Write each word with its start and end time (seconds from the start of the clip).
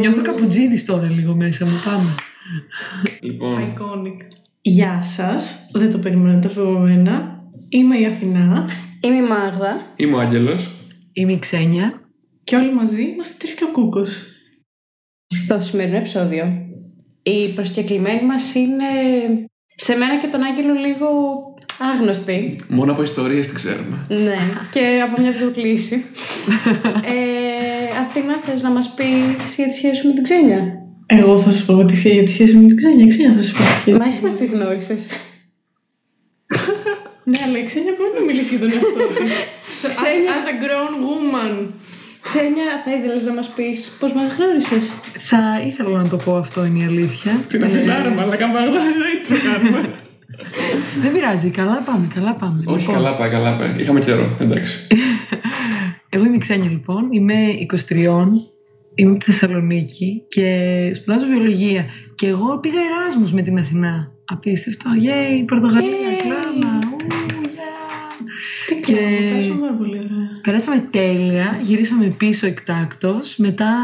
Νιώθω 0.00 0.22
καπουτζίδης 0.22 0.84
τώρα 0.84 1.08
λίγο 1.08 1.34
μέσα 1.34 1.64
μου. 1.66 1.80
Πάμε. 1.84 2.14
Λοιπόν, 3.20 3.74
Iconic. 3.74 4.16
Γεια 4.60 5.02
σας. 5.02 5.68
Δεν 5.72 5.90
το 5.90 5.98
περιμένετε 5.98 6.46
αυτό 6.46 6.62
από 6.62 6.78
μένα. 6.78 7.42
Είμαι 7.68 7.98
η 7.98 8.06
Αθηνά 8.06 8.64
Είμαι 9.00 9.16
η 9.16 9.22
Μάγδα. 9.22 9.92
είμαι 9.96 10.14
ο 10.14 10.20
Άγγελος. 10.20 10.70
Είμαι 11.12 11.32
η 11.32 11.38
Ξένια. 11.38 12.00
και 12.44 12.56
όλοι 12.56 12.74
μαζί 12.74 13.02
είμαστε 13.02 13.34
τρεις 13.38 13.54
και 13.54 13.64
ο 13.64 13.70
Κούκος. 13.70 14.22
Στο 15.26 15.60
σημερινό 15.60 15.96
επεισόδιο, 15.96 16.44
η 17.22 17.48
προσκεκλημένη 17.48 18.26
μας 18.26 18.54
είναι 18.54 18.84
σε 19.84 19.94
μένα 19.96 20.18
και 20.18 20.26
τον 20.26 20.42
Άγγελο 20.42 20.72
λίγο 20.74 21.06
άγνωστη. 21.92 22.56
Μόνο 22.68 22.92
από 22.92 23.02
ιστορίες 23.02 23.46
τη 23.46 23.54
ξέρουμε. 23.54 24.06
ναι. 24.08 24.38
και 24.70 25.00
από 25.04 25.20
μια 25.22 25.30
βιβλιοκλήση. 25.30 26.04
ε, 27.04 27.98
Αθήνα, 28.02 28.40
θες 28.44 28.62
να 28.62 28.70
μας 28.70 28.94
πεις 28.94 29.54
για 29.56 29.68
τη 29.68 29.74
σχέση 29.74 29.94
σου 30.00 30.06
με 30.06 30.12
την 30.14 30.22
Ξένια; 30.22 30.60
Εγώ 31.06 31.40
θα 31.40 31.50
σας 31.50 31.64
πω 31.64 31.84
τη 31.84 31.96
σχέση 31.96 32.14
για 32.14 32.24
τη 32.24 32.30
σχέση 32.30 32.56
με 32.56 32.66
την 32.66 32.76
Ξένια. 32.76 33.06
Ξένια 33.06 33.32
θα 33.32 33.40
σας 33.42 33.52
πω 33.52 33.62
τη 33.64 33.72
σχέση. 33.80 33.98
Μα 33.98 34.04
εσύ 34.06 34.24
μας 34.24 34.36
τη 34.36 34.46
γνώρισες. 34.46 35.06
ναι, 37.24 37.38
αλλά 37.46 37.58
η 37.58 37.64
Ξένια 37.64 37.92
μπορεί 37.98 38.10
να 38.18 38.24
μιλήσει 38.24 38.56
για 38.56 38.58
τον 38.58 38.70
εαυτό 38.72 39.22
της. 39.22 39.32
So, 39.82 39.86
as, 39.88 39.90
Ξένια. 39.90 40.30
as 40.38 40.46
a 40.52 40.54
grown 40.64 40.92
woman. 41.10 41.52
Ξένια, 42.22 42.68
θα 42.84 42.90
ήθελες 42.96 43.24
να 43.24 43.32
μας 43.34 43.48
πεις 43.48 43.96
πώς 44.00 44.12
μας 44.12 44.36
γνώρισες. 44.36 44.92
Θα 45.18 45.62
ήθελα 45.66 46.02
να 46.02 46.08
το 46.08 46.16
πω 46.16 46.36
αυτό 46.36 46.64
είναι 46.64 46.78
η 46.78 46.84
αλήθεια. 46.86 47.32
Την 47.48 47.64
Αθηνά 47.64 48.02
ρε 48.02 48.08
μαλάκα 48.08 48.46
μαγδά, 48.46 48.70
δεν 48.72 48.94
intro 49.14 49.36
κάνουμε. 49.52 49.88
Δεν 51.02 51.12
πειράζει. 51.12 51.50
Καλά 51.50 51.82
πάμε. 51.84 52.08
Καλά 52.14 52.34
πάμε. 52.34 52.62
Όχι, 52.66 52.80
Λοιπόν, 52.80 52.94
καλά 53.02 53.16
πάει, 53.16 53.30
καλά 53.30 53.56
πάει. 53.56 53.74
Είχαμε 53.78 54.00
καιρό, 54.00 54.36
εντάξει. 54.40 54.86
Εγώ 56.08 56.24
είμαι 56.24 56.36
η 56.36 56.38
Ξένια 56.38 56.70
λοιπόν. 56.70 57.08
Είμαι 57.12 57.34
23. 57.88 57.94
Είμαι 58.94 59.10
από 59.10 59.18
τη 59.18 59.24
Θεσσαλονίκη 59.24 60.22
και 60.28 60.46
σπουδάζω 60.94 61.26
βιολογία. 61.26 61.84
Και 62.14 62.26
εγώ 62.26 62.58
πήγα 62.58 62.80
Εράσμους 62.80 63.32
με 63.32 63.42
την 63.42 63.58
Αθηνά. 63.58 64.12
Απίστευτο. 64.24 64.90
Yay, 64.94 65.44
Πορτογαλία, 65.46 65.88
Yay. 65.90 66.22
κλάμα. 66.22 66.78
Ου, 68.82 68.86
yeah. 68.86 68.86
Τι 68.86 68.92
Και- 68.92 68.98
κάνω, 68.98 69.30
πέρασαμε 69.30 69.60
πάρα 69.60 69.74
πολύ 69.74 69.96
ωραία. 69.98 70.28
Περάσαμε 70.42 70.86
τέλεια, 70.90 71.58
γυρίσαμε 71.62 72.06
πίσω 72.06 72.46
εκτάκτος. 72.46 73.36
Μετά 73.36 73.74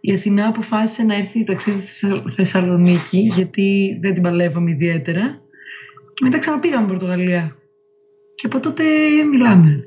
η 0.00 0.12
Αθηνά 0.12 0.46
αποφάσισε 0.46 1.02
να 1.02 1.14
έρθει 1.14 1.44
ταξίδι 1.44 1.80
στη 1.80 1.88
Θεσσα- 2.06 2.24
Θεσσαλονίκη 2.36 3.18
γιατί 3.18 3.98
δεν 4.02 4.14
την 4.14 4.22
παλεύαμε 4.22 4.70
ιδιαίτερα. 4.70 5.40
Και 6.14 6.24
μετά 6.24 6.38
ξαναπήγαμε 6.38 6.86
Πορτογαλία. 6.86 7.56
Και 8.34 8.46
από 8.46 8.60
τότε 8.60 8.84
μιλάμε. 9.30 9.84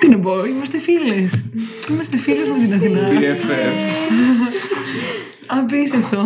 Τι 0.00 0.08
να 0.08 0.18
πω, 0.18 0.44
είμαστε 0.44 0.78
φίλες. 0.78 1.44
Είμαστε 1.90 2.16
φίλες 2.16 2.48
με 2.48 2.58
την 2.58 2.72
Αθηνά. 2.74 3.08
BFFs. 3.10 3.84
Απίστευτο. 5.58 6.24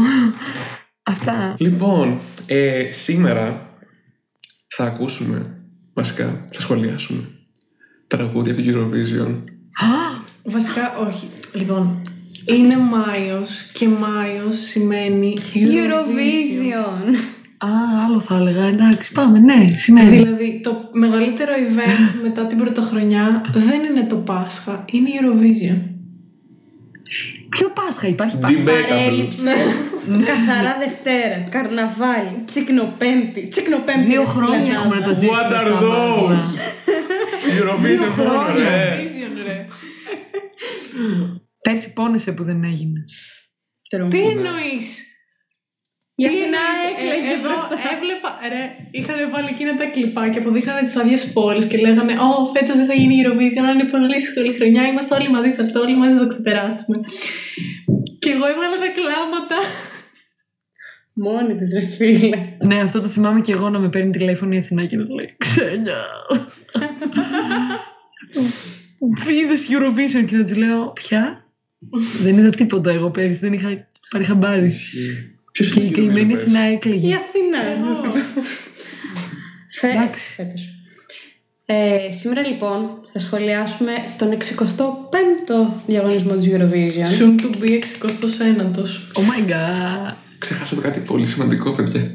Αυτά. 1.02 1.54
Λοιπόν, 1.58 2.18
ε, 2.46 2.88
σήμερα 2.92 3.68
θα 4.76 4.84
ακούσουμε, 4.84 5.40
βασικά, 5.98 6.46
θα 6.52 6.60
σχολιάσουμε 6.60 7.20
τραγούδια 8.06 8.52
από 8.52 8.62
το 8.62 8.68
Eurovision. 8.68 9.30
Α, 9.72 10.26
Βασικά, 10.44 10.96
όχι. 11.06 11.28
Λοιπόν, 11.54 12.00
είναι 12.56 12.76
Μάιος 12.76 13.62
και 13.72 13.88
Μάιος 13.88 14.56
σημαίνει 14.56 15.38
Eurovision. 15.54 17.14
α, 17.58 17.68
άλλο 18.06 18.20
θα 18.20 18.36
έλεγα. 18.36 18.64
Εντάξει, 18.64 19.12
πάμε. 19.12 19.38
Ναι, 19.38 19.70
σημαίνει. 19.70 20.16
Δηλαδή, 20.16 20.60
το 20.62 20.88
μεγαλύτερο 20.92 21.52
event 21.52 22.20
μετά 22.22 22.46
την 22.46 22.58
πρωτοχρονιά 22.58 23.42
δεν 23.54 23.80
είναι 23.84 24.06
το 24.08 24.16
Πάσχα, 24.16 24.84
είναι 24.90 25.08
η 25.08 25.12
Eurovision. 25.22 25.97
Ποιο 27.48 27.70
Πάσχα 27.70 28.08
υπάρχει 28.08 28.38
Πάσχα. 28.38 28.58
Debatable. 28.58 28.88
Παρέλειψη. 28.88 29.42
Καθαρά 30.24 30.78
Δευτέρα. 30.78 31.48
Καρναβάλι. 31.50 32.42
Τσικνοπέμπτη. 32.46 33.48
Τσικνοπέμπτη. 33.48 34.04
Δύο 34.04 34.20
ρε 34.20 34.26
χρόνια 34.26 34.64
φίλε, 34.64 34.74
έχουμε 34.76 34.94
να 34.98 35.06
τα 35.06 35.12
ζήσουμε. 35.12 35.36
What 35.36 35.40
are 35.40 35.54
αυτά 35.54 35.62
πράγματα. 35.64 35.86
those? 35.86 36.48
Eurovision 37.58 38.16
μόνο, 38.16 38.46
ρε. 38.58 38.96
Eurovision, 38.96 39.46
ρε. 39.46 39.66
Πέρσι 41.62 41.92
πόνεσε 41.92 42.32
που 42.32 42.44
δεν 42.44 42.64
έγινε. 42.64 43.04
Τρομ. 43.88 44.08
Τι 44.08 44.20
εννοείς; 44.20 45.07
Η 46.20 46.24
Αθηνά 46.26 46.64
έκλαιγε 46.90 47.32
εγώ 47.34 47.42
μπροστά. 47.42 47.74
έβλεπα, 47.92 48.30
ρε, 48.52 48.62
είχαν 48.96 49.18
βάλει 49.32 49.48
εκείνα 49.54 49.72
τα 49.80 49.86
κλιπάκια 49.94 50.40
που 50.42 50.50
δείχνανε 50.54 50.82
τις 50.86 50.96
άδειες 51.00 51.22
πόλει 51.36 51.62
και 51.70 51.78
λέγανε 51.84 52.14
Ω, 52.26 52.28
φέτος 52.54 52.76
δεν 52.80 52.86
θα 52.90 52.96
γίνει 53.00 53.14
η 53.18 53.22
Eurovision, 53.24 53.62
αλλά 53.62 53.72
είναι 53.76 53.88
πολύ 53.94 54.06
δύσκολη 54.14 54.50
χρονιά. 54.56 54.82
Είμαστε 54.90 55.12
όλοι 55.18 55.28
μαζί 55.34 55.50
σε 55.54 55.62
αυτό, 55.66 55.76
όλοι 55.84 55.96
μαζί 56.00 56.14
θα 56.14 56.22
το 56.24 56.28
ξεπεράσουμε. 56.32 56.96
Και 58.22 58.30
εγώ 58.34 58.46
έβαλα 58.52 58.76
τα 58.84 58.90
κλάματα. 58.98 59.58
Μόνη 61.24 61.52
της, 61.58 61.70
ρε 61.78 61.86
φίλε. 61.96 62.30
Ναι, 62.68 62.80
αυτό 62.86 63.00
το 63.00 63.08
θυμάμαι 63.08 63.40
και 63.40 63.52
εγώ 63.52 63.68
να 63.74 63.78
με 63.78 63.88
παίρνει 63.88 64.10
τηλέφωνο 64.10 64.54
η 64.54 64.58
Αθηνά 64.58 64.84
και 64.84 64.96
να 64.96 65.06
λέει 65.16 65.34
Ξένια. 65.38 66.00
Είδες 69.40 69.60
Eurovision 69.72 70.24
και 70.28 70.36
να 70.36 70.42
της 70.44 70.56
λέω 70.56 70.92
Ποια; 70.92 71.22
δεν 72.22 72.36
είδα 72.36 72.50
τίποτα 72.50 72.90
εγώ 72.90 73.10
πέρυσι, 73.10 73.40
δεν 73.40 73.52
είχα 73.52 73.68
πάρει 74.10 74.24
χαμπάρι. 74.24 74.70
Ποιος 75.58 75.72
Και 75.72 75.80
είναι 75.80 75.88
η 75.88 75.92
ο 75.92 75.96
καημένη 75.96 76.32
Eurovision 76.32 76.36
Αθηνά 76.36 76.58
πέρσι; 76.58 76.70
Η 76.70 76.74
έκλαιγε. 76.74 77.14
Αθηνά. 77.14 77.62
Εγώ. 77.72 78.12
Φε... 79.70 79.88
Εντάξει. 79.88 80.34
Φέτος. 80.34 80.72
Ε, 81.66 82.10
σήμερα 82.10 82.46
λοιπόν 82.46 82.88
θα 83.12 83.18
σχολιάσουμε 83.18 83.92
τον 84.18 84.28
65ο 84.32 85.80
διαγωνισμό 85.86 86.36
της 86.36 86.50
Eurovision. 86.52 87.08
Soon 87.18 87.40
to 87.40 87.62
be 87.62 87.70
69ο. 87.70 88.82
Oh 89.18 89.24
my 89.30 89.50
god. 89.50 90.14
Ξεχάσαμε 90.38 90.82
κάτι 90.82 91.00
πολύ 91.00 91.26
σημαντικό, 91.26 91.70
παιδιά. 91.70 92.14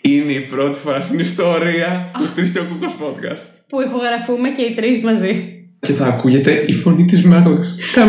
Είναι 0.00 0.32
η 0.32 0.40
πρώτη 0.40 0.78
φορά 0.78 1.00
στην 1.00 1.18
ιστορία 1.18 2.10
του 2.18 2.28
Τρεις 2.34 2.50
και 2.50 2.58
ο 2.58 2.64
Κούκος 2.64 2.96
podcast. 3.00 3.44
Που 3.68 3.80
ηχογραφούμε 3.80 4.50
και 4.50 4.62
οι 4.62 4.74
τρεις 4.74 5.00
μαζί. 5.00 5.54
Και 5.80 5.92
θα 5.92 6.06
ακούγεται 6.06 6.64
η 6.66 6.74
φωνή 6.74 7.04
της 7.04 7.24
Μάγδας. 7.24 7.76
Ναι, 7.96 8.04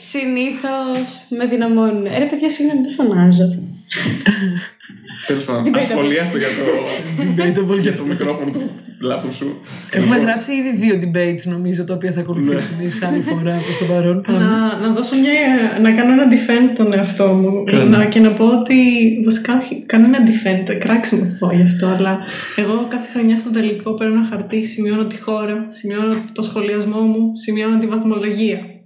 γιατί 0.00 0.06
συ... 0.06 0.18
συνήθως 0.18 1.26
με 1.28 1.46
δυναμώνουν. 1.46 2.06
Ε, 2.06 2.18
ρε 2.18 2.26
παιδιά, 2.26 2.50
συγγνώμη, 2.50 2.80
δεν 2.86 2.94
φωνάζω. 2.94 3.46
Τέλος 5.26 5.44
πάντων, 5.44 5.76
ασχολίαστο 5.76 6.38
για 6.38 6.46
το, 7.54 7.74
για 7.74 7.96
το 7.96 8.04
μικρόφωνο 8.04 8.50
του 8.50 8.70
λάπτοπ 9.00 9.32
σου. 9.32 9.60
Έχουμε 9.90 10.16
γράψει 10.16 10.52
ήδη 10.52 10.76
δύο 10.76 10.98
debates 11.02 11.44
νομίζω 11.44 11.84
τα 11.84 11.94
οποία 11.94 12.12
θα 12.12 12.20
ακολουθήσουν 12.20 12.80
εις 12.80 13.02
άλλη 13.02 13.20
φορά 13.20 13.54
προς 13.64 13.78
το 13.78 13.84
παρόν. 13.84 14.22
Πάμε. 14.22 14.38
Να, 14.38 14.78
να 14.78 14.92
δώσω 14.92 15.16
μια. 15.16 15.78
να 15.80 15.90
κάνω 15.92 16.12
ένα 16.12 16.26
defend 16.32 16.76
τον 16.76 16.92
εαυτό 16.92 17.26
μου. 17.26 17.64
Κάνε. 17.64 17.96
Να, 17.96 18.06
και 18.06 18.20
να 18.20 18.32
πω 18.32 18.44
ότι. 18.44 18.76
Βασικά, 19.24 19.56
όχι, 19.56 19.86
κάνω 19.86 20.04
ένα 20.04 20.18
defend. 20.26 20.76
Κράξιμο 20.78 21.24
θα 21.24 21.36
πω 21.38 21.52
γι' 21.54 21.62
αυτό. 21.62 21.86
Αλλά 21.86 22.18
εγώ 22.56 22.86
κάθε 22.88 23.06
χρονιά 23.12 23.36
στο 23.36 23.50
τελικό 23.50 23.94
παίρνω 23.94 24.14
ένα 24.14 24.26
χαρτί, 24.30 24.64
σημειώνω 24.64 25.04
τη 25.04 25.18
χώρα, 25.20 25.66
σημειώνω 25.68 26.24
το 26.32 26.42
σχολιασμό 26.42 27.00
μου, 27.00 27.36
σημειώνω 27.36 27.78
τη 27.78 27.86
βαθμολογία. 27.86 28.79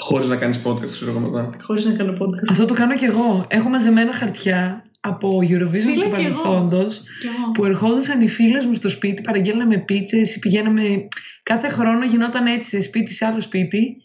Χωρίς 0.00 0.28
να 0.28 0.36
κάνεις 0.36 0.62
podcast, 0.64 0.86
ξέρω 0.86 1.10
εγώ 1.10 1.20
μετά. 1.20 1.56
Χωρίς 1.62 1.84
να 1.84 1.92
κάνω 1.92 2.12
podcast. 2.12 2.50
Αυτό 2.50 2.64
το 2.64 2.74
κάνω 2.74 2.94
κι 2.94 3.04
εγώ. 3.04 3.46
Έχω 3.48 3.68
μαζεμένα 3.68 4.12
χαρτιά 4.12 4.82
από 5.00 5.38
Eurovision 5.42 5.70
Φίλε, 5.72 6.04
του 6.04 6.10
κι 6.14 6.24
εγώ. 6.24 6.42
παρελθόντος 6.42 7.02
Κι 7.20 7.26
εγώ. 7.26 7.52
που 7.52 7.64
ερχόντουσαν 7.64 8.20
οι 8.20 8.28
φίλες 8.28 8.66
μου 8.66 8.74
στο 8.74 8.88
σπίτι, 8.88 9.22
παραγγέλναμε 9.22 9.78
πίτσες 9.78 10.36
ή 10.36 10.38
πηγαίναμε... 10.38 10.82
Κάθε 11.42 11.68
χρόνο 11.68 12.04
γινόταν 12.04 12.46
έτσι 12.46 12.70
σε 12.70 12.80
σπίτι 12.82 13.12
σε 13.12 13.26
άλλο 13.26 13.40
σπίτι 13.40 13.96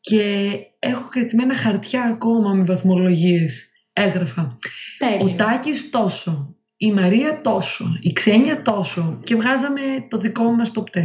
και 0.00 0.50
έχω 0.78 1.08
κρατημένα 1.08 1.56
χαρτιά 1.56 2.02
ακόμα 2.02 2.52
με 2.52 2.64
βαθμολογίες. 2.64 3.70
Έγραφα. 3.92 4.42
Ο 4.42 5.18
Τέλειο. 5.18 5.34
Τάκης 5.36 5.90
τόσο, 5.90 6.56
η 6.76 6.92
Μαρία 6.92 7.40
τόσο, 7.40 7.84
η 8.00 8.12
Ξένια 8.12 8.62
τόσο 8.62 9.20
και 9.24 9.34
βγάζαμε 9.34 9.80
το 10.08 10.18
δικό 10.18 10.44
μας 10.52 10.72
top 10.74 10.98
10. 10.98 11.02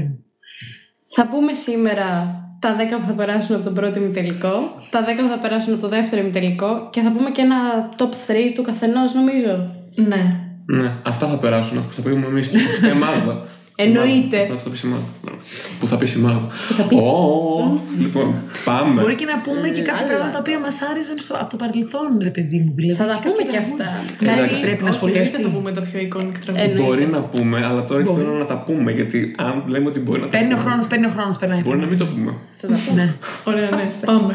Θα 1.15 1.27
πούμε 1.27 1.53
σήμερα 1.53 2.39
τα 2.65 2.75
10 2.75 3.01
που 3.01 3.07
θα 3.07 3.13
περάσουν 3.13 3.55
από 3.55 3.63
τον 3.63 3.73
πρώτο 3.73 3.99
ημιτελικό, 3.99 4.53
τα 4.89 5.01
10 5.01 5.05
που 5.23 5.29
θα 5.29 5.37
περάσουν 5.37 5.73
από 5.73 5.81
το 5.81 5.89
δεύτερο 5.89 6.21
ημιτελικό 6.21 6.87
και 6.91 7.01
θα 7.01 7.11
πούμε 7.11 7.29
και 7.29 7.41
ένα 7.41 7.55
top 7.97 8.03
3 8.03 8.33
του 8.55 8.61
καθενός 8.61 9.13
νομίζω. 9.13 9.55
Ναι. 9.95 10.23
Ναι, 10.65 10.91
αυτά 11.05 11.27
θα 11.27 11.37
περάσουν. 11.37 11.77
Αυτό 11.77 12.01
θα 12.01 12.09
πούμε 12.09 12.25
εμείς 12.25 12.47
και 12.47 12.57
η 12.57 12.93
Μάγδα. 12.93 13.35
Εννοείται. 13.75 14.39
Αυτό 14.39 14.53
θα 14.53 14.69
πει 14.69 14.77
η 14.85 14.89
Μάγδα. 14.91 15.37
Που 15.79 15.85
θα 15.87 15.97
πει 15.97 16.07
η 16.17 16.21
Μάγδα. 16.21 16.47
θα 16.77 16.83
πει- 16.83 16.97
Ω, 16.99 17.79
Λοιπόν, 18.03 18.27
πάμε. 18.65 19.01
Μπορεί 19.01 19.15
και 19.15 19.25
να 19.33 19.37
πούμε 19.45 19.67
και 19.75 19.81
κάποια 19.81 19.93
άλλα. 19.99 20.07
πράγματα 20.07 20.31
τα 20.31 20.39
οποία 20.43 20.59
μας 20.65 20.75
άρεσαν 20.89 21.17
στο, 21.17 21.33
από 21.41 21.49
το 21.53 21.57
παρελθόν, 21.63 22.07
ρε 22.27 22.29
παιδί 22.35 22.57
μου. 22.63 22.71
Δηλαδή, 22.75 22.97
Θα 23.01 23.05
τα 23.05 23.13
κάποια 23.13 23.29
πούμε 23.31 23.43
και 23.43 23.49
τραγούδια. 23.57 23.85
αυτά. 23.85 23.89
Εντάξει. 24.21 24.49
Κάτι 24.51 24.61
Πρέπει 24.67 24.83
να 24.83 24.89
Όχι, 24.89 24.97
σχολιαστεί. 24.99 25.35
εννοείται 25.35 25.47
θα 25.47 25.49
πούμε 25.55 25.69
τα 25.77 25.81
πιο 25.87 25.97
iconic 26.07 26.35
τραγούδια. 26.43 26.65
Εννοείται. 26.67 26.83
Μπορεί 26.83 27.05
να 27.17 27.21
πούμε, 27.33 27.57
αλλά 27.69 27.81
τώρα 27.89 28.01
Μπορεί. 28.01 28.17
θέλω 28.19 28.33
να 28.43 28.45
τα 28.51 28.57
πούμε. 28.67 28.89
Γιατί 28.99 29.17
αν 29.47 29.53
λέμε 29.73 29.87
ότι 29.91 29.99
μπορεί 30.05 30.19
να 30.19 30.27
τα 30.29 30.33
Παίρνει 30.37 30.53
ο 30.53 30.55
πούμε, 30.55 30.65
χρόνος, 30.67 30.85
παίρνει 30.91 31.05
ο 31.05 31.13
χρόνος, 31.15 31.35
περνάει. 31.41 31.61
Μπορεί 31.67 31.79
να 31.85 31.89
μην 31.91 31.97
το 32.01 32.05
πούμε. 32.13 32.31
θα 32.61 32.67
τα 32.73 32.77
πούμε. 32.85 33.01
Ναι. 33.03 33.07
Ωραία, 33.51 33.69
ναι. 33.77 33.81
Πάμε. 34.05 34.33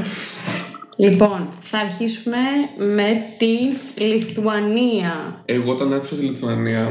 Λοιπόν, 1.07 1.41
θα 1.61 1.79
αρχίσουμε 1.79 2.43
με 2.97 3.09
τη 3.39 3.53
Λιθουανία. 4.05 5.13
Εγώ 5.45 5.73
όταν 5.73 5.93
άκουσα 5.93 6.15
τη 6.17 6.23
Λιθουανία, 6.25 6.89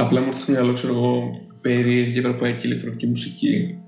Απλά 0.00 0.20
μου 0.20 0.26
έρθει 0.28 0.40
στο 0.42 0.52
μυαλό, 0.52 0.72
ξέρω 0.72 0.92
εγώ, 0.92 1.40
περίεργη 1.60 2.18
ευρωπαϊκή 2.18 2.66
ηλεκτρονική 2.66 3.06
μουσική. 3.06 3.78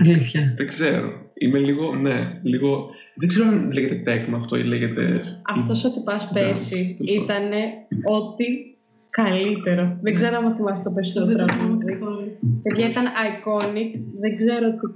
Αλήθεια. 0.00 0.54
Δεν 0.56 0.68
ξέρω. 0.68 1.12
Είμαι 1.34 1.58
λίγο, 1.58 1.94
ναι, 1.94 2.40
λίγο. 2.42 2.90
Δεν 3.14 3.28
ξέρω 3.28 3.48
αν 3.48 3.72
λέγεται 3.72 3.94
τέκμα 3.94 4.36
αυτό 4.36 4.56
ή 4.56 4.62
λέγεται. 4.62 5.22
Αυτός 5.58 5.84
ότι 5.84 6.00
πα 6.04 6.30
πέρσι 6.34 6.96
τέλος 6.98 7.26
πάντων. 7.26 7.42
ήταν 7.52 7.60
ό,τι 8.04 8.44
καλύτερο. 9.10 9.98
Δεν 10.02 10.14
ξέρω 10.14 10.36
αν 10.36 10.54
θυμάσαι 10.54 10.82
το 10.82 10.90
περισσότερο 10.90 11.26
Δεν 11.26 11.36
το 11.36 11.44
πράγμα. 11.44 11.64
θυμάμαι 11.64 11.84
καθόλου. 11.92 12.38
Παιδιά 12.62 12.88
ήταν 12.88 13.04
iconic. 13.28 13.90
Δεν 14.20 14.36
ξέρω 14.36 14.66
τι. 14.70 14.86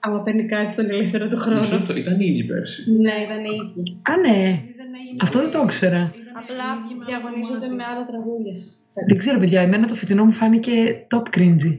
Άμα 0.00 0.18
παίρνει 0.24 0.44
κάτι 0.54 0.72
στον 0.72 0.90
ελεύθερο 0.90 1.24
του 1.28 1.34
Μισό 1.36 1.44
χρόνο. 1.44 1.68
λεπτό, 1.78 1.92
ήταν 2.02 2.20
ήδη 2.20 2.44
πέρσι. 2.44 2.92
Ναι, 2.92 3.14
ήταν 3.26 3.40
η 3.50 3.52
ίδια. 3.76 3.84
Α, 4.10 4.12
ναι. 4.26 4.40
Δεν 4.80 4.90
έγινε- 5.00 5.20
Αυτό 5.24 5.36
δεν 5.42 5.50
το 5.50 5.60
ήξερα. 5.64 6.02
Ήταν 6.22 6.36
Απλά 6.42 6.66
ίδιοι 6.78 6.94
με 6.98 7.04
άλλο 7.04 7.08
διαγωνίζονται 7.10 7.66
κομμάτι. 7.68 7.78
με 7.80 7.84
άλλα 7.90 8.04
τραγούδια. 8.10 8.56
Δεν 9.06 9.16
ξέρω, 9.18 9.38
παιδιά. 9.38 9.60
Εμένα 9.60 9.86
το 9.86 9.94
φετινό 9.94 10.24
μου 10.24 10.32
φάνηκε 10.32 10.72
top 11.14 11.26
cringy. 11.36 11.72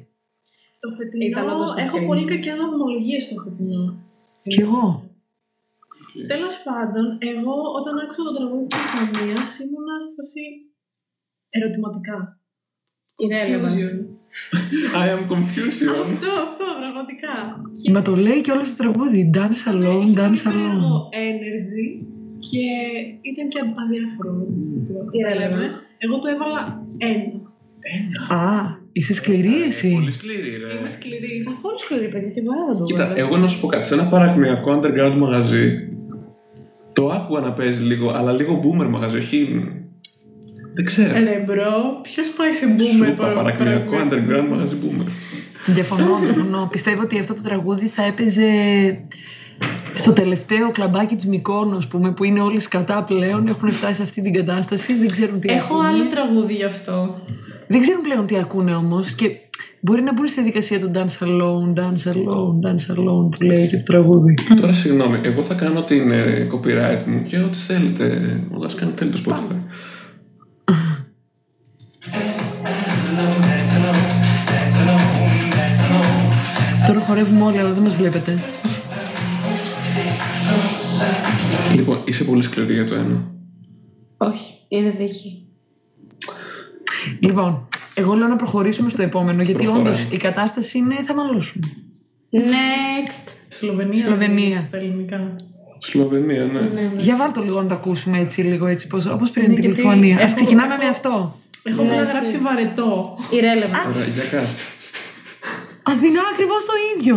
Το 0.82 0.88
Ήταν 0.88 0.98
φετινό, 0.98 1.54
όντως 1.56 1.72
το 1.76 1.82
έχω 1.86 1.98
cringe. 1.98 2.06
πολύ 2.10 2.26
κακέ 2.26 2.52
βαθμολογίε 2.62 3.20
στο 3.20 3.36
φετινό. 3.44 3.84
Κι 4.52 4.62
εγώ. 4.62 4.84
Τέλος 6.32 6.56
πάντων, 6.68 7.06
εγώ 7.34 7.56
όταν 7.80 7.94
άκουσα 8.04 8.22
το 8.28 8.34
τραγούδι 8.38 8.66
της 8.72 8.80
συμφωνία 8.94 9.40
ήμουνα 9.64 9.96
στη 10.06 10.14
φάση 10.18 10.44
ερωτηματικά. 11.58 12.18
Irrelevant. 13.24 13.80
I 15.04 15.06
am 15.16 15.22
confusion. 15.34 15.94
Αυτό, 16.06 16.30
αυτό, 16.48 16.66
πραγματικά. 16.82 17.34
Μα 17.94 18.02
το 18.08 18.14
λέει 18.26 18.42
και 18.42 18.52
όλο 18.56 18.62
το 18.72 18.76
τραγούδι. 18.82 19.22
Dance 19.38 19.62
alone, 19.72 20.06
Είχε 20.06 20.20
dance 20.22 20.40
πολύ 20.44 20.60
alone. 20.60 20.70
περίεργο 20.70 21.10
energy 21.30 21.88
και 22.50 22.66
ήταν 23.30 23.46
και 23.52 23.60
αδιάφορο. 23.84 24.32
Irrelevant. 25.20 25.74
Εγώ 26.04 26.16
του 26.20 26.28
έβαλα 26.34 26.62
ένα. 26.98 28.42
Α, 28.42 28.78
είσαι 28.92 29.14
σκληρή 29.14 29.62
εσύ. 29.66 29.92
Πολύ 29.94 30.12
σκληρή, 30.12 30.50
ρε. 30.50 30.78
Είμαι 30.80 30.90
σκληρή. 30.90 31.44
Καθόλου 31.46 31.80
σκληρή, 31.80 32.08
παιδιά, 32.08 32.30
και 32.30 32.42
μπορεί 32.42 32.58
να 32.70 32.78
το 32.78 32.84
Κοίτα, 32.84 33.06
βάζω. 33.08 33.20
εγώ 33.20 33.38
να 33.38 33.48
σου 33.48 33.60
πω 33.60 33.68
κάτι. 33.68 33.86
Σε 33.86 33.94
ένα 33.94 34.06
παρακμιακό 34.08 34.80
underground 34.80 35.16
μαγαζί, 35.18 35.90
το 36.94 37.08
άκουγα 37.08 37.40
να 37.40 37.54
παίζει 37.54 37.84
λίγο, 37.84 38.12
αλλά 38.16 38.32
λίγο 38.32 38.62
boomer 38.64 38.88
μαγαζί, 38.90 39.18
όχι. 39.18 39.64
Δεν 40.74 40.86
ξέρω. 40.86 41.14
Ρε 41.24 41.44
bro, 41.46 42.00
ποιος 42.02 42.30
πάει 42.30 42.52
σε 42.52 42.66
boomer 42.78 42.96
Σου 42.98 43.04
είπα 43.12 43.28
παρακμιακό 43.34 43.94
underground 44.04 44.48
μαγαζί 44.50 44.78
boomer. 44.84 45.08
Διαφωνώ, 45.66 46.20
διαφωνώ. 46.24 46.68
Πιστεύω 46.72 47.02
ότι 47.02 47.20
αυτό 47.20 47.34
το 47.34 47.42
τραγούδι 47.42 47.88
θα 47.88 48.04
έπαιζε 48.04 48.50
στο 49.96 50.14
τελευταίο 50.14 50.72
κλαμπάκι 50.72 51.16
της 51.16 51.26
Μυκόνου, 51.26 51.78
ας 51.78 51.88
πούμε, 51.88 52.12
που 52.12 52.24
είναι 52.24 52.42
όλοι 52.42 52.60
σκατά 52.60 53.04
πλέον, 53.04 53.48
έχουν 53.48 53.72
φτάσει 53.72 53.94
σε 53.96 54.02
αυτή 54.04 54.22
την 54.22 54.34
κατάσταση, 54.34 54.94
δεν 54.94 55.08
ξέρουν 55.12 55.40
τι 55.40 55.50
Έχω 55.50 55.74
ακούνε. 55.74 55.88
άλλο 55.88 56.04
τραγούδι 56.10 56.54
γι' 56.54 56.64
αυτό. 56.64 57.20
Δεν 57.68 57.82
ξέρουν 57.82 58.02
πλέον 58.02 58.26
τι 58.26 58.38
ακούνε 58.38 58.76
όμως 58.76 59.12
και 59.12 59.32
μπορεί 59.82 60.02
να 60.02 60.14
μπουν 60.14 60.28
στη 60.28 60.42
δικασία 60.44 60.80
του 60.80 60.92
dance 60.94 61.26
alone, 61.26 61.74
dance 61.80 62.12
alone, 62.14 62.68
dance 62.68 62.96
alone 62.96 63.30
που 63.38 63.44
λέει 63.44 63.68
και 63.68 63.78
το 63.78 63.84
τραγούδι. 63.84 64.34
Τώρα 64.62 64.72
συγγνώμη, 64.74 65.20
εγώ 65.24 65.42
θα 65.42 65.54
κάνω 65.54 65.82
την 65.82 66.12
ε, 66.12 66.48
copyright 66.52 67.04
μου 67.06 67.24
και 67.28 67.38
ό,τι 67.38 67.58
θέλετε. 67.58 68.04
Όλα 68.54 68.70
κάνω 68.80 68.92
θέλει 68.96 69.12
το 69.12 69.20
Spotify. 69.26 69.56
Τώρα 76.88 77.00
χορεύουμε 77.00 77.44
όλοι, 77.44 77.60
αλλά 77.60 77.72
δεν 77.72 77.84
μας 77.84 77.96
βλέπετε. 77.96 78.40
Λοιπόν, 81.76 82.02
είσαι 82.06 82.24
πολύ 82.24 82.42
σκληρή 82.42 82.74
για 82.74 82.86
το 82.86 82.96
ένα. 82.96 83.32
Όχι, 84.18 84.54
είναι 84.68 84.96
δίκη. 84.98 85.44
Λοιπόν, 87.20 87.68
εγώ 87.94 88.14
λέω 88.14 88.28
να 88.28 88.36
προχωρήσουμε 88.36 88.90
στο 88.90 89.02
επόμενο, 89.02 89.44
γιατί 89.44 89.64
Προχωράμε. 89.64 89.90
όντως 89.90 90.08
η 90.12 90.18
κατάσταση 90.18 90.78
είναι 90.78 90.96
θα 91.06 91.16
μαλώσουμε. 91.16 91.68
Next. 92.32 93.32
Σλοβενία. 93.48 94.04
Σλοβενία. 94.04 94.50
δεν 94.50 94.62
Στα 94.62 94.78
ελληνικά. 94.78 95.36
Σλοβενία, 95.80 96.46
ναι. 96.46 96.60
Ναι. 96.62 96.92
Για 96.98 97.16
βάλτε 97.16 97.40
το 97.40 97.46
λίγο 97.46 97.62
να 97.62 97.68
το 97.68 97.74
ακούσουμε 97.74 98.20
έτσι, 98.20 98.42
λίγο 98.42 98.66
έτσι, 98.68 98.88
πώς, 98.88 99.06
όπως 99.06 99.32
πριν 99.32 99.48
Ναι, 99.48 99.54
την 99.54 99.64
γιατί 99.64 99.78
Λιθουανία. 99.80 100.16
Ας 100.18 100.24
έχω- 100.24 100.36
ξεκινάμε 100.36 100.74
έχω- 100.74 100.84
με 100.84 100.90
αυτό. 100.90 101.40
Έχω 101.64 101.84
Ναι, 101.84 101.90
καταγράψει 101.90 102.34
εσύ. 102.34 102.44
βαρετό. 102.44 103.18
Irrelevant. 103.32 103.88
Ωραία, 103.94 104.06
για 104.14 104.24
κάτι. 104.32 104.48
Αθηνά 105.84 106.22
ακριβώς 106.34 106.66
το 106.66 106.74
ίδιο. 106.96 107.16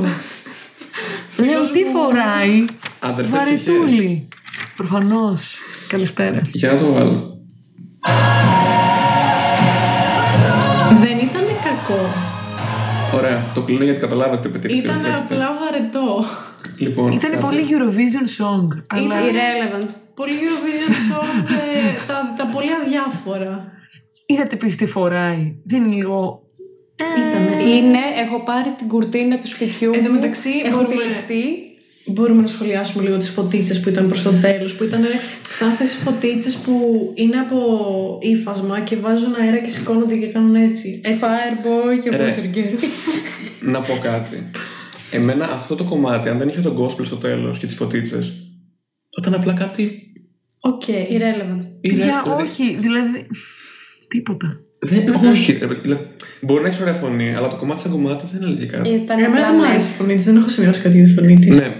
Λέω 1.49 1.71
τι 1.71 1.85
φοράει; 1.85 2.65
Αδερφέ 3.05 3.37
ψυχές. 3.45 3.65
Βαρετούλη. 3.65 4.29
Προφανώς. 4.77 5.59
Καλησπέρα. 5.89 6.41
Για 6.53 6.73
να 6.73 6.79
το 6.79 6.93
βάλω. 6.93 7.37
Δεν 11.01 11.19
ήταν 11.19 11.45
κακό. 11.65 12.01
Ωραία, 13.15 13.45
το 13.55 13.63
κλείνω 13.63 13.85
γιατί 13.85 14.01
καταλάβατε 14.01 14.49
παιδί. 14.49 14.69
τι 14.69 14.75
Ήταν 14.77 15.01
πρόκειται. 15.01 15.19
απλά 15.23 15.59
βαρετό. 15.61 16.25
Λοιπόν, 16.79 17.13
Ήταν 17.13 17.31
κάτσε. 17.31 17.47
πολύ 17.47 17.63
Eurovision 17.71 18.43
song. 18.43 18.83
Αλλά 18.89 19.15
Irrelevant. 19.21 19.89
Πολύ 20.15 20.33
Eurovision 20.33 20.91
song, 21.13 21.49
ε, 21.51 22.07
τα, 22.07 22.35
τα 22.37 22.47
πολύ 22.47 22.71
αδιάφορα. 22.85 23.65
είδατε 24.27 24.55
επίσης 24.55 24.77
τι 24.77 24.87
φοράει. 24.87 25.55
Δεν 25.67 25.83
είναι 25.85 25.95
λίγο... 25.95 26.41
Ήτανε. 27.19 27.63
Είναι, 27.65 27.99
έχω 28.27 28.43
πάρει 28.45 28.75
την 28.79 28.89
κουρτίνα 28.89 29.39
του 29.39 29.47
σπιτιού 29.47 29.91
Εν 29.95 30.03
τω 30.03 30.09
μου, 30.09 30.15
μεταξύ, 30.15 30.51
έχω 30.65 30.77
μπορούμε- 30.83 30.97
τυλιχτεί. 30.97 31.45
Μπορούμε 32.07 32.43
να 32.43 32.49
σχολιάσουμε 32.49 33.05
λίγο 33.05 33.19
τις 33.19 33.29
φωτίτσες 33.29 33.81
που 33.81 33.89
ήταν 33.89 34.07
προς 34.07 34.23
το 34.23 34.31
τέλος, 34.41 34.75
που 34.75 34.85
ήταν 34.85 35.01
σαν 35.53 35.69
αυτές 35.69 35.89
τις 35.91 35.99
φωτίτσες 35.99 36.55
που 36.55 36.73
είναι 37.15 37.37
από 37.37 37.59
ύφασμα 38.23 38.81
και 38.81 38.97
βάζουν 38.97 39.35
αέρα 39.41 39.59
και 39.59 39.69
σηκώνονται 39.69 40.17
και 40.17 40.27
κάνουν 40.27 40.55
έτσι. 40.55 41.01
έτσι. 41.05 41.25
Fireboy 41.25 42.03
και 42.03 42.17
Ρε. 42.17 42.35
Water 42.37 42.57
Girl. 42.57 42.79
Να 43.61 43.81
πω 43.81 43.99
κάτι. 44.03 44.51
Εμένα 45.11 45.45
αυτό 45.45 45.75
το 45.75 45.85
κομμάτι, 45.85 46.29
αν 46.29 46.39
δεν 46.39 46.49
είχε 46.49 46.61
τον 46.61 46.77
gospel 46.79 47.05
στο 47.05 47.17
τέλος 47.17 47.59
και 47.59 47.67
τις 47.67 47.75
φωτίτσες, 47.75 48.27
θα 49.11 49.19
ήταν 49.21 49.35
απλά 49.35 49.53
κάτι... 49.53 50.03
OK. 50.61 50.83
Irrelevant. 50.89 51.67
ήρε- 51.81 51.97
Για 51.97 52.21
δηλαδή, 52.25 52.43
όχι, 52.43 52.77
δηλαδή... 52.79 53.27
Τίποτα. 54.09 54.61
Δεν, 54.79 55.15
όχι, 55.31 55.53
ρε, 55.61 55.67
παιδί, 55.67 55.81
δηλαδή, 55.81 56.07
μπορεί 56.41 56.63
να 56.63 56.69
έχεις 56.69 56.81
ωραία 56.81 56.93
φωνή, 56.95 57.35
αλλά 57.35 57.49
το 57.49 57.57
κομμάτι 57.57 57.81
σαν 57.81 57.91
κομμάτι 57.91 58.25
δεν 58.33 58.43
έλεγε 58.43 58.67
κάτι. 58.67 58.89
Ήταν 58.89 59.19
Εμένα 59.19 59.33
απλά 59.35 59.47
δεν 59.47 59.55
μου 59.59 59.65
nice. 59.65 59.69
αρέσει 59.69 59.89
η 59.91 59.93
φωνή 59.93 60.17
της, 60.17 60.25
δεν 60.25 60.37
έχω 60.37 60.49
σημειώσει 60.49 60.81
κάτι 60.81 60.97
για 60.97 61.07
τη 61.07 61.13
φωνή 61.13 61.35
της. 61.35 61.57
Ναι, 61.57 61.73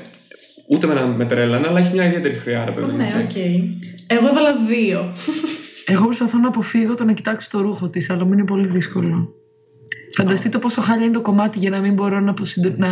ούτε 0.73 0.87
με 0.87 0.95
να 0.95 1.07
με 1.07 1.25
τρέλανε, 1.25 1.67
αλλά 1.69 1.79
έχει 1.79 1.93
μια 1.93 2.07
ιδιαίτερη 2.07 2.35
χροιά, 2.35 2.65
ρε 2.65 2.71
παιδί. 2.71 2.91
μου, 2.91 2.97
Ναι, 2.97 3.05
έτσι. 3.05 3.17
οκ. 3.17 3.37
Εγώ 4.07 4.29
έβαλα 4.29 4.55
δύο. 4.69 5.13
Εγώ 5.87 6.05
προσπαθώ 6.05 6.39
να 6.39 6.49
αποφύγω 6.49 6.95
το 6.95 7.05
να 7.05 7.13
κοιτάξω 7.13 7.49
το 7.53 7.61
ρούχο 7.61 7.89
της, 7.89 8.11
αλλά 8.11 8.25
μου 8.25 8.33
είναι 8.33 8.45
πολύ 8.45 8.67
δύσκολο. 8.69 9.35
Φανταστείτε 10.17 10.59
πόσο 10.59 10.81
χάλια 10.81 11.05
είναι 11.05 11.15
το 11.15 11.21
κομμάτι 11.21 11.59
για 11.59 11.71
να 11.71 11.81
μην 11.81 11.95
μπορώ 11.95 12.21
να, 12.21 12.31
αποσυντο- 12.31 12.75
να 12.77 12.89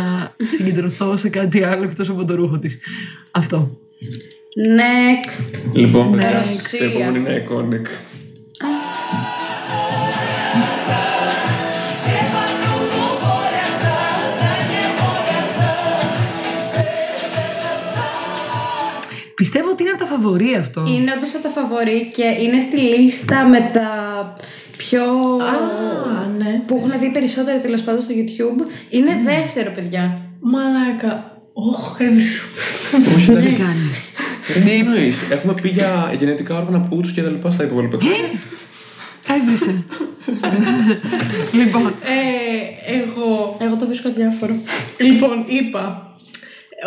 συγκεντρωθώ 0.57 1.15
σε 1.15 1.29
κάτι 1.29 1.63
άλλο 1.63 1.83
εκτός 1.83 2.09
από 2.09 2.25
το 2.25 2.35
ρούχο 2.35 2.59
της. 2.59 2.79
Αυτό. 3.31 3.77
Next. 4.77 5.59
Λοιπόν, 5.73 6.11
παιδιά, 6.11 6.39
Ρωσία. 6.39 6.79
το 6.79 6.85
επόμενο 6.85 7.17
είναι 7.17 7.45
iconic. 7.47 7.85
Πιστεύω 19.41 19.69
ότι 19.69 19.83
είναι 19.83 19.91
από 19.91 20.03
τα 20.03 20.09
φαβορή 20.13 20.55
αυτό. 20.55 20.83
Είναι 20.87 21.13
όντως 21.17 21.33
από 21.35 21.43
τα 21.43 21.49
φαβορή 21.49 22.11
και 22.13 22.23
είναι 22.43 22.59
στη 22.59 22.77
λίστα 22.77 23.47
με 23.47 23.59
τα 23.73 23.89
πιο. 24.77 25.03
Α, 25.53 26.27
ναι. 26.37 26.61
που 26.67 26.75
έχουν 26.77 26.99
δει 26.99 27.09
περισσότερο 27.11 27.57
τέλος 27.59 27.81
πάντων 27.81 28.01
στο 28.01 28.13
YouTube. 28.19 28.59
Είναι 28.89 29.11
δεύτερο, 29.23 29.71
παιδιά. 29.71 30.21
Μαλάκα. 30.39 31.41
Όχ, 31.53 31.95
έβρισα. 31.99 32.43
Όχι, 33.15 33.25
Τι 33.25 33.31
εντάξει. 33.31 33.55
κάνει. 33.55 33.89
Ρε, 34.53 34.59
Τι 34.59 34.71
εννοείς, 34.71 35.17
έχουμε 35.29 35.53
πει 35.61 35.69
για 35.69 36.13
γενετικά 36.19 36.57
όργανα 36.57 36.79
πούτσου 36.81 37.13
και 37.13 37.21
τα 37.21 37.29
λοιπά 37.29 37.51
στα 37.51 37.63
υπόλοιπα. 37.63 37.97
Έβρισε. 39.37 39.83
λοιπόν, 41.59 41.87
Ε, 41.87 42.93
εγώ. 42.97 43.57
Εγώ 43.59 43.75
το 43.75 43.85
βρίσκω 43.85 44.09
διάφορο. 44.15 44.55
Λοιπόν, 44.97 45.43
είπα 45.47 46.10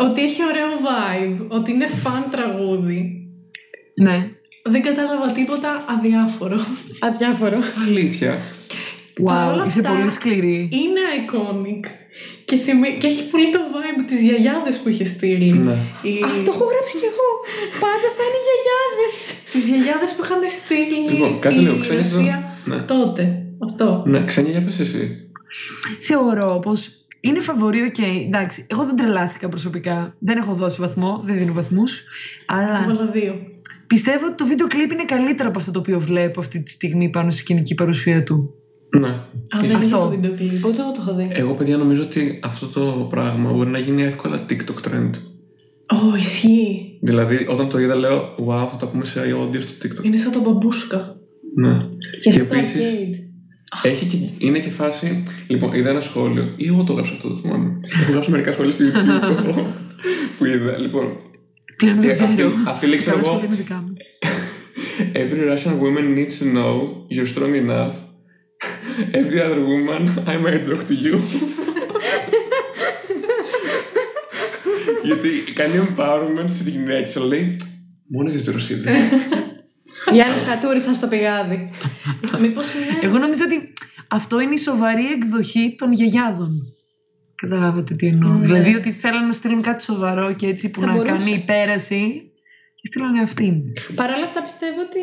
ότι 0.00 0.22
έχει 0.22 0.40
ωραίο 0.50 0.68
vibe, 0.86 1.46
ότι 1.48 1.70
είναι 1.72 1.86
φαν 1.86 2.24
τραγούδι. 2.30 3.28
ναι. 4.02 4.28
Δεν 4.70 4.82
κατάλαβα 4.82 5.32
τίποτα 5.32 5.84
αδιάφορο. 5.94 6.58
Αδιάφορο. 7.00 7.58
Αλήθεια. 7.86 8.38
Παρ' 9.24 9.48
Wow, 9.48 9.52
όλα 9.52 9.64
είσαι 9.66 9.78
αυτά, 9.78 9.90
πολύ 9.92 10.10
σκληρή. 10.10 10.68
Είναι 10.82 11.02
iconic. 11.20 11.84
Και, 12.44 12.56
θυμι... 12.56 12.96
και 13.00 13.06
έχει 13.06 13.30
πολύ 13.30 13.48
το 13.50 13.58
vibe 13.72 14.02
της 14.06 14.20
γιαγιάδες 14.22 14.76
που 14.78 14.88
είχε 14.88 15.04
στείλει. 15.04 15.52
Ναι. 15.52 15.72
Η... 16.02 16.12
Αυτό 16.32 16.50
έχω 16.54 16.64
γράψει 16.72 16.96
κι 17.02 17.08
εγώ. 17.12 17.28
Πάντα 17.84 18.08
θα 18.16 18.22
είναι 18.26 18.40
γιαγιάδες. 18.46 19.14
Τις 19.52 19.64
γιαγιάδες 19.68 20.10
που 20.14 20.22
είχαν 20.24 20.40
στείλει 20.58 21.10
Λοιπόν, 21.10 21.38
κάτσε 21.38 21.58
η 21.60 21.62
λίγο, 21.62 21.78
ξένια 21.78 22.00
εδώ. 22.00 22.16
Ρωσία 22.18 22.58
Ναι. 22.64 22.76
τότε. 22.76 23.22
Αυτό. 23.66 24.02
Ναι, 24.06 24.24
Ξένια 24.24 24.50
για 24.50 24.62
πες 24.62 24.78
εσύ. 24.80 25.30
Θεωρώ 26.02 26.58
πως 26.62 27.03
είναι 27.28 27.40
φαβορή, 27.40 27.80
οκ. 27.80 27.98
Εντάξει, 28.26 28.64
εγώ 28.66 28.84
δεν 28.84 28.96
τρελάθηκα 28.96 29.48
προσωπικά. 29.48 30.16
Δεν 30.18 30.36
έχω 30.36 30.52
δώσει 30.54 30.80
βαθμό, 30.80 31.22
δεν 31.26 31.38
δίνω 31.38 31.52
βαθμούς. 31.52 32.04
Αλλά 32.46 32.82
Έβαλα 32.82 33.10
δύο. 33.12 33.34
πιστεύω 33.86 34.26
ότι 34.26 34.34
το 34.34 34.46
βίντεο 34.46 34.66
κλιπ 34.66 34.92
είναι 34.92 35.04
καλύτερο 35.04 35.48
από 35.48 35.58
αυτό 35.58 35.70
το 35.72 35.78
οποίο 35.78 36.00
βλέπω 36.00 36.40
αυτή 36.40 36.62
τη 36.62 36.70
στιγμή 36.70 37.08
πάνω 37.10 37.30
στη 37.30 37.40
σκηνική 37.40 37.74
παρουσία 37.74 38.22
του. 38.22 38.54
Ναι. 39.00 39.08
Α, 39.08 39.22
δεν 39.60 39.68
Ίσως. 39.68 39.82
είδα 39.84 39.96
Αυτό. 39.96 39.98
το 39.98 40.08
βίντεο 40.08 40.32
κλιπ. 40.36 40.64
Ούτε 40.66 40.80
εγώ 40.80 40.90
το 40.92 40.98
έχω 41.06 41.14
δει. 41.14 41.28
Εγώ, 41.32 41.54
παιδιά, 41.54 41.76
νομίζω 41.76 42.02
ότι 42.02 42.40
αυτό 42.42 42.66
το 42.66 43.06
πράγμα 43.10 43.52
μπορεί 43.52 43.70
να 43.70 43.78
γίνει 43.78 44.02
εύκολα 44.02 44.46
TikTok 44.48 44.88
trend. 44.88 45.10
Ω, 46.12 46.16
ισχύει. 46.16 46.98
Δηλαδή, 47.02 47.46
όταν 47.50 47.68
το 47.68 47.78
είδα, 47.78 47.94
λέω, 47.94 48.34
wow, 48.46 48.66
θα 48.70 48.76
το 48.80 48.86
ακούμε 48.86 49.04
σε 49.04 49.20
audio 49.20 49.60
στο 49.60 49.72
TikTok. 49.82 50.04
Είναι 50.04 50.16
σαν 50.16 50.32
το 50.32 50.40
μπαμπούσκα. 50.40 51.16
Ναι. 51.56 51.78
Και 51.78 52.18
Και 52.22 52.30
στο 52.30 52.44
το 52.44 52.54
επίσης, 52.54 52.94
arcade. 52.94 53.23
Έχει 53.82 54.04
και, 54.06 54.16
είναι 54.46 54.58
και 54.58 54.70
φάση. 54.70 55.22
Λοιπόν, 55.46 55.72
είδα 55.74 55.90
ένα 55.90 56.00
σχόλιο, 56.00 56.52
ή 56.56 56.66
εγώ 56.66 56.82
το 56.84 56.92
έγραψα 56.92 57.12
αυτό, 57.12 57.28
το 57.28 57.34
θυμάμαι. 57.36 57.80
Έχω 58.02 58.10
γράψει 58.12 58.30
μερικά 58.30 58.52
σχόλια 58.52 58.70
στο 58.72 58.84
YouTube 58.84 59.36
που- 59.54 59.72
που 60.38 60.44
είδα. 60.44 60.78
Λοιπόν, 60.78 61.16
Πλέον 61.76 61.98
Και 62.00 62.06
δεν 62.06 62.12
ξέρω. 62.14 62.28
αυτή- 62.28 62.68
αυτή 62.68 62.86
λέει, 62.86 62.98
ξέρω 62.98 63.16
Καλά 63.16 63.28
εγώ, 63.28 63.36
σχόλια 63.38 63.54
είναι 63.54 63.64
δικά 63.64 63.74
μου. 63.86 63.92
Every 65.22 65.42
Russian 65.52 65.74
woman 65.82 66.06
needs 66.18 66.34
to 66.40 66.46
know 66.56 66.74
you're 67.14 67.30
strong 67.34 67.54
enough. 67.66 67.94
Every 69.20 69.40
other 69.46 69.62
woman, 69.72 70.02
I 70.32 70.36
might 70.44 70.62
talk 70.68 70.82
to 70.90 70.94
you. 71.04 71.14
Γιατί 75.08 75.28
κάνει 75.52 75.72
empowerment 75.88 76.46
στις 76.48 76.68
γυναίκες, 76.68 77.16
αλλά 77.16 77.26
λέει 77.26 77.56
μόνο 78.08 78.28
για 78.30 78.38
τις 78.38 78.48
Ρωσίδες. 78.52 78.94
Οι 80.12 80.20
άλλε 80.20 80.34
κατούρισαν 80.46 80.94
στο 80.94 81.06
πηγάδι. 81.06 81.70
Μήπως 82.40 82.74
είναι. 82.74 82.98
Εγώ 83.02 83.18
νομίζω 83.18 83.42
ότι 83.44 83.72
αυτό 84.08 84.40
είναι 84.40 84.54
η 84.54 84.58
σοβαρή 84.58 85.06
εκδοχή 85.06 85.74
των 85.78 85.92
γιαγιάδων. 85.92 86.50
Καταλάβατε 87.42 87.94
τι 87.94 88.06
εννοώ. 88.06 88.32
Ναι. 88.32 88.46
Δηλαδή 88.46 88.74
ότι 88.74 88.92
θέλουν 88.92 89.26
να 89.26 89.32
στείλουν 89.32 89.62
κάτι 89.62 89.82
σοβαρό 89.82 90.32
και 90.32 90.46
έτσι 90.46 90.70
που 90.70 90.80
Θα 90.80 90.86
να 90.86 90.92
μπορούσε. 90.92 91.12
κάνει 91.16 91.30
υπέραση 91.30 92.32
και 92.74 92.86
στείλανε 92.86 93.20
αυτήν. 93.20 93.54
Παρ' 93.94 94.10
όλα 94.10 94.24
αυτά 94.24 94.42
πιστεύω 94.42 94.80
ότι 94.80 95.00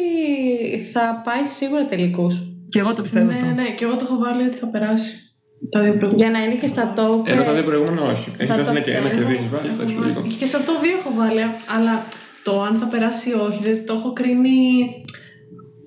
θα 0.84 1.22
πάει 1.26 1.46
σίγουρα 1.46 1.86
τελικού. 1.86 2.28
Και 2.66 2.80
εγώ 2.80 2.94
το 2.94 3.02
πιστεύω 3.02 3.26
Ναι, 3.26 3.32
αυτό. 3.32 3.46
ναι, 3.46 3.52
ναι. 3.52 3.70
Και 3.70 3.84
εγώ 3.86 3.96
το 3.96 4.06
έχω 4.10 4.18
βάλει 4.18 4.44
ότι 4.48 4.58
θα 4.58 4.68
περάσει. 4.68 5.12
Τα 5.72 5.82
δύο 5.82 5.94
πρώτα. 5.98 6.16
Για 6.16 6.30
να 6.30 6.40
είναι 6.44 6.56
και 6.56 6.68
στα 6.68 6.94
top. 6.98 7.28
Ενώ 7.32 7.44
τα 7.44 7.52
ε, 7.52 7.54
δύο 7.54 7.64
προηγούμενα 7.64 8.02
όχι. 8.02 8.30
Έχει 8.36 8.44
Στα 8.44 8.56
βάσει 8.56 8.72
ένα 8.72 8.80
top 8.80 8.84
και 8.84 8.92
ένα 8.92 9.08
ten 9.08 9.12
και 9.12 9.16
δύο 9.18 9.24
Έχω- 9.26 9.32
έχεις 9.34 9.50
βάλει, 9.50 9.66
έχω 9.68 9.76
εντάξει, 9.76 9.96
βάλει. 9.96 10.12
λογικό. 10.14 10.36
Και 10.40 10.46
σε 10.46 10.58
αυτό 10.58 10.72
δύο 10.84 10.96
έχω 11.00 11.12
βάλει, 11.20 11.42
αλλά 11.76 11.94
το 12.44 12.62
αν 12.62 12.76
θα 12.76 12.86
περάσει 12.86 13.30
ή 13.30 13.34
όχι, 13.34 13.60
δεν 13.64 13.86
το 13.86 13.94
έχω 13.94 14.14
κρίνει 14.14 14.60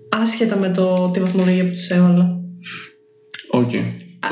άσχετα 0.09 0.57
με 0.57 0.69
το 0.69 1.11
τη 1.13 1.21
βαθμολογία 1.21 1.65
που 1.65 1.71
τους 1.71 1.89
έβαλα. 1.91 2.39
Οκ. 3.51 3.75
α, 4.21 4.29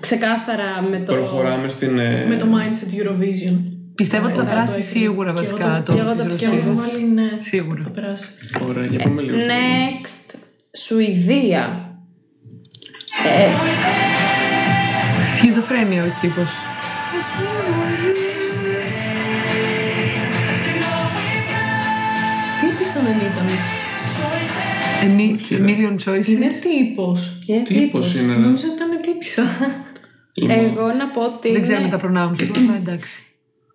ξεκάθαρα 0.00 0.82
με 0.90 0.98
το. 0.98 1.12
Προχωράμε 1.12 1.68
στην... 1.68 1.98
ε, 1.98 2.24
Με 2.28 2.36
το 2.36 2.46
mindset 2.46 3.00
Eurovision. 3.00 3.58
Πιστεύω 3.94 4.26
ότι 4.26 4.34
θα 4.34 4.40
Ωραία, 4.40 4.52
περάσει 4.54 4.72
το 4.72 4.78
έκρινα. 4.80 5.00
σίγουρα 5.06 5.32
Και 5.32 5.40
εγώ 5.40 5.56
βασικά 5.56 5.76
το- 5.76 5.82
το 5.82 5.92
και 5.92 6.00
εγώ 6.00 6.14
το 6.14 6.24
της 6.28 6.38
Και 6.38 6.44
εγώ 6.44 6.54
έχω 6.54 6.68
Ρωσίας. 6.70 6.92
βάλει 6.92 7.04
ναι. 7.12 7.28
Σίγουρα. 7.36 7.82
Θα 7.82 7.90
περάσει. 7.90 8.28
Ωραία, 8.68 8.84
για 8.86 8.98
πάμε 8.98 9.22
λίγο. 9.22 9.38
στο- 9.38 9.48
Next. 9.48 10.34
Σουηδία. 10.86 11.90
Ε, 13.26 13.48
Σχιζοφρένεια 15.34 16.02
ο 16.04 16.06
τύπος. 16.20 16.50
Τι 22.96 23.02
είπησα 23.02 23.18
δεν 23.18 23.30
ήταν. 23.32 23.46
Εμι- 25.10 25.34
Όχι, 25.40 25.56
ρε. 25.56 25.62
Million 25.64 25.68
Είναι 26.28 26.46
choices. 26.48 26.60
τύπος. 26.62 27.38
και 27.46 27.60
Τύπος 27.64 28.14
είναι, 28.14 28.32
ρε. 28.32 28.38
Νόμιζα 28.38 28.66
ότι 28.66 28.76
ήταν 28.76 29.00
τύπησα. 29.02 29.42
Λοιπόν, 30.34 30.56
Εγώ 30.58 30.86
να 30.92 31.06
πω 31.14 31.20
ότι 31.24 31.52
Δεν 31.52 31.62
ξέρουμε 31.62 31.82
είναι 31.86 31.90
τα 31.96 31.96
προνάμια 32.02 32.36
τους, 32.46 32.58
αλλά 32.58 32.76
εντάξει. 32.76 33.22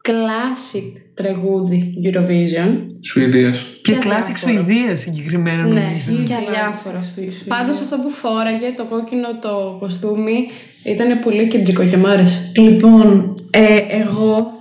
classic 0.04 1.02
τραγούδι 1.14 1.94
Eurovision. 2.06 2.86
Σουηδίας. 3.02 3.66
Και 3.82 3.92
Και 3.92 3.98
classic 4.02 4.12
αδιάφορο. 4.12 4.38
Σουηδία 4.38 4.96
συγκεκριμένα 4.96 5.64
Ναι. 5.64 5.70
νομίζω. 5.70 6.24
Και 6.24 6.34
αδιάφορο. 6.34 7.00
Στη 7.02 7.22
Σουηδία. 7.22 7.56
Πάντως 7.58 7.80
αυτό 7.82 7.98
που 7.98 8.10
φόραγε, 8.10 8.74
το 8.78 8.84
κόκκινο 8.86 9.40
το 9.42 9.78
κοστούμι, 9.80 10.48
ήταν 10.86 11.20
πολύ 11.20 11.48
κεντρικό 11.48 11.86
και 11.86 11.98
μ' 11.98 12.06
άρεσε. 12.06 12.52
Λοιπόν, 12.56 13.36
ε, 13.50 13.76
εγώ 13.90 14.52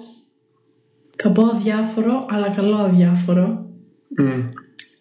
θα 1.22 1.32
πω 1.32 1.42
αδιάφορο, 1.54 2.26
αλλά 2.30 2.48
καλό 2.48 2.76
αδιάφορο. 2.76 3.64
Μμ. 4.20 4.48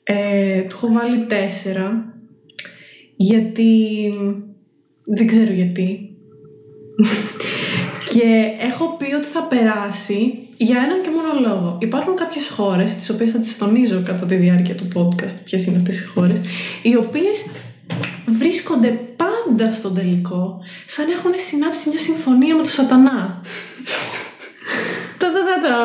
Ε, 0.03 0.61
του 0.61 0.75
έχω 0.75 0.91
βάλει 0.91 1.25
τέσσερα, 1.25 2.13
γιατί 3.15 3.73
δεν 5.03 5.27
ξέρω 5.27 5.51
γιατί. 5.51 6.15
και 8.13 8.51
έχω 8.59 8.95
πει 8.97 9.13
ότι 9.13 9.27
θα 9.27 9.43
περάσει 9.43 10.47
για 10.57 10.77
έναν 10.77 11.01
και 11.01 11.09
μόνο 11.09 11.47
λόγο. 11.47 11.77
Υπάρχουν 11.81 12.15
κάποιες 12.15 12.49
χώρες, 12.49 12.95
τις 12.95 13.09
οποίες 13.09 13.31
θα 13.31 13.39
τις 13.39 13.57
τονίζω 13.57 14.01
κατά 14.05 14.25
τη 14.25 14.35
διάρκεια 14.35 14.75
του 14.75 14.87
podcast, 14.95 15.35
ποιες 15.43 15.65
είναι 15.65 15.77
αυτές 15.77 15.99
οι 15.99 16.05
χώρες, 16.05 16.41
οι 16.81 16.95
οποίες 16.95 17.45
βρίσκονται 18.25 18.99
πάντα 19.15 19.71
στον 19.71 19.93
τελικό, 19.93 20.59
σαν 20.85 21.05
να 21.05 21.11
έχουν 21.11 21.31
συνάψει 21.35 21.89
μια 21.89 21.97
συμφωνία 21.97 22.55
με 22.55 22.61
τον 22.61 22.71
σατανά. 22.71 23.41
Τα-τα-τα-τα. 25.19 25.75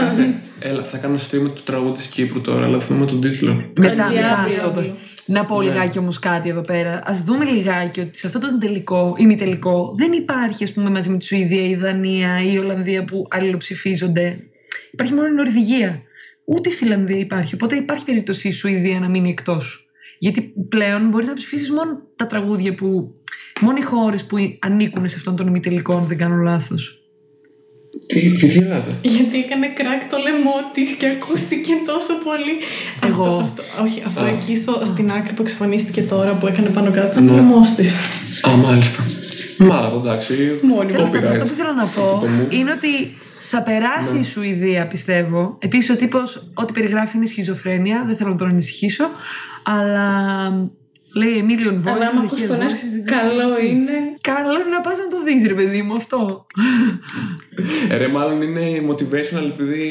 Κάτσε, 0.00 0.34
Έλα, 0.66 0.82
θα 0.82 0.98
κάνω 0.98 1.14
stream 1.16 1.50
του 1.54 1.62
τραγούδι 1.64 1.92
της 1.92 2.06
Κύπρου 2.06 2.40
τώρα, 2.40 2.64
αλλά 2.64 2.80
θυμάμαι 2.80 3.06
τον 3.06 3.20
τίτλο. 3.20 3.70
Μετά, 3.78 4.04
Αύριο, 4.04 4.20
μετά 4.22 4.38
αύριο, 4.38 4.56
αυτό 4.56 4.70
το. 4.70 4.80
αύριο. 4.80 4.94
Να 5.26 5.44
πω 5.44 5.62
Ναι. 5.62 5.68
λιγάκι 5.68 5.98
όμως 5.98 6.18
κάτι 6.18 6.48
εδώ 6.48 6.60
πέρα. 6.60 6.92
Α 6.92 7.12
δούμε 7.24 7.44
λιγάκι 7.44 8.00
ότι 8.00 8.18
σε 8.18 8.26
αυτό 8.26 8.38
το 8.38 8.58
τελικό 8.58 9.14
ή 9.18 9.26
μη 9.26 9.34
τελικό 9.36 9.92
δεν 9.96 10.12
υπάρχει, 10.12 10.64
ας 10.64 10.72
πούμε, 10.72 10.90
μαζί 10.90 11.08
με 11.08 11.18
τη 11.18 11.24
Σουηδία, 11.24 11.64
η 11.68 11.74
Δανία 11.74 12.42
ή 12.42 12.50
η 12.52 12.58
Ολλανδία 12.58 13.04
που 13.04 13.26
αλληλοψηφίζονται. 13.30 14.38
Υπάρχει 14.92 15.14
μόνο 15.14 15.26
η 15.26 15.30
Νορβηγία. 15.32 16.02
Ούτε 16.44 16.68
η 16.68 16.72
Φιλανδία 16.72 17.18
υπάρχει. 17.18 17.54
Οπότε 17.54 17.76
υπάρχει 17.76 18.04
περίπτωση 18.04 18.48
η 18.48 18.52
Σουηδία 18.52 19.00
να 19.00 19.08
μείνει 19.08 19.30
εκτός. 19.30 19.88
Γιατί 20.18 20.52
πλέον 20.68 21.08
μπορείς 21.08 21.28
να 21.28 21.34
ψηφίσεις 21.34 21.70
μόνο 21.70 21.90
τα 22.16 22.26
τραγούδια 22.26 22.74
που. 22.74 23.14
Μόνο 23.60 23.76
οι 23.78 23.82
χώρες 23.82 24.24
που 24.24 24.36
ανήκουν 24.58 25.08
σε 25.08 25.16
αυτόν 25.16 25.36
τον 25.36 25.46
ημιτελικό, 25.46 25.96
αν 25.96 26.06
δεν 26.06 26.18
κάνω 26.18 26.36
λάθος. 26.36 26.98
Τι, 28.06 28.30
τι 28.30 28.46
γελάτε. 28.46 28.90
Γιατί 29.02 29.38
έκανε 29.38 29.66
κράκ 29.68 30.00
το 30.10 30.16
λαιμό 30.18 30.54
της 30.72 30.90
και 30.92 31.06
ακούστηκε 31.06 31.72
τόσο 31.86 32.12
πολύ. 32.24 32.54
Εγώ. 33.10 33.22
Αυτό, 33.24 33.40
αυτό, 33.40 33.82
όχι, 33.82 34.02
αυτό 34.06 34.20
Α. 34.22 34.28
εκεί 34.28 34.56
στο, 34.56 34.82
στην 34.84 35.10
άκρη 35.10 35.32
που 35.32 35.42
εξαφανίστηκε 35.42 36.02
τώρα 36.02 36.32
που 36.34 36.46
έκανε 36.46 36.68
πάνω 36.68 36.90
κάτω. 36.90 37.20
Ναι. 37.20 37.24
Ήταν 37.24 37.28
ο 37.28 37.40
λαιμό 37.40 37.60
της. 37.76 37.92
Α, 38.48 38.56
μάλιστα. 38.56 39.02
Μα, 39.58 39.92
εντάξει. 39.96 40.34
Μόνιμο. 40.62 40.92
Τέλος 40.96 41.10
πάντων, 41.10 41.28
Copyright. 41.30 41.32
αυτό 41.32 41.44
που 41.44 41.50
θέλω 41.56 41.72
να 41.72 41.86
πω 41.86 42.02
Αυτό 42.02 42.26
μου. 42.26 42.46
είναι 42.50 42.70
ότι 42.70 43.16
θα 43.40 43.62
περάσει 43.62 44.18
η 44.18 44.22
Σουηδία, 44.24 44.86
πιστεύω. 44.86 45.56
Επίσης, 45.58 45.90
ο 45.90 45.96
τύπος, 45.96 46.50
ό,τι 46.54 46.72
περιγράφει 46.72 47.16
είναι 47.16 47.26
σχιζοφρένεια. 47.26 48.04
Δεν 48.06 48.16
θέλω 48.16 48.30
να 48.30 48.36
τον 48.36 48.48
ανησυχήσω. 48.48 49.04
Αλλά 49.62 50.08
λέει 51.14 51.34
a 51.42 51.50
million 51.50 51.74
voices. 51.86 51.92
Αλλά 51.94 52.06
άμα 52.08 52.20
a 52.20 52.24
ακούς 52.24 52.40
million 52.42 52.46
φωνές, 52.46 52.72
voices, 52.72 52.90
δεν 52.92 53.02
ξέρω 53.04 53.20
καλό 53.20 53.54
τι. 53.54 53.66
είναι. 53.68 53.92
Καλό 54.20 54.52
είναι 54.60 54.70
να 54.76 54.80
πας 54.80 54.98
να 54.98 55.08
το 55.08 55.22
δεις 55.22 55.46
ρε 55.46 55.54
παιδί 55.54 55.82
μου 55.82 55.92
αυτό. 55.92 56.46
Ε, 57.90 57.96
Ρε, 57.96 58.08
μάλλον 58.08 58.42
είναι 58.42 58.60
motivational 58.90 59.44
επειδή 59.54 59.86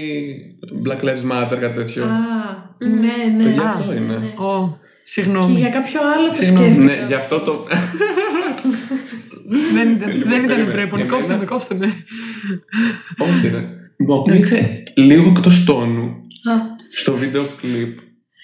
Black 0.85 1.01
Lives 1.07 1.25
Matter, 1.31 1.57
κάτι 1.59 1.73
τέτοιο. 1.75 2.03
Α, 2.03 2.09
ναι, 2.77 3.33
ναι. 3.37 3.43
Παιδιά, 3.43 3.61
Α, 3.61 3.69
αυτό 3.69 3.93
είναι. 3.93 4.13
Ω, 4.37 4.67
Και 4.67 4.77
συγγνώμη. 5.03 5.53
για 5.59 5.69
κάποιο 5.69 5.99
άλλο 6.15 6.27
το 6.27 6.33
Συγγνώμη. 6.33 6.71
σκέφτηκα. 6.73 6.93
Ναι, 7.01 7.05
γι' 7.07 7.13
αυτό 7.13 7.39
το. 7.39 7.65
δεν 9.73 9.91
ήταν, 9.91 10.09
Λοιπόν, 10.11 10.29
δεν 10.29 10.37
ήταν 10.43 10.47
περίμενε. 10.47 10.71
πρέπον. 10.71 10.99
Εμένα- 10.99 11.15
Κόψτε 11.15 11.35
με, 11.37 11.45
κόψτε 11.45 11.75
με. 11.79 11.85
Όχι, 13.17 13.47
ρε. 13.47 13.63
Μου 13.97 14.13
ακούγεται 14.15 14.83
λίγο 14.95 15.29
εκτός 15.37 15.63
τόνου 15.63 16.03
Α, 16.03 16.53
στο 16.95 17.13
βίντεο 17.13 17.43
κλιπ, 17.61 17.97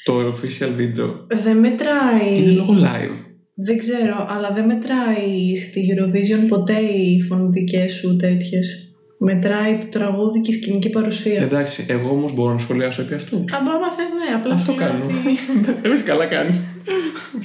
το 0.03 0.13
official 0.27 0.70
video. 0.79 1.15
δεν 1.44 1.58
μετράει. 1.58 2.38
Είναι 2.38 2.51
λόγω 2.51 2.74
live. 2.74 3.24
Δεν 3.56 3.77
ξέρω, 3.77 4.25
αλλά 4.29 4.51
δεν 4.53 4.65
μετράει 4.65 5.56
στη 5.56 5.82
Eurovision 5.94 6.48
ποτέ 6.50 6.79
οι 6.79 7.22
φωνητικές 7.22 7.94
σου 7.94 8.15
τέτοιες. 8.15 8.84
Μετράει 9.20 9.77
το 9.79 9.88
τραγούδι 10.00 10.41
και 10.41 10.51
η 10.51 10.53
σκηνική 10.53 10.89
παρουσία. 10.89 11.41
Εντάξει, 11.41 11.86
εγώ 11.89 12.10
όμως 12.10 12.34
μπορώ 12.34 12.51
να 12.53 12.60
σχολιάσω 12.60 13.01
επί 13.01 13.13
αυτού. 13.13 13.36
Αν 13.38 13.68
άμα 13.68 13.94
θες, 13.96 14.10
ναι, 14.10 14.36
απλά 14.36 14.53
Αυτό 14.53 14.72
σου 14.72 14.77
λέω 14.77 14.88
κάνω. 14.89 15.06
ότι- 15.06 15.89
Όχι, 15.94 16.03
καλά 16.03 16.25
κάνεις. 16.25 16.62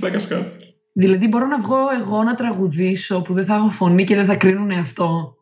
Πλάκα 0.00 0.18
σου 0.18 0.28
κάνω. 0.28 0.44
Δηλαδή 0.92 1.28
μπορώ 1.28 1.46
να 1.46 1.58
βγω 1.60 1.76
εγώ 2.00 2.22
να 2.22 2.34
τραγουδήσω 2.34 3.22
που 3.22 3.32
δεν 3.34 3.44
θα 3.44 3.54
έχω 3.54 3.68
φωνή 3.70 4.04
και 4.04 4.14
δεν 4.14 4.24
θα 4.26 4.36
κρίνουν 4.36 4.70
αυτό. 4.70 5.34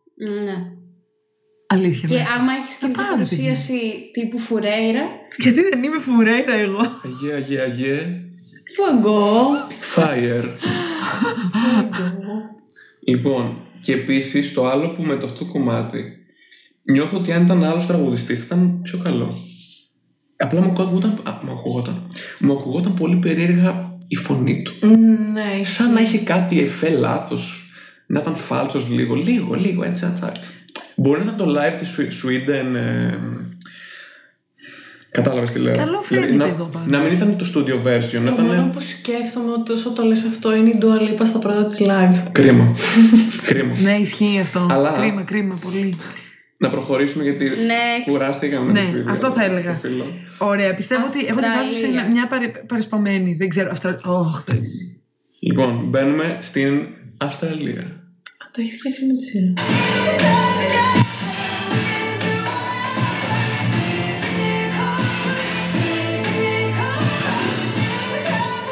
Ναι. 0.44 0.54
Αλήθεια. 1.72 2.08
Και 2.08 2.14
ναι. 2.14 2.24
άμα 2.36 2.52
έχεις 2.52 2.74
σκηνική 2.74 2.96
πάρω, 2.98 3.12
παρουσίαση 3.12 4.10
τύπου 4.12 4.38
Φουρέιρα, 4.38 5.04
Γιατί 5.38 5.62
δεν 5.62 5.82
είμαι 5.82 5.98
φουρέιρα 5.98 6.54
εγώ. 6.54 6.80
Αγίε, 7.04 7.34
αγίε, 7.34 7.60
αγίε. 7.60 8.20
φουαγκό. 8.76 9.50
Fire. 9.94 10.48
Λοιπόν, 13.06 13.56
και 13.80 13.92
επίσης 13.92 14.52
το 14.52 14.68
άλλο 14.68 14.88
που 14.88 15.02
με 15.02 15.16
το 15.16 15.26
αυτό 15.26 15.44
το 15.44 15.50
κομμάτι 15.52 16.04
νιώθω 16.82 17.18
ότι 17.18 17.32
αν 17.32 17.42
ήταν 17.42 17.64
άλλος 17.64 17.86
τραγουδιστής 17.86 18.38
θα 18.38 18.44
ήταν 18.44 18.80
πιο 18.82 18.98
καλό. 18.98 19.34
Απλά 20.36 20.60
μου 20.60 20.70
ακούγονταν, 20.70 21.10
α, 21.10 21.32
μου 21.44 21.52
ακούγονταν, 21.52 22.06
μου 22.40 22.52
ακούγονταν 22.52 22.94
πολύ 22.94 23.16
περίεργα 23.16 23.96
η 24.08 24.16
φωνή 24.16 24.62
του. 24.62 24.86
Ναι, 25.32 25.64
Σαν 25.64 25.92
να 25.92 26.00
είχε 26.00 26.18
κάτι 26.18 26.60
εφέ 26.60 26.90
λάθος. 26.90 27.66
Να 28.06 28.20
ήταν 28.20 28.36
φάλτσο 28.36 28.86
λίγο, 28.90 29.14
λίγο, 29.14 29.54
λίγο 29.54 29.84
έτσι. 29.84 30.04
έτσι. 30.06 30.24
Μπορεί 30.96 31.24
να 31.24 31.32
ήταν 31.32 31.36
το 31.36 31.54
live 31.60 31.78
της 31.78 31.94
Sweden. 32.24 32.74
Ε, 32.74 33.14
Κατάλαβες 35.10 35.50
τι 35.50 35.58
λέω. 35.58 35.76
Καλό 35.76 36.02
Δηλαδή, 36.08 36.26
φαίνεται 36.26 36.44
να, 36.44 36.52
εδώ 36.52 36.68
πάνω. 36.72 36.84
να 36.88 36.98
μην 36.98 37.12
ήταν 37.12 37.36
το 37.36 37.46
studio 37.54 37.86
version, 37.88 38.20
να 38.24 38.34
Το 38.34 38.42
μόνο 38.42 38.52
ήταν. 38.54 38.70
που 38.70 38.80
σκέφτομαι 38.80 39.52
ότι 39.52 39.72
όσο 39.72 39.90
το 39.92 40.02
λες 40.04 40.24
αυτό 40.24 40.56
είναι 40.56 40.68
η 40.68 40.78
Dua 40.82 41.00
Lipa 41.20 41.26
στα 41.26 41.38
πρώτα 41.38 41.64
της 41.66 41.80
live. 41.80 42.22
Κρίμα. 42.32 42.70
Κρίμα. 43.46 43.72
Ναι, 43.82 43.92
ισχύει 43.92 44.38
αυτό. 44.40 44.66
Αλλά- 44.70 44.90
Κρίμα, 44.98 45.22
κρίμα, 45.22 45.58
πολύ. 45.62 45.96
Να 46.56 46.68
προχωρήσουμε 46.68 47.22
γιατί 47.24 47.48
Next. 47.50 48.10
κουράστηκα 48.10 48.60
με 48.60 48.72
Ναι, 48.72 48.80
το 48.80 48.86
φίλο. 48.86 49.10
αυτό 49.10 49.30
θα 49.32 49.44
έλεγα. 49.44 49.72
το 49.72 49.78
φίλο. 49.78 50.06
Ωραία, 50.38 50.74
πιστεύω 50.74 51.04
ότι 51.06 51.26
εγώ 51.26 51.40
τη 51.40 51.46
βάζω 51.46 51.72
σε 51.72 51.84
Αυστραλία. 51.84 52.06
μια 52.10 52.26
παρε, 52.26 52.48
παρεσπαμένη. 52.68 53.34
Δεν 53.34 53.48
ξέρω. 53.48 53.70
Αυστρα... 53.70 54.00
Ωχ, 54.04 54.44
δεν- 54.44 54.62
Λοιπόν, 55.38 55.84
μπαίνουμε 55.88 56.36
στην 56.40 56.86
Αυστραλία. 57.16 58.01
Α, 58.52 58.54
το 58.54 58.60
έχεις 58.60 58.74
σχέση 58.78 59.06
με 59.06 59.14
τη 59.14 59.24
σειρά. 59.24 59.52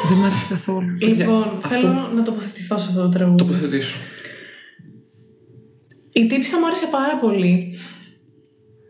δεν 0.09 0.17
μ' 0.17 0.23
άρεσε 0.23 0.45
καθόλου. 0.49 0.97
Λοιπόν, 0.99 1.43
αυτό- 1.43 1.67
θέλω 1.69 2.09
να 2.15 2.23
τοποθετηθώ 2.23 2.77
σε 2.77 2.87
αυτό 2.89 3.01
το 3.01 3.09
τραγούδι. 3.09 3.37
Τοποθετήσω. 3.37 3.97
Η 6.13 6.27
τύψα 6.27 6.59
μου 6.59 6.65
άρεσε 6.65 6.87
πάρα 6.91 7.17
πολύ. 7.19 7.73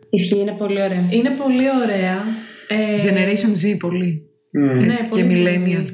Ισχύει, 0.09 0.39
είναι 0.39 0.51
πολύ 0.57 0.81
ωραία. 0.81 1.07
Είναι 1.11 1.29
πολύ 1.29 1.65
ωραία. 1.83 2.17
Ε, 2.67 2.95
Generation 3.03 3.51
Z 3.65 3.77
πολύ. 3.79 4.21
ναι, 4.51 4.93
Έτσι, 4.93 5.07
πολύ 5.07 5.23
και 5.23 5.29
Gen 5.29 5.37
Z. 5.37 5.39
millennial. 5.39 5.85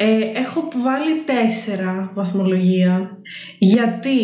Ε, 0.00 0.20
έχω 0.34 0.68
βάλει 0.82 1.22
τέσσερα 1.26 2.10
βαθμολογία. 2.14 3.18
Γιατί 3.58 4.20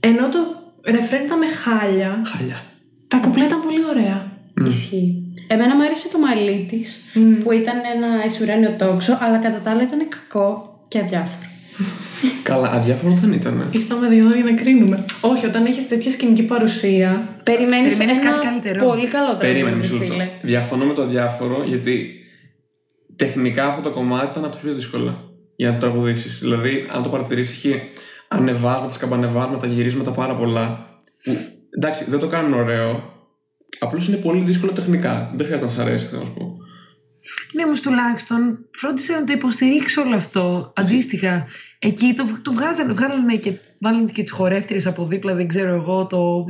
ενώ 0.00 0.28
το 0.28 0.38
ρεφρέν 0.84 1.24
ήταν 1.24 1.38
χάλια, 1.50 2.22
Χαλιά. 2.26 2.62
τα 3.08 3.16
κουπλέ 3.18 3.44
ήταν 3.44 3.62
πολύ 3.62 3.84
ωραία. 3.84 4.32
Ισχύει. 4.68 5.22
Εμένα 5.46 5.76
μου 5.76 5.82
άρεσε 5.82 6.08
το 6.08 6.18
μαλλί 6.18 6.66
της, 6.70 6.96
που 7.44 7.52
ήταν 7.52 7.76
ένα 7.96 8.24
ισουρένιο 8.26 8.74
τόξο, 8.78 9.18
αλλά 9.20 9.38
κατά 9.38 9.58
τα 9.58 9.70
άλλα 9.70 9.82
ήταν 9.82 10.08
κακό 10.08 10.78
και 10.88 10.98
αδιάφορο. 10.98 11.48
Καλά, 12.42 12.70
αδιάφορο 12.72 13.14
δεν 13.14 13.32
ήταν. 13.32 13.68
Ήρθαμε 13.72 14.08
δύο 14.08 14.30
για 14.34 14.44
να 14.44 14.52
κρίνουμε. 14.52 15.04
Όχι, 15.20 15.46
όταν 15.46 15.66
έχεις 15.66 15.88
τέτοια 15.88 16.10
σκηνική 16.10 16.42
παρουσία. 16.42 17.28
Περιμένεις 17.42 17.96
Περιμένεις 17.96 18.22
ένα 18.22 18.30
κάτι 18.30 18.46
καλύτερο. 18.46 18.86
πολύ 18.88 19.06
καλό 19.08 19.36
Περίμενε 19.36 19.62
τραγούδι, 19.70 19.76
μισό 19.76 19.96
λεπτό. 19.96 20.12
φίλε. 20.12 20.28
Διαφωνώ 20.42 20.84
με 20.84 20.92
το 20.94 21.02
αδιάφορο 21.02 21.64
γιατί 21.66 22.23
τεχνικά 23.16 23.66
αυτό 23.66 23.82
το 23.82 23.90
κομμάτι 23.90 24.26
ήταν 24.26 24.44
από 24.44 24.52
τα 24.54 24.60
πιο 24.60 24.74
δύσκολα 24.74 25.18
για 25.56 25.70
να 25.70 25.78
το 25.78 25.86
τραγουδήσει. 25.86 26.28
Δηλαδή, 26.28 26.86
αν 26.92 27.02
το 27.02 27.08
παρατηρήσει, 27.08 27.52
έχει 27.52 27.82
ανεβάσματα, 28.28 28.92
σκαμπανεβάσματα, 28.92 29.66
γυρίσματα 29.66 30.10
πάρα 30.10 30.36
πολλά. 30.36 30.88
Που 31.24 31.36
εντάξει, 31.76 32.10
δεν 32.10 32.18
το 32.18 32.26
κάνουν 32.26 32.52
ωραίο. 32.52 33.12
Απλώ 33.78 34.04
είναι 34.08 34.16
πολύ 34.16 34.40
δύσκολο 34.44 34.72
τεχνικά. 34.72 35.32
Δεν 35.36 35.46
χρειάζεται 35.46 35.68
να 35.68 35.74
σα 35.74 35.82
αρέσει, 35.82 36.06
θέλω 36.06 36.20
να 36.20 36.26
σου 36.26 36.34
πω. 36.34 36.56
Ναι, 37.52 37.64
όμω 37.64 37.72
τουλάχιστον 37.82 38.58
φρόντισε 38.72 39.12
να 39.12 39.24
το 39.24 39.32
υποστηρίξει 39.32 40.00
όλο 40.00 40.16
αυτό. 40.16 40.72
Αντίστοιχα, 40.76 41.46
εκεί 41.78 42.12
το, 42.16 42.24
το 42.42 42.52
βγάζανε, 42.52 42.92
βγάλανε 42.92 43.36
και 43.36 43.52
βάλανε 43.80 44.10
και 44.12 44.22
τι 44.22 44.30
χορεύτριε 44.30 44.82
από 44.84 45.06
δίπλα, 45.06 45.34
δεν 45.34 45.48
ξέρω 45.48 45.74
εγώ, 45.74 46.06
το. 46.06 46.44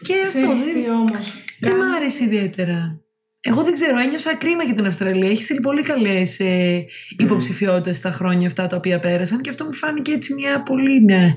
Και 0.00 0.14
αυτό 0.24 0.38
Ξέρεις 0.38 0.64
δεν, 0.64 0.74
τι 0.74 0.90
όμως. 0.90 1.44
δεν 1.60 1.76
μ' 1.76 1.94
άρεσε 1.96 2.24
ιδιαίτερα. 2.24 3.00
Εγώ 3.48 3.62
δεν 3.62 3.74
ξέρω, 3.74 3.98
ένιωσα 3.98 4.34
κρίμα 4.34 4.62
για 4.62 4.74
την 4.74 4.86
Αυστραλία. 4.86 5.30
Έχει 5.30 5.42
στείλει 5.42 5.60
πολύ 5.60 5.82
καλές 5.82 6.40
ε, 6.40 6.84
υποψηφιότητες 7.18 8.00
τα 8.00 8.10
χρόνια 8.10 8.46
αυτά 8.46 8.66
τα 8.66 8.76
οποία 8.76 9.00
πέρασαν 9.00 9.40
και 9.40 9.50
αυτό 9.50 9.64
μου 9.64 9.72
φάνηκε 9.72 10.12
έτσι 10.12 10.34
μια 10.34 10.62
πολύ 10.62 11.04
ναι, 11.04 11.36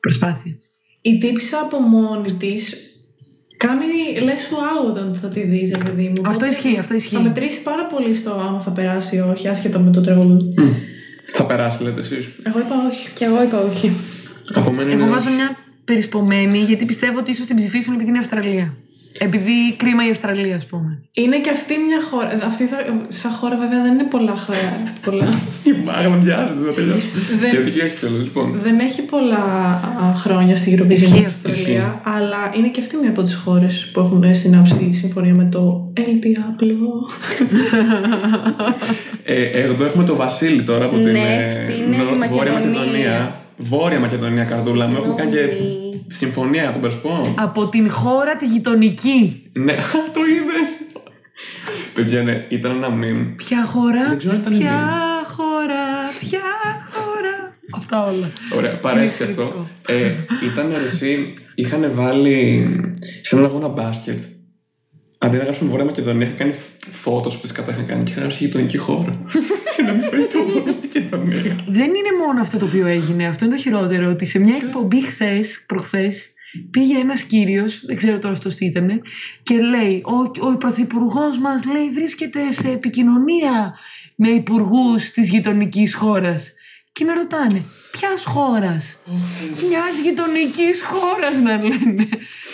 προσπάθεια. 0.00 0.52
Η 1.00 1.18
τύψα 1.18 1.58
από 1.60 1.80
μόνη 1.80 2.32
της 2.32 2.76
κάνει 3.56 4.20
λες 4.22 4.40
σου 4.40 4.54
out 4.54 4.88
όταν 4.88 5.14
θα 5.14 5.28
τη 5.28 5.40
δεις, 5.42 5.70
ρε 5.70 5.84
παιδί 5.84 6.08
μου. 6.08 6.22
Αυτό 6.26 6.30
Οπότε 6.30 6.46
ισχύει, 6.46 6.78
αυτό 6.78 6.94
ισχύει. 6.94 7.14
Θα 7.14 7.20
μετρήσει 7.20 7.62
πάρα 7.62 7.86
πολύ 7.86 8.14
στο 8.14 8.30
άμα 8.30 8.62
θα 8.62 8.70
περάσει 8.70 9.16
ή 9.16 9.20
όχι, 9.20 9.48
άσχετα 9.48 9.78
με 9.78 9.90
το 9.90 10.00
τραγούδι. 10.00 10.54
Θα 11.32 11.46
περάσει, 11.46 11.82
λέτε 11.82 12.00
εσείς. 12.00 12.28
Εγώ 12.42 12.58
είπα 12.58 12.74
όχι. 12.90 13.10
Κι 13.14 13.24
εγώ 13.24 13.42
είπα 13.42 13.58
όχι. 13.58 13.90
Από 14.54 14.72
μένα 14.72 14.90
Εγώ 14.90 15.00
είναι. 15.00 15.10
βάζω 15.10 15.30
μια 15.30 15.56
περισπομένη 15.84 16.58
γιατί 16.58 16.84
πιστεύω 16.84 17.18
ότι 17.18 17.30
ίσως 17.30 17.46
την 17.46 17.56
ψηφίσουν 17.56 17.94
επειδή 17.94 18.08
είναι 18.08 18.18
Αυστραλία. 18.18 18.76
Επειδή 19.18 19.52
κρίμα 19.76 20.06
η 20.06 20.10
Αυστραλία, 20.10 20.56
ας 20.56 20.66
πούμε. 20.66 20.98
Είναι 21.12 21.38
και 21.40 21.50
αυτή 21.50 21.74
μια 21.88 22.00
χώρα. 22.10 22.46
Αυτή 22.46 22.64
θα, 22.64 22.76
σαν 23.08 23.30
χώρα 23.30 23.56
βέβαια 23.56 23.82
δεν 23.82 23.92
είναι 23.92 24.04
πολλά 24.04 24.36
χώρα. 24.36 24.82
πολλά. 25.04 25.28
Η 25.70 25.72
μάγα 25.84 26.18
βιάζεται 26.18 26.60
να 26.66 26.72
τελειώσει. 26.72 27.08
Δεν- 27.40 27.50
Και 27.50 27.58
δική 27.58 27.78
έχει 27.78 27.96
κιόλας, 27.96 28.22
λοιπόν. 28.22 28.60
δεν 28.62 28.78
έχει 28.78 29.02
πολλά 29.02 29.44
α, 30.02 30.14
χρόνια 30.16 30.56
στη 30.56 30.78
Eurovision 30.78 30.90
Ισχύει, 30.90 31.20
η 31.20 31.24
Αυστραλία, 31.26 32.00
αλλά 32.04 32.52
είναι 32.56 32.68
και 32.68 32.80
αυτή 32.80 32.96
μια 32.96 33.08
από 33.10 33.22
τις 33.22 33.34
χώρες 33.34 33.90
που 33.92 34.00
έχουν 34.00 34.34
συνάψει 34.34 34.92
συμφωνία 34.94 35.34
με 35.34 35.44
το 35.50 35.92
El 35.96 36.26
Diablo. 36.26 36.78
Ε, 39.26 39.42
εδώ 39.42 39.84
έχουμε 39.84 40.04
το 40.04 40.16
Βασίλη 40.16 40.62
τώρα 40.62 40.84
από 40.84 40.96
την 40.96 41.06
ε, 41.06 41.12
Next 41.46 41.72
είναι 41.86 41.96
η 41.96 41.98
νο- 41.98 42.04
Βόρεια 42.04 42.52
Μακεδονία. 42.52 42.52
Μακεδονία. 42.52 43.40
Βόρεια 43.58 44.00
Μακεδονία, 44.00 44.44
καρδούλα 44.44 44.86
μου. 44.86 44.96
Έχουμε 44.96 45.14
κάνει 45.14 45.30
και 45.30 45.38
Συγγνώμη. 46.08 46.14
συμφωνία, 46.54 46.72
τον 46.72 46.80
περσπώ. 46.80 47.34
Από 47.38 47.68
την 47.68 47.90
χώρα 47.90 48.36
τη 48.36 48.46
γειτονική. 48.46 49.50
Ναι, 49.52 49.72
το 50.14 50.20
είδες. 50.24 50.76
Παιδιά, 51.94 52.22
ναι, 52.22 52.46
ήταν 52.48 52.70
ένα 52.70 52.88
meme. 52.88 53.32
Ποια 53.36 53.64
χώρα, 53.64 54.08
Δεν 54.08 54.18
ξέρω 54.18 54.34
αν 54.34 54.40
ήταν 54.40 54.52
ποια 54.58 54.70
μήνυμα. 54.70 55.24
χώρα, 55.24 55.84
ποια 56.20 56.40
χώρα. 56.90 57.56
Αυτά 57.76 58.04
όλα. 58.04 58.30
Ωραία, 58.56 58.78
παρέχει 58.78 59.22
Είναι 59.22 59.30
αυτό. 59.30 59.42
εκπληκτικό. 59.42 59.68
Ε, 59.86 60.14
ήταν 60.46 60.72
εσύ, 60.84 61.34
είχαν 61.54 61.90
βάλει 61.94 62.66
σε 63.22 63.34
έναν 63.36 63.48
αγώνα 63.48 63.68
μπάσκετ. 63.68 64.22
Αντί 65.24 65.36
να 65.36 65.42
γράψουν 65.42 65.68
Βόρεια 65.68 65.84
Μακεδονία, 65.84 66.26
είχαν 66.26 66.36
κάνει 66.36 66.52
φώτος 66.92 67.34
που 67.34 67.40
τις 67.40 67.52
κατά 67.52 67.70
είχαν 67.70 67.86
κάνει 67.86 68.02
και 68.02 68.10
είχαν 68.10 68.22
γράψει 68.22 68.44
γειτονική 68.44 68.76
χώρα. 68.76 69.18
Για 69.74 69.84
να 69.86 69.92
μην 69.92 70.02
φέρει 70.02 70.26
το 70.26 70.42
Βόρεια 70.48 70.72
Μακεδονία. 70.82 71.56
Δεν 71.68 71.88
είναι 71.88 72.12
μόνο 72.26 72.40
αυτό 72.40 72.58
το 72.58 72.64
οποίο 72.64 72.86
έγινε. 72.86 73.26
Αυτό 73.26 73.44
είναι 73.44 73.54
το 73.54 73.60
χειρότερο. 73.60 74.10
Ότι 74.10 74.24
σε 74.24 74.38
μια 74.38 74.54
εκπομπή 74.56 75.02
χθες, 75.02 75.64
προχθές, 75.66 76.28
πήγε 76.70 76.98
ένας 76.98 77.22
κύριος, 77.22 77.84
δεν 77.86 77.96
ξέρω 77.96 78.18
τώρα 78.18 78.34
αυτός 78.34 78.54
τι 78.54 78.64
ήταν, 78.64 79.00
και 79.42 79.60
λέει: 79.60 80.02
Ο, 80.04 80.46
ο 80.48 80.56
πρωθυπουργός 80.56 81.38
μας 81.38 81.64
λέει 81.64 81.90
βρίσκεται 81.90 82.52
σε 82.52 82.68
επικοινωνία 82.68 83.74
με 84.14 84.28
υπουργούς 84.28 85.10
της 85.10 85.28
γειτονικής 85.28 85.94
χώρας. 85.94 86.52
Και 86.98 87.04
να 87.04 87.14
ρωτάνε, 87.14 87.62
ποια 87.90 88.08
χώρας; 88.24 88.98
Μιας 89.68 89.98
γειτονικής 90.02 90.82
χώρας 90.82 91.34
να 91.42 91.56
λένε. 91.56 92.08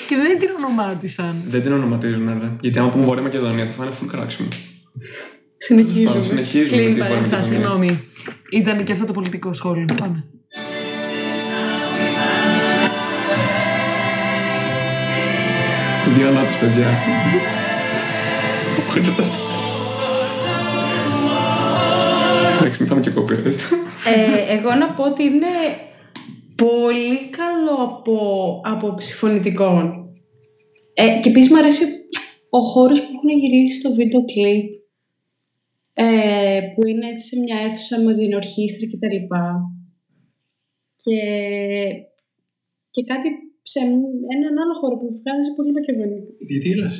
Και 0.09 0.17
δεν 0.17 0.39
την 0.39 0.49
ονομάτισαν. 0.57 1.43
Δεν 1.49 1.63
την 1.63 1.73
ονοματίζουν, 1.73 2.41
ρε. 2.41 2.57
Γιατί 2.61 2.79
άμα 2.79 2.89
πούμε 2.89 3.05
Βόρεια 3.05 3.23
Μακεδονία 3.23 3.67
θα 3.67 3.73
φάνε 3.73 3.91
full 3.91 4.07
κράξιμο. 4.11 4.49
Συνεχίζουμε. 5.57 6.11
Πάμε, 6.11 6.23
συνεχίζουμε 6.23 6.69
Κλείνει 6.69 6.87
με 6.87 6.93
τη 6.93 6.99
η 6.99 7.03
Βόρεια 7.03 7.17
παρέμβαση. 7.17 7.53
Μακεδονία. 7.53 7.89
Συγγνώμη. 7.89 8.09
Ήταν 8.51 8.85
και 8.85 8.93
αυτό 8.93 9.05
το 9.05 9.13
πολιτικό 9.13 9.53
σχόλιο. 9.53 9.85
Πάμε. 9.99 10.25
Δύο 16.17 16.29
ανάπτυξη, 16.29 16.59
παιδιά. 16.59 16.89
Εντάξει, 22.71 22.83
μην 22.83 22.91
φάμε 22.91 23.01
και 23.07 23.17
κόπη. 23.19 23.35
Ε, 24.13 24.57
εγώ 24.57 24.71
να 24.83 24.89
πω 24.95 25.03
ότι 25.11 25.23
είναι 25.31 25.55
πολύ 26.65 27.19
καλό 27.41 27.77
από, 27.89 28.17
από 28.73 28.87
συμφωνητικών. 29.01 29.85
Ε, 30.95 31.19
και 31.21 31.29
επίσης 31.29 31.51
μου 31.51 31.59
αρέσει 31.59 31.85
ο 32.51 32.61
χώρος 32.73 32.99
που 33.01 33.13
έχουν 33.17 33.31
γυρίσει 33.41 33.79
στο 33.79 33.95
βίντεο 33.95 34.21
κλιπ. 34.33 34.69
Ε, 35.95 36.61
που 36.75 36.87
είναι 36.87 37.07
έτσι 37.13 37.25
σε 37.31 37.37
μια 37.43 37.57
αίθουσα 37.65 37.97
με 38.05 38.13
την 38.19 38.35
ορχήστρα 38.41 38.85
και 38.91 38.99
τα 39.03 39.09
λοιπά. 39.15 39.45
Και, 41.05 41.21
και 42.95 43.03
κάτι 43.11 43.29
σε 43.73 43.81
έναν 44.35 44.55
άλλο 44.63 44.75
χώρο 44.81 44.97
που 45.01 45.09
βγάζει 45.21 45.51
πολύ 45.57 45.73
μακεδονικό. 45.79 46.31
Γιατί 46.39 46.69
γελάς. 46.69 46.97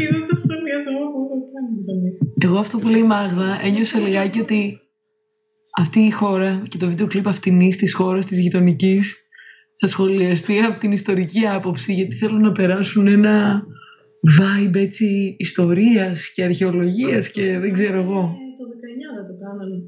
Είδα 0.00 0.18
το 0.28 0.36
σχολιασμό 0.42 1.02
που 1.12 1.18
έχω 1.24 1.36
κάνει 1.52 1.70
με 1.76 1.82
τον 1.86 1.96
Νίκο. 2.02 2.22
Εγώ 2.46 2.58
αυτό 2.64 2.78
που 2.78 2.88
λέει 2.88 3.04
η 3.06 3.10
Μάγδα 3.14 3.48
ένιωσα 3.66 3.98
λιγάκι 4.04 4.40
ότι 4.46 4.60
αυτή 5.76 6.00
η 6.00 6.10
χώρα 6.10 6.62
και 6.68 6.78
το 6.78 6.86
βίντεο 6.86 7.06
κλιπ 7.06 7.28
αυτινής 7.28 7.76
της 7.76 7.94
χώρας 7.94 8.26
της 8.26 8.40
γειτονικής 8.40 9.24
θα 9.80 9.86
σχολιαστεί 9.86 10.58
από 10.58 10.78
την 10.78 10.92
ιστορική 10.92 11.46
άποψη 11.46 11.92
γιατί 11.92 12.14
θέλουν 12.14 12.40
να 12.40 12.52
περάσουν 12.52 13.06
ένα 13.06 13.64
vibe 14.38 14.74
έτσι 14.74 15.36
ιστορίας 15.38 16.32
και 16.34 16.44
αρχαιολογίας 16.44 17.30
και 17.30 17.58
δεν 17.58 17.72
ξέρω 17.72 18.00
εγώ. 18.00 18.36
Ε, 18.36 18.56
το 18.58 18.64
19 18.70 19.16
δεν 19.16 19.26
το 19.26 19.44
κάνανε. 19.44 19.82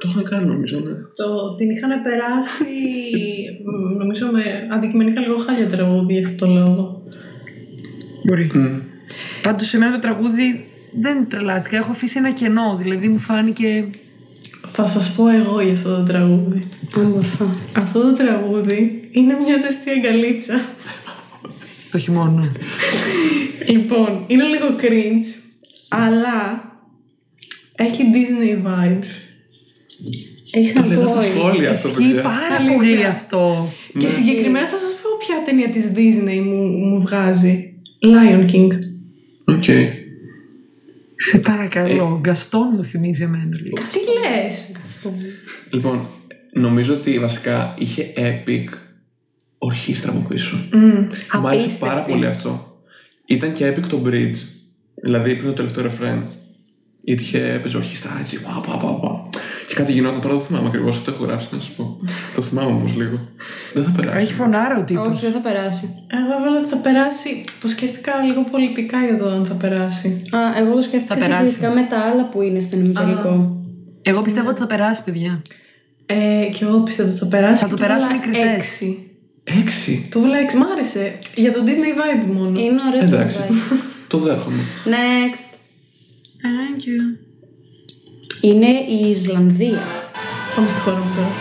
Το 0.00 0.08
είχαν 0.08 0.24
κάνει 0.24 0.46
νομίζω, 0.46 0.80
ναι. 0.80 0.92
Το, 1.14 1.54
την 1.56 1.70
είχαν 1.70 2.02
περάσει, 2.02 2.64
μ, 3.64 3.96
νομίζω, 3.96 4.30
με 4.32 4.42
αντικειμενικά 4.72 5.20
λίγο 5.20 5.38
χάλια 5.38 5.68
τραγούδι 5.68 6.12
για 6.12 6.26
αυτό 6.26 6.46
το 6.46 6.52
λόγο. 6.52 7.02
Μπορεί. 8.24 8.50
Μμ. 8.54 8.78
Πάντως 9.42 9.66
σε 9.66 9.78
μένα 9.78 9.92
το 9.92 9.98
τραγούδι 9.98 10.64
δεν 11.00 11.28
τρελάθηκα. 11.28 11.76
Έχω 11.76 11.90
αφήσει 11.90 12.18
ένα 12.18 12.32
κενό. 12.32 12.76
Δηλαδή 12.82 13.08
μου 13.08 13.18
φάνηκε. 13.18 13.90
Θα 14.78 14.86
σας 14.86 15.12
πω 15.14 15.28
εγώ 15.28 15.60
για 15.60 15.72
αυτό 15.72 15.96
το 15.96 16.02
τραγούδι. 16.02 16.66
Όμορφα. 16.96 17.50
Αυτό 17.72 18.00
το 18.00 18.12
τραγούδι 18.12 19.08
είναι 19.10 19.34
μια 19.44 19.56
ζεστή 19.56 19.90
αγκαλίτσα. 19.90 20.54
Το 21.42 21.48
το 21.90 21.98
χειμώνα. 21.98 22.52
Λοιπόν, 23.68 24.24
είναι 24.26 24.44
λίγο 24.44 24.66
cringe, 24.80 25.26
αλλά 25.88 26.62
έχει 27.76 28.02
Disney 28.12 28.66
vibes. 28.66 29.06
Έχει 30.50 30.72
Το 30.72 30.80
να 30.80 30.86
λέγα 30.86 31.00
πω. 31.00 31.06
στα 31.08 31.20
σχόλια 31.20 31.70
αυτό, 31.70 31.88
Ισχύει 31.88 32.02
παιδιά. 32.04 32.22
πάρα 32.22 32.54
Αλήθεια. 32.58 32.74
πολύ 32.76 33.04
αυτό. 33.04 33.68
Και 33.98 34.08
συγκεκριμένα 34.08 34.66
θα 34.66 34.76
σας 34.76 34.90
πω 35.02 35.10
ποια 35.18 35.36
ταινία 35.44 35.68
της 35.68 35.92
Disney 35.96 36.40
μου, 36.44 36.66
μου 36.66 37.00
βγάζει. 37.00 37.72
Lion 38.02 38.50
King. 38.52 38.68
OK. 39.44 39.64
Σε 41.30 41.38
παρακαλώ, 41.38 42.18
Γκαστόν 42.20 42.68
μου 42.76 42.84
θυμίζει 42.84 43.22
εμένα 43.22 43.56
λίγο. 43.62 43.76
Τι 43.76 43.98
λες; 44.20 44.72
Λοιπόν, 45.70 46.06
νομίζω 46.52 46.94
ότι 46.94 47.18
βασικά 47.18 47.74
είχε 47.78 48.12
epic 48.16 48.66
ορχήστρα 49.58 50.10
από 50.10 50.26
πίσω. 50.28 50.56
Μμ. 50.72 50.80
Μ' 51.40 51.46
άρεσε 51.46 51.64
Απίστευτη. 51.64 51.78
πάρα 51.78 52.02
πολύ 52.02 52.26
αυτό. 52.26 52.80
Ήταν 53.26 53.52
και 53.52 53.68
epic 53.68 53.86
το 53.88 54.02
bridge. 54.06 54.36
Δηλαδή 55.02 55.34
πριν 55.34 55.46
το 55.46 55.52
τελευταίο 55.52 55.82
ρεφρέν. 55.82 56.28
Γιατί 57.02 57.22
είχε 57.22 57.52
έπαιζε 57.52 57.76
ορχήστρα 57.76 58.16
έτσι. 58.20 58.42
Πα, 58.42 58.62
πα, 58.66 58.76
πα, 58.76 58.94
πα. 59.00 59.28
Και 59.66 59.74
κάτι 59.74 59.92
γινόταν 59.92 60.20
τώρα 60.20 60.34
δεν 60.34 60.42
θυμάμαι 60.44 60.68
ακριβώς. 60.68 60.96
Αυτό 60.96 61.10
έχω 61.10 61.24
γράψει 61.24 61.48
να 61.52 61.60
σα 61.60 61.72
πω. 61.72 61.98
το 62.34 62.42
θυμάμαι 62.42 62.70
όμως 62.70 62.96
λίγο. 62.96 63.18
Δεν 63.74 63.84
θα 63.84 63.90
περάσει. 63.90 64.24
Έχει 64.24 64.32
φωνάρα 64.32 64.78
ο 64.78 64.82
τύπος. 64.82 65.06
Όχι, 65.08 65.20
δεν 65.20 65.32
θα 65.32 65.38
περάσει. 65.40 65.84
Εγώ 66.06 66.32
έβαλα 66.40 66.58
ότι 66.60 66.68
θα 66.68 66.76
περάσει. 66.76 67.44
Το 67.60 67.68
σκέφτηκα 67.68 68.12
λίγο 68.28 68.44
πολιτικά 68.44 69.04
για 69.04 69.18
το 69.18 69.28
αν 69.28 69.46
θα 69.46 69.54
περάσει. 69.54 70.22
Α, 70.30 70.38
εγώ 70.60 70.74
το 70.74 70.80
σκέφτηκα 70.80 71.14
Θα 71.14 71.20
περάσει. 71.20 71.52
συγκριτικά 71.52 71.74
με 71.80 71.86
τα 71.90 71.98
άλλα 71.98 72.28
που 72.28 72.42
είναι 72.42 72.60
στον 72.60 72.80
ημιτελικό. 72.84 73.60
Εγώ 74.02 74.22
πιστεύω 74.22 74.48
ότι 74.48 74.60
θα 74.60 74.66
περάσει, 74.66 75.02
παιδιά. 75.04 75.42
Ε, 76.06 76.14
και 76.52 76.64
εγώ 76.64 76.78
πιστεύω 76.80 77.08
ότι 77.08 77.18
θα 77.18 77.26
περάσει. 77.26 77.62
Θα 77.62 77.68
και 77.68 77.70
το 77.74 77.76
του 77.76 77.82
περάσουν 77.86 78.08
βάλα 78.08 78.20
οι 78.20 78.24
κριτές. 78.26 78.54
έξι. 78.54 79.10
Έξι; 79.44 80.08
Του 80.10 80.20
βάλα 80.20 80.36
έξι. 80.38 80.56
Μ' 80.56 80.62
άρεσε. 80.72 81.18
Για 81.34 81.52
το 81.52 81.62
Disney 81.66 81.70
vibe 81.98 82.26
μόνο. 82.32 82.58
Είναι 82.60 82.80
ωραίο 82.88 83.00
το 83.08 83.16
Εντάξει. 83.16 83.38
vibe. 83.48 83.52
το 84.08 84.18
δέχομαι. 84.18 84.62
Next. 84.84 85.54
Thank 86.46 86.80
you. 86.86 87.25
Είναι 88.40 88.66
η 88.66 89.10
Ιρλανδία. 89.10 89.82
Πάμε 90.56 90.68
στη 90.68 90.80
χώρα 90.80 90.96
μου 90.96 91.10
τώρα. 91.16 91.32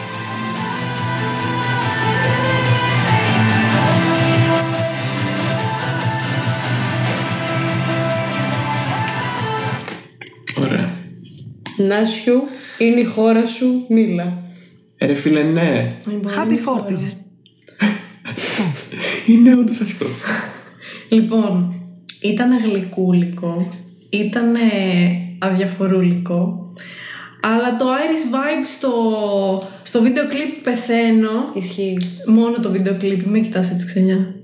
Ωραία. 10.68 10.98
Νάσιου, 11.78 12.44
είναι 12.78 13.00
η 13.00 13.06
χώρα 13.06 13.46
σου, 13.46 13.86
μίλα. 13.90 14.44
Ε, 14.98 15.06
ρε 15.06 15.14
φίλε, 15.14 15.44
ναι. 15.44 15.98
Happy 16.08 16.58
40s. 16.66 17.14
Είναι 19.32 19.56
όντως 19.56 19.82
αυτό. 19.82 20.06
Λοιπόν, 21.10 21.74
ήταν 22.22 22.64
γλυκούλικο, 22.64 23.72
ήταν 24.10 24.56
αδιαφορούλικο, 25.40 26.65
αλλά 27.54 27.76
το 27.78 27.86
Iris 27.86 28.34
Vibe 28.36 28.66
στο, 28.76 28.94
στο 29.84 30.02
βίντεο 30.02 30.28
κλιπ 30.28 30.64
πεθαίνω. 30.64 31.52
Ισχύει. 31.54 31.98
Μόνο 32.28 32.60
το 32.60 32.72
βίντεο 32.72 32.98
κλιπ, 32.98 33.28
με 33.28 33.40
κοιτάς 33.40 33.72
έτσι 33.72 33.86
ξενιά. 33.86 34.36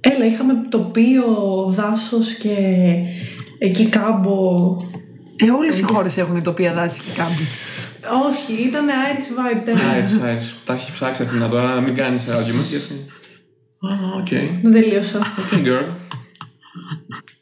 Έλα, 0.00 0.24
είχαμε 0.24 0.66
τοπίο, 0.68 1.24
δάσος 1.68 2.32
και 2.34 2.56
εκεί 3.58 3.88
κάμπο. 3.88 4.76
Ε, 5.36 5.50
όλε 5.50 5.74
οι 5.76 5.82
χώρες 5.82 6.16
έχουν 6.16 6.42
τοπία 6.42 6.72
δάση 6.72 7.00
και 7.00 7.10
κάμπι. 7.16 7.42
Όχι, 8.28 8.52
ήταν 8.68 8.86
Iris 8.86 9.56
Vibe 9.56 9.62
τέλος. 9.64 9.80
Άιρις, 9.92 10.20
Άιρις. 10.20 10.54
Τα 10.64 10.72
έχει 10.72 10.92
ψάξει 10.92 11.22
Αθήνα 11.22 11.48
τώρα, 11.48 11.74
να 11.74 11.80
μην 11.80 11.94
κάνεις 11.94 12.24
argument 12.24 12.68
γιατί. 12.70 12.94
Α, 13.80 14.18
οκ. 14.18 14.28
Δεν 14.62 14.72
τελείωσα. 14.72 15.18
Okay, 15.52 15.66
girl. 15.66 15.94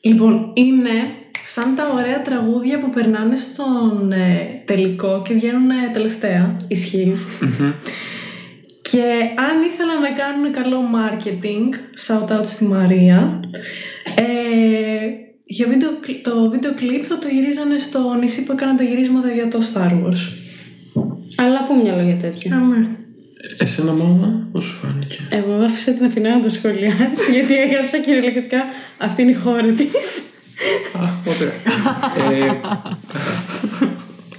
Λοιπόν, 0.00 0.50
είναι 0.54 0.90
σαν 1.56 1.74
τα 1.74 1.92
ωραία 1.94 2.22
τραγούδια 2.22 2.78
που 2.78 2.90
περνάνε 2.90 3.36
στον 3.36 4.12
ε, 4.12 4.62
τελικό 4.64 5.22
και 5.24 5.34
βγαίνουν 5.34 5.70
ε, 5.70 5.90
τελευταία. 5.92 6.56
Ισχύει. 6.68 7.12
Και 8.90 9.04
αν 9.48 9.56
ήθελαν 9.68 10.00
να 10.00 10.10
κάνουν 10.20 10.52
καλό 10.52 10.80
marketing, 10.98 11.66
shout 12.06 12.38
out 12.38 12.46
στη 12.46 12.64
Μαρία, 12.64 13.40
ε, 14.16 14.24
για 15.44 15.66
βίντεο, 15.68 15.90
κλ- 16.00 16.22
το 16.22 16.50
βίντεο 16.50 16.74
κλιπ 16.74 17.04
θα 17.08 17.18
το 17.18 17.28
γυρίζανε 17.28 17.78
στο 17.78 18.14
νησί 18.20 18.44
που 18.44 18.52
έκαναν 18.52 18.76
τα 18.76 18.82
γυρίσματα 18.82 19.30
για 19.32 19.48
το 19.48 19.58
Star 19.72 19.90
Wars. 19.90 20.22
Αλλά 21.36 21.62
πού 21.66 21.80
μυαλό 21.82 22.02
για 22.02 22.16
τέτοια. 22.16 22.56
Αμέ. 22.56 22.88
Εσένα 23.58 23.92
μάμα, 23.92 24.48
πώς 24.52 24.64
σου 24.64 24.72
φάνηκε; 24.72 25.18
Εγώ 25.30 25.52
άφησα 25.52 25.92
την 25.92 26.04
Αθηνά 26.04 26.36
να 26.36 26.42
το 26.42 26.50
σχολιάσει, 26.50 27.32
γιατί 27.36 27.54
έγραψα 27.56 27.98
κυριολεκτικά 27.98 28.64
αυτή 28.98 29.22
είναι 29.22 29.30
η 29.30 29.34
χώρα 29.34 29.72
της. 29.72 30.22
Α, 30.92 31.08
ωραία. 31.26 31.52
ε, 32.32 32.60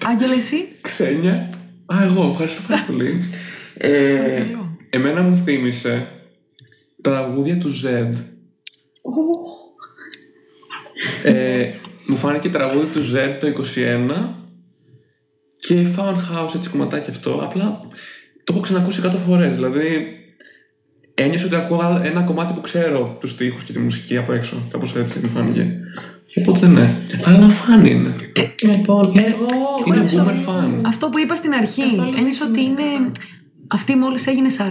Άγγελε, 0.04 0.36
εσύ; 0.36 0.68
Ξένια. 0.82 1.50
Α, 1.86 2.04
εγώ, 2.04 2.30
ευχαριστώ 2.32 2.62
πάρα 2.68 2.84
πολύ. 2.88 3.30
Ε, 3.78 4.44
εμένα 4.90 5.22
μου 5.22 5.36
θύμισε 5.36 6.08
τα 7.02 7.12
τραγούδια 7.12 7.58
του 7.58 7.72
Z. 7.84 8.12
Ε, 11.24 11.70
μου 12.08 12.16
φάνηκε 12.16 12.50
τραγούδι 12.50 12.86
του 12.86 13.00
Z 13.00 13.38
το 13.40 13.48
21 13.76 14.36
και 15.60 15.88
Found 15.98 16.16
House 16.16 16.56
έτσι 16.56 16.70
κομματάκι 16.70 17.10
αυτό. 17.10 17.40
Απλά 17.44 17.88
το 18.44 18.54
έχω 18.54 18.60
ξανακούσει 18.60 19.02
100 19.06 19.12
φορές. 19.28 19.56
Δηλαδή 19.56 20.17
ένιωσα 21.18 21.46
ότι 21.46 21.56
ακούω 21.56 22.02
ένα 22.04 22.22
κομμάτι 22.22 22.54
που 22.54 22.62
ξέρω 22.62 23.18
τους 23.20 23.30
στίχους 23.32 23.64
και 23.64 23.74
τη 23.74 23.80
μουσική 23.80 24.18
από 24.18 24.34
έξω. 24.34 24.56
Κάπως 24.72 24.96
έτσι 24.96 25.20
μου 25.24 25.30
φάνηκε. 25.30 25.68
Οπότε 26.42 26.68
ναι. 26.68 26.98
Αλλά 27.26 27.50
φαν 27.50 27.86
είναι. 27.86 28.14
Λοιπόν, 28.64 29.14
εγώ... 29.16 29.48
Είναι 29.86 29.98
εγώ 30.12 30.24
boomer 30.26 30.50
fan. 30.50 30.82
Αυτό 30.86 31.10
που 31.10 31.20
είπα 31.20 31.36
στην 31.36 31.54
αρχή. 31.54 31.82
Καθόλου 31.96 32.14
Ένιωσα 32.18 32.46
ότι 32.46 32.62
είναι. 32.62 33.12
Αυτή 33.68 33.96
μόλις 33.96 34.28
έγινε 34.28 34.48
40 34.58 34.62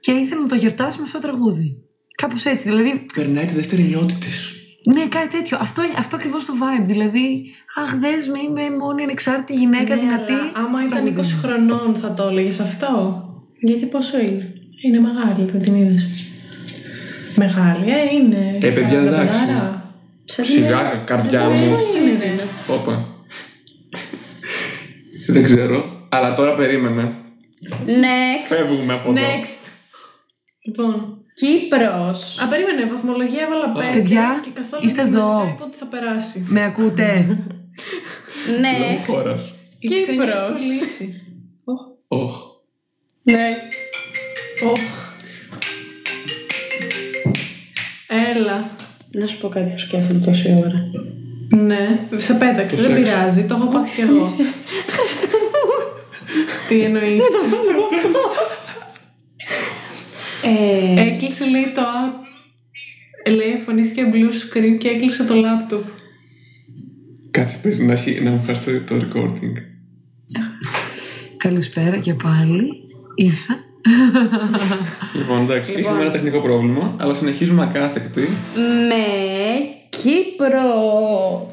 και 0.00 0.12
ήθελε 0.12 0.40
να 0.40 0.46
το 0.46 0.54
γιορτάσει 0.54 0.98
με 0.98 1.04
αυτό 1.06 1.18
το 1.18 1.26
τραγούδι. 1.28 1.76
Κάπως 2.14 2.44
έτσι. 2.44 2.68
Δηλαδή, 2.68 3.04
Περνάει 3.14 3.44
τη 3.44 3.54
δεύτερη 3.54 3.82
νιώτη 3.82 4.14
της. 4.14 4.52
ναι, 4.94 5.06
κάτι 5.08 5.28
τέτοιο. 5.36 5.58
Αυτό, 5.60 5.82
αυτό 5.98 6.16
ακριβώς 6.16 6.44
το 6.44 6.52
vibe. 6.60 6.84
Δηλαδή, 6.86 7.44
αχ, 7.82 7.94
δες 7.96 8.28
με, 8.28 8.38
είμαι 8.48 8.76
μόνη 8.76 9.02
ανεξάρτητη 9.02 9.58
γυναίκα 9.58 9.94
Ναι, 9.94 10.00
δυνατή. 10.00 10.32
αλλά 10.32 10.50
άμα 10.54 10.78
Το 10.78 10.84
ήταν 10.86 11.02
τραγούδι 11.02 11.20
20 11.20 11.32
μου. 11.34 11.40
χρονών 11.42 11.94
θα 11.94 12.14
το 12.14 12.28
έλεγες 12.28 12.60
αυτό; 12.60 13.22
Γιατί 13.60 13.86
πόσο 13.86 14.18
είναι; 14.20 14.52
Είναι 14.84 15.00
μεγάλη, 15.00 15.50
δεν 15.50 15.60
την 15.60 15.74
είδες. 15.74 16.26
Μεγάλη, 17.34 17.90
ε, 17.90 18.14
είναι. 18.14 18.58
Ε, 18.60 18.70
παιδιά, 18.70 19.00
40 19.02 19.06
εντάξει. 19.06 19.46
πενάρα. 19.46 19.94
Σιγά, 20.24 21.02
καρδιά 21.04 21.48
μου. 21.48 21.54
Είναι, 22.00 22.18
ρε. 22.18 22.34
Όπα. 22.74 23.06
Δεν 25.28 25.42
ξέρω. 25.42 26.06
Αλλά 26.08 26.34
τώρα 26.34 26.54
περίμενε. 26.54 27.12
Next. 27.86 28.46
Φεύγουμε 28.54 28.92
από 28.92 29.10
εδώ. 29.10 29.20
Next. 29.20 29.68
Λοιπόν. 30.66 31.20
Κύπρος. 31.34 32.38
Α, 32.42 32.48
περίμενε, 32.48 32.86
βαθμολογία 32.90 33.42
έβαλα 33.42 33.72
πέντε 33.72 33.92
Παιδιά, 33.98 34.40
και 34.42 34.50
καθόλου 34.54 34.84
είστε 34.84 35.02
δεν 35.02 35.14
εδώ. 35.14 35.52
είπα 35.54 35.64
ότι 35.64 35.76
θα 35.76 35.86
περάσει. 35.86 36.46
Με 36.48 36.64
ακούτε; 36.64 37.26
Next. 38.64 39.06
Χώρας. 39.06 39.54
Η 39.78 39.88
Ξένια 39.88 40.06
Κύπρος. 40.06 40.34
έχει 40.34 40.52
κολλήσει. 40.52 41.22
Οχ. 42.08 42.36
Ναι. 43.22 43.46
Οχ. 44.64 44.80
Έλα. 48.36 48.70
Να 49.12 49.26
σου 49.26 49.38
πω 49.40 49.48
κάτι 49.48 49.70
που 49.70 49.78
σκέφτομαι 49.78 50.20
τόση 50.20 50.48
ώρα. 50.66 50.90
Ναι, 51.62 52.06
σε 52.16 52.34
πέταξε, 52.34 52.76
Το 52.76 52.82
δεν 52.82 52.96
σεξ. 52.96 53.10
πειράζει, 53.10 53.44
το 53.44 53.54
έχω 53.54 53.66
πάθει 53.66 53.94
κι 53.94 54.00
εγώ. 54.00 54.36
Τι 56.68 56.80
εννοείς; 56.80 57.20
Ε, 60.44 61.00
Έκλεισε 61.00 61.44
λέει 61.48 61.72
το 61.74 61.80
app. 61.82 62.24
Ε, 63.24 63.30
Λέει 63.30 63.48
εμφανίστηκε 63.50 64.10
blue 64.12 64.56
screen 64.56 64.78
και 64.78 64.88
έκλεισε 64.88 65.24
το 65.24 65.34
laptop. 65.34 65.82
Κάτσε 67.30 67.58
πες 67.62 67.78
να, 67.78 67.92
έχει, 67.92 68.20
να 68.20 68.30
μου 68.30 68.42
χάσει 68.46 68.80
το, 68.80 68.94
το 68.94 69.04
recording. 69.06 69.52
Καλησπέρα 71.36 71.98
και 71.98 72.14
πάλι. 72.14 72.62
Ήρθα. 73.14 73.58
Λοιπόν, 75.14 75.42
εντάξει, 75.42 75.72
είχαμε 75.72 76.00
ένα 76.00 76.10
τεχνικό 76.10 76.40
πρόβλημα, 76.40 76.96
αλλά 77.00 77.14
συνεχίζουμε 77.14 77.62
ακάθεκτη. 77.62 78.28
με 78.88 79.04
Κύπρο. 79.88 81.50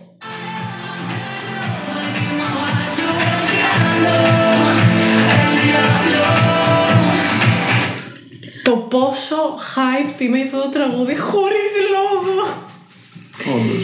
Το 8.63 8.71
πόσο 8.71 9.35
hype 9.75 10.21
είμαι 10.21 10.41
αυτό 10.41 10.61
το 10.61 10.69
τραγούδι 10.69 11.17
χωρίς 11.17 11.71
λόγο. 11.91 12.47
Όντως. 13.55 13.83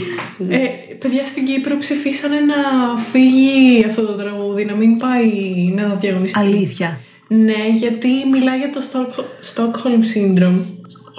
Ε, 0.50 0.68
παιδιά 1.00 1.26
στην 1.26 1.46
Κύπρο 1.46 1.78
ψηφίσανε 1.78 2.40
να 2.40 2.98
φύγει 2.98 3.86
αυτό 3.86 4.06
το 4.06 4.14
τραγούδι, 4.14 4.66
να 4.66 4.74
μην 4.74 4.98
πάει 4.98 5.32
να 5.76 5.96
διαγωνιστεί. 5.96 6.40
Αλήθεια. 6.40 7.00
Ναι, 7.30 7.68
γιατί 7.74 8.08
μιλάει 8.32 8.58
για 8.58 8.70
το 8.70 8.80
Stock- 8.92 9.20
Stockholm 9.56 10.02
Syndrome. 10.16 10.62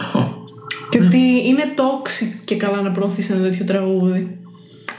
Αχα. 0.00 0.32
Και 0.90 0.98
ότι 0.98 1.18
είναι 1.46 1.62
toxic 1.76 2.40
και 2.44 2.56
καλά 2.56 2.82
να 2.82 2.90
προωθήσει 2.90 3.32
ένα 3.32 3.42
τέτοιο 3.42 3.64
τραγούδι. 3.64 4.38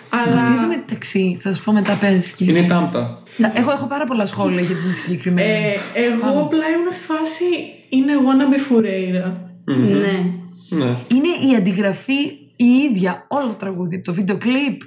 Αλλά. 0.10 0.42
Αυτή 0.42 0.60
το 0.60 0.68
μεταξύ, 0.68 1.40
θα 1.44 1.54
σου 1.54 1.64
πω 1.64 1.72
μετά 1.72 1.94
πες 1.94 2.32
και... 2.32 2.44
Είναι 2.44 2.60
η 2.60 2.66
τάμπτα. 2.66 3.24
Να- 3.38 3.52
Έχω, 3.56 3.72
έχω 3.72 3.86
πάρα 3.88 4.04
πολλά 4.06 4.26
σχόλια 4.26 4.62
για 4.62 4.76
την 4.76 4.94
συγκεκριμένη. 4.94 5.48
Ε, 5.50 5.76
εγώ 6.02 6.40
απλά 6.42 6.70
ήμουν 6.70 6.92
στη 6.92 7.04
φάση 7.06 7.46
είναι 7.90 8.12
wannabe 8.14 8.72
Fureira. 8.72 9.32
Ναι. 9.66 9.98
Ναι. 10.70 10.96
Είναι 11.14 11.52
η 11.52 11.56
αντιγραφή 11.58 12.20
η 12.56 12.66
ίδια 12.92 13.26
όλο 13.28 13.48
το 13.48 13.54
τραγούδι. 13.56 14.02
Το 14.02 14.14
βίντεο 14.14 14.38
κλιπ. 14.38 14.82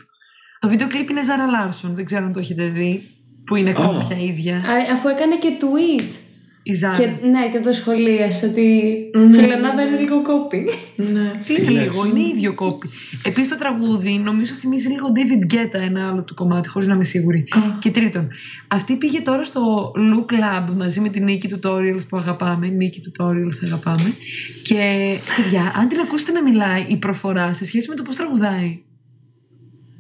Το 0.58 0.68
βίντεο 0.68 0.87
κλιπ 0.88 1.10
είναι 1.10 1.22
Ζάρα 1.22 1.46
Λάρσον, 1.46 1.94
δεν 1.94 2.04
ξέρω 2.04 2.24
αν 2.24 2.32
το 2.32 2.38
έχετε 2.38 2.64
δει. 2.64 3.02
Που 3.46 3.57
είναι 3.57 3.72
κόπια 3.72 4.16
ίδια. 4.20 4.57
Α, 4.57 4.92
Αφού 4.92 5.09
έκανε 5.09 5.37
και 5.37 5.48
tweet. 5.61 6.18
Η 6.66 6.74
Ζάρα. 6.74 6.98
Και, 6.98 7.07
ναι, 7.07 7.48
και 7.52 7.61
το 7.61 7.72
σχολίασε 7.72 8.46
ότι 8.46 8.94
φιλενάδα 9.33 9.83
είναι 9.83 9.98
λίγο 9.98 10.22
copy. 10.22 10.68
Ναι. 10.96 11.33
Τι 11.44 11.54
είναι 11.54 11.83
λίγο, 11.83 12.07
είναι 12.07 12.20
ίδιο 12.20 12.54
copy. 12.55 12.88
Επίσης 13.24 13.48
το 13.48 13.57
τραγούδι 13.57 14.18
νομίζω 14.18 14.52
θυμίζει 14.52 14.88
λίγο 14.88 15.12
David 15.14 15.54
Guetta 15.54 15.80
ένα 15.87 16.09
άλλο 16.09 16.22
του 16.22 16.35
κομμάτι, 16.35 16.68
χωρίς 16.68 16.88
να 16.88 16.94
είμαι 16.94 17.04
σίγουρη. 17.04 17.44
Και 17.78 17.90
τρίτον, 17.90 18.28
αυτή 18.68 18.96
πήγε 18.96 19.20
τώρα 19.20 19.44
στο 19.44 19.92
Look 19.96 20.33
Lab 20.33 20.74
μαζί 20.76 21.00
με 21.00 21.09
την 21.09 21.24
Νίκη 21.24 21.48
Tutorials 21.54 22.09
που 22.09 22.16
αγαπάμε. 22.16 22.66
Νίκη 22.66 23.02
Tutorials 23.07 23.64
αγαπάμε. 23.64 24.14
Και 24.62 25.14
παιδιά, 25.37 25.72
αν 25.76 25.88
την 25.88 26.00
ακούσετε 26.00 26.33
να 26.33 26.42
μιλάει 26.42 26.85
η 26.88 26.96
προφορά 26.96 27.52
σε 27.52 27.64
σχέση 27.64 27.88
με 27.88 27.94
το 27.94 28.02
πώς 28.02 28.16
τραγουδάει. 28.16 28.83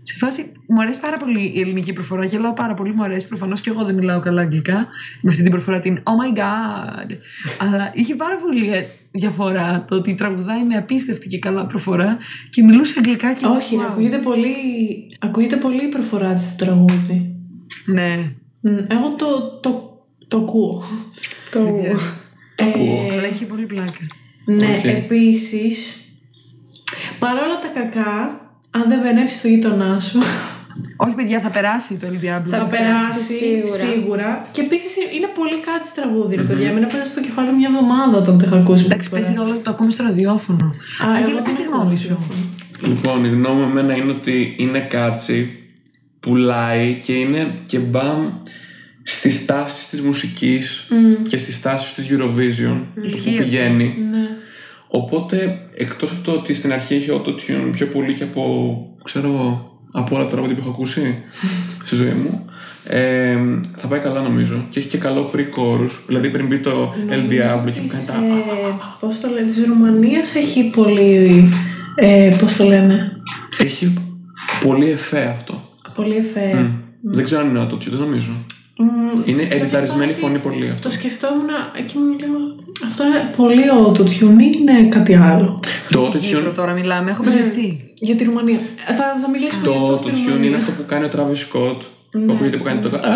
Σε 0.06 0.16
φάση, 0.16 0.52
μου 0.66 0.80
αρέσει 0.80 1.00
πάρα 1.00 1.16
πολύ 1.16 1.52
η 1.54 1.60
ελληνική 1.60 1.92
προφορά. 1.92 2.24
Γελάω 2.24 2.52
πάρα 2.52 2.74
πολύ, 2.74 2.94
μου 2.94 3.02
αρέσει. 3.02 3.28
Προφανώς 3.28 3.60
και 3.60 3.70
εγώ 3.70 3.84
δεν 3.84 3.94
μιλάω 3.94 4.20
καλά 4.20 4.40
αγγλικά. 4.40 4.86
Με 5.20 5.30
αυτή 5.30 5.42
την 5.42 5.50
προφορά 5.52 5.80
την 5.80 6.02
Oh 6.02 6.10
my 6.34 6.38
god. 6.38 7.16
Αλλά 7.58 7.90
είχε 7.94 8.14
πάρα 8.14 8.36
πολύ 8.36 8.72
ε, 8.72 8.86
διαφορά 9.10 9.84
το 9.88 9.96
ότι 9.96 10.14
τραγουδάει 10.14 10.64
με 10.64 10.76
απίστευτη 10.76 11.28
και 11.28 11.38
καλά 11.38 11.66
προφορά 11.66 12.18
και 12.50 12.62
μιλούσε 12.62 12.94
αγγλικά 12.98 13.34
και. 13.34 13.46
Όχι, 13.46 13.76
wow. 13.76 13.80
ρε, 13.80 13.86
ακούγεται 13.86 14.18
πολύ, 14.18 14.54
ακούγεται 15.18 15.56
πολύ 15.56 15.84
η 15.84 15.88
προφορά 15.88 16.32
της 16.34 16.42
στο 16.44 16.64
τραγούδι. 16.64 17.34
Ναι. 17.86 18.16
Μ, 18.60 18.68
Εγώ 18.88 19.14
το, 19.16 19.58
το, 19.62 19.98
το 20.28 20.38
ακούω. 20.38 20.82
Το... 21.50 21.58
Ε, 22.56 23.12
Αλλά 23.12 23.24
έχει 23.24 23.44
πολύ 23.44 23.66
πλάκα. 23.66 24.06
ναι, 24.44 24.76
Οκ. 24.78 24.84
επίσης, 24.84 26.00
παρόλα 27.18 27.58
τα 27.58 27.80
κακά, 27.80 28.40
αν 28.76 28.84
δεν 28.88 29.02
παινέψεις 29.02 29.40
το 29.40 29.48
γείτονά 29.48 30.00
σου, 30.00 30.18
Όχι, 30.96 31.14
παιδιά, 31.14 31.40
θα 31.40 31.48
περάσει 31.48 31.94
το 31.94 32.06
El 32.10 32.16
Diablo. 32.24 32.48
θα 32.48 32.66
περάσει 32.66 33.20
σίγουρα. 33.38 33.84
σίγουρα. 33.84 34.46
Και 34.50 34.60
επίσης 34.60 34.92
είναι 35.16 35.26
πολύ 35.38 35.60
catchy 35.60 35.86
τραγούδι, 35.94 36.34
ρε 36.36 36.42
παιδιά. 36.42 36.68
Εμένα 36.68 36.86
παίζει 36.86 37.08
στο 37.10 37.20
κεφάλι 37.20 37.50
μου 37.50 37.56
μια 37.56 37.68
εβδομάδα 37.72 38.16
όταν 38.18 38.38
το 38.38 38.44
είχα 38.46 38.56
ακούσει. 38.56 38.84
Εντάξει, 38.84 39.08
πρώτη 39.08 39.24
παίζει 39.24 39.36
φορά. 39.38 39.48
ρόλο, 39.48 39.60
το 39.64 39.70
ακούμε 39.70 39.90
στο 39.90 40.02
ραδιόφωνο. 40.02 40.64
Α, 40.66 41.06
εγώ 41.06 41.12
Άγγελα, 41.16 41.34
δεν 41.34 41.42
πες 41.44 41.54
τη 41.54 41.62
έχω 41.62 41.70
γνώμη 41.76 41.96
σου. 41.96 42.08
ραδιόφωνο. 42.08 42.40
Λοιπόν, 42.88 43.24
η 43.24 43.28
γνώμη 43.28 43.60
μου 43.62 43.68
εμένα 43.68 43.96
είναι 43.96 44.10
ότι 44.12 44.54
είναι 44.58 44.78
κάτσι, 44.80 45.58
πουλάει 46.20 47.00
και 47.04 47.12
είναι 47.12 47.46
και 47.66 47.78
μπαμ 47.78 48.32
στις 49.02 49.44
τάσεις 49.46 49.88
της 49.88 50.00
μουσικής 50.00 50.88
και 51.26 51.36
στις 51.36 51.60
τάσεις 51.62 51.94
της 51.94 52.06
Eurovision 52.10 52.76
Ισχύει 53.04 53.20
που 53.22 53.30
αυτό. 53.30 53.42
πηγαίνει. 53.42 53.96
Ναι. 54.10 54.26
Οπότε, 54.88 55.63
εκτός 55.76 56.10
από 56.10 56.20
το 56.24 56.32
ότι 56.32 56.54
στην 56.54 56.72
αρχή 56.72 56.94
έχει 56.94 57.10
autotune 57.12 57.70
πιο 57.72 57.86
πολύ 57.86 58.14
και 58.14 58.22
από, 58.22 58.96
ξέρω 59.04 59.28
εγώ, 59.28 59.78
από 59.92 60.14
όλα 60.14 60.24
τα 60.24 60.30
τραγούδια 60.30 60.54
που 60.56 60.60
έχω 60.60 60.70
ακούσει 60.70 61.22
στη 61.86 61.94
ζωή 61.94 62.12
μου, 62.12 62.44
ε, 62.84 63.36
θα 63.76 63.88
πάει 63.88 64.00
καλά 64.00 64.20
νομίζω. 64.20 64.66
Και 64.68 64.78
έχει 64.78 64.88
και 64.88 64.98
καλό 64.98 65.30
pre-chorus, 65.34 65.90
δηλαδή 66.06 66.28
πριν 66.30 66.46
μπει 66.46 66.58
το 66.58 66.94
El 67.10 67.30
Diablo 67.30 67.70
και 67.72 67.80
που 67.80 67.88
κάνει 67.88 68.04
τα... 68.06 68.14
Πώς 69.00 69.20
το 69.20 69.28
λένε, 69.28 69.46
της 69.46 69.64
Ρουμανίας 69.66 70.34
έχει 70.34 70.70
πολύ. 70.70 71.48
Ε, 71.94 72.36
Πώς 72.38 72.56
το 72.56 72.64
λένε; 72.64 73.12
Έχει 73.58 73.94
πολύ 74.60 74.90
εφέ 74.90 75.24
αυτό. 75.24 75.60
Πολύ 75.94 76.16
εφέ. 76.16 76.70
Δεν 77.02 77.24
ξέρω 77.24 77.40
αν 77.40 77.48
είναι 77.48 77.62
autotune, 77.62 77.88
δεν 77.90 77.98
νομίζω. 77.98 78.46
Μμ, 78.78 78.86
Είναι 79.24 79.42
σε 79.42 79.48
κάποια 79.48 79.56
εντιταρισμένη 79.62 80.06
φάση 80.12 80.18
φωνή 80.20 80.38
πολύ 80.38 80.68
αυτό. 80.70 80.88
Το 80.88 80.94
σκεφτόμουν 80.94 81.48
και 81.86 81.94
μου 81.98 82.18
λέω. 82.18 82.38
Αυτό 82.84 83.04
είναι 83.06 83.30
πολύ 83.36 83.62
autotune 83.78 84.40
ή 84.40 84.58
είναι 84.60 84.88
κάτι 84.88 85.14
άλλο. 85.14 85.60
Το 85.90 86.08
Κύπρο 86.20 86.50
autotune, 86.50 86.54
τώρα 86.54 86.72
μιλάμε, 86.72 87.10
έχω 87.10 87.22
μπερδευτεί. 87.24 87.92
Για 87.94 88.14
τη 88.14 88.24
Ρουμανία. 88.24 88.58
Ε, 88.88 88.94
Θα, 88.94 89.04
θα 89.22 89.30
μιλήσουμε 89.30 89.64
το 89.64 89.70
γι' 89.72 89.76
αυτό 89.78 89.96
στη 89.96 90.10
autotune 90.10 90.26
Ρουμανία. 90.26 90.46
είναι 90.48 90.56
αυτό 90.56 90.70
που 90.72 90.84
κάνει 90.86 91.04
ο 91.04 91.08
Travis 91.16 91.40
Scott. 91.44 91.78
Που 92.26 92.32
ακούγεται 92.32 92.56
που 92.56 92.64
κάνει 92.64 92.80
το. 92.80 92.88
«Α», 92.88 93.14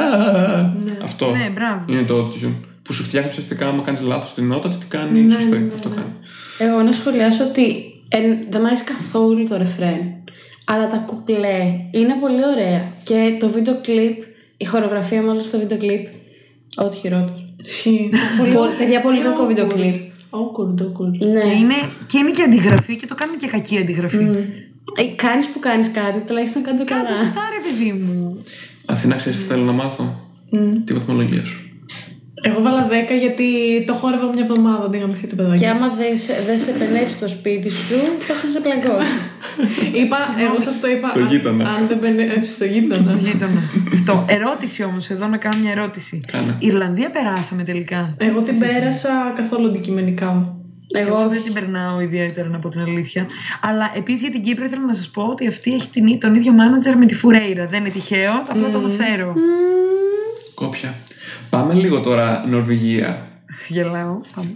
Αυτό. 1.03 1.31
Ναι, 1.31 1.51
μπράβο. 1.55 1.85
Είναι 1.87 2.03
το 2.03 2.15
autotune. 2.19 2.55
Που 2.83 2.93
σου 2.93 3.03
φτιάχνει 3.03 3.29
ουσιαστικά 3.31 3.69
άμα 3.69 3.83
κάνεις 3.83 4.01
λάθος 4.03 4.35
την 4.35 4.47
νότα, 4.47 4.69
τι 4.69 4.87
κάνει 4.89 5.31
σωστή. 5.31 5.71
Αυτό 5.75 5.89
κάνει. 5.89 6.13
Εγώ 6.59 6.83
να 6.83 6.93
σχολιάσω 6.93 7.45
ότι 7.45 7.65
εν, 8.09 8.23
δεν 8.51 8.61
μου 8.61 8.67
αρέσει 8.67 8.85
καθόλου 8.85 9.49
το 9.49 9.57
ρεφρέν. 9.57 10.01
Αλλά 10.65 10.87
τα 10.89 10.97
κουπλέ 10.97 11.59
είναι 11.91 12.15
πολύ 12.21 12.43
ωραία. 12.55 12.93
Και 13.03 13.37
το 13.41 13.49
βίντεο 13.49 13.79
κλιπ, 13.83 14.17
η 14.61 14.65
χορογραφία 14.65 15.23
μάλλον 15.23 15.43
στο 15.43 15.59
βίντεο 15.59 15.79
κλιπ, 15.79 16.07
ό,τι 16.77 16.97
χειρότερο. 16.97 17.39
Ισχύει. 17.65 18.11
Πολύ 18.39 18.53
Πολύ- 18.55 18.75
παιδιά, 18.79 19.01
πολύ 19.01 19.21
κακό 19.23 19.45
βίντεο 19.47 19.67
awkward. 19.67 19.73
κλιπ. 19.75 19.95
Awkward, 20.31 20.83
awkward. 20.87 21.15
Ναι. 21.33 21.41
Και 21.41 21.49
είναι, 21.61 21.75
και 22.07 22.19
είναι 22.19 22.31
και 22.31 22.43
αντιγραφή 22.43 22.97
και 22.97 23.07
το 23.07 23.15
κάνουν 23.15 23.37
και 23.39 23.47
κακή 23.47 23.79
αντιγραφή. 23.79 24.17
Ε, 24.97 25.05
κάνεις 25.17 25.47
που 25.49 25.59
κάνεις 25.59 25.91
κάτι, 25.91 26.21
τουλάχιστον 26.27 26.63
κάντε 26.63 26.85
το 26.85 26.95
Κάτσε 26.95 27.13
καλά. 27.15 27.19
σωστά, 27.25 27.41
ρε 27.57 27.61
παιδί 27.69 27.93
μου. 27.93 28.43
Αθηνά, 28.87 29.15
ξέρεις 29.15 29.39
τι 29.39 29.45
θέλω 29.45 29.65
να 29.65 29.73
μάθω; 29.73 30.31
Τη 30.85 30.93
βαθμολογία 30.93 31.45
σου. 31.45 31.63
Εγώ 32.43 32.63
βάλα 32.63 32.89
10 32.89 32.93
γιατί 33.21 33.47
το 33.87 33.95
χόρευα 33.95 34.25
μια 34.29 34.43
εβδομάδα 34.43 34.85
αντί 34.85 34.99
γαμηθεί 34.99 35.27
το 35.27 35.37
παιδάκι. 35.37 35.61
Και 35.61 35.69
άμα 35.69 35.89
δεν 35.95 36.19
σε, 36.19 36.33
δεν 36.47 36.59
σε 36.61 36.71
πενέψει 36.79 37.17
το 37.19 37.29
σπίτι 37.29 37.71
σου, 37.71 37.95
θα 38.19 38.35
σε 38.35 38.51
σε 38.51 38.61
πλαγκώσει. 38.61 39.11
είπα, 40.01 40.17
εγώ 40.39 40.61
σε 40.61 40.69
αυτό 40.69 40.91
είπα. 40.91 41.11
Το 41.11 41.21
αν- 41.21 41.27
γείτονα. 41.27 41.69
Αν 41.71 41.87
δεν 41.89 41.99
μπαινέψει 41.99 42.59
το 42.59 42.65
γείτονα. 42.65 43.13
Γείτονα. 43.19 43.63
Αυτό. 43.95 44.25
Ερώτηση 44.29 44.85
όμως, 44.85 45.11
εδώ 45.11 45.27
να 45.27 45.37
κάνω 45.37 45.59
μια 45.63 45.71
ερώτηση. 45.71 46.21
Κάνε. 46.33 46.57
Ιρλανδία 46.59 47.11
περάσαμε 47.11 47.63
τελικά. 47.65 48.15
Εγώ 48.17 48.41
την 48.41 48.59
πέρασα 48.59 49.33
καθόλου 49.37 49.67
αντικειμενικά. 49.67 50.53
Εγώ 50.91 51.09
Εγώ 51.19 51.29
δεν 51.29 51.43
την 51.43 51.53
περνάω 51.53 52.01
ιδιαίτερα 52.01 52.49
να 52.49 52.59
πω 52.59 52.69
την 52.69 52.81
αλήθεια. 52.81 53.27
Αλλά 53.61 53.91
επίσης 53.97 54.21
για 54.21 54.31
την 54.31 54.43
Κύπρο 54.43 54.65
ήθελα 54.65 54.87
να 54.87 54.95
σας 54.95 55.09
πω 55.09 55.23
ότι 55.23 55.47
αυτή 55.47 55.75
έχει 55.75 55.89
την, 55.89 56.21
τον 56.21 56.35
ίδιο 56.35 56.53
μάνατζερ 56.53 56.97
με 56.97 57.07
τη 57.07 57.15
Φουρέιρα. 57.15 57.67
Δεν 57.67 57.81
είναι 57.81 57.91
τυχαίο, 57.91 58.33
απλά 58.49 58.71
το 58.71 58.79
αναφέρω. 58.79 59.35
Κόπια. 60.55 60.95
Πάμε 61.51 61.75
λίγο 61.75 62.01
τώρα 62.01 62.45
Νορβηγία. 62.49 63.27
Γελάω. 63.69 64.21
Πάμε. 64.35 64.51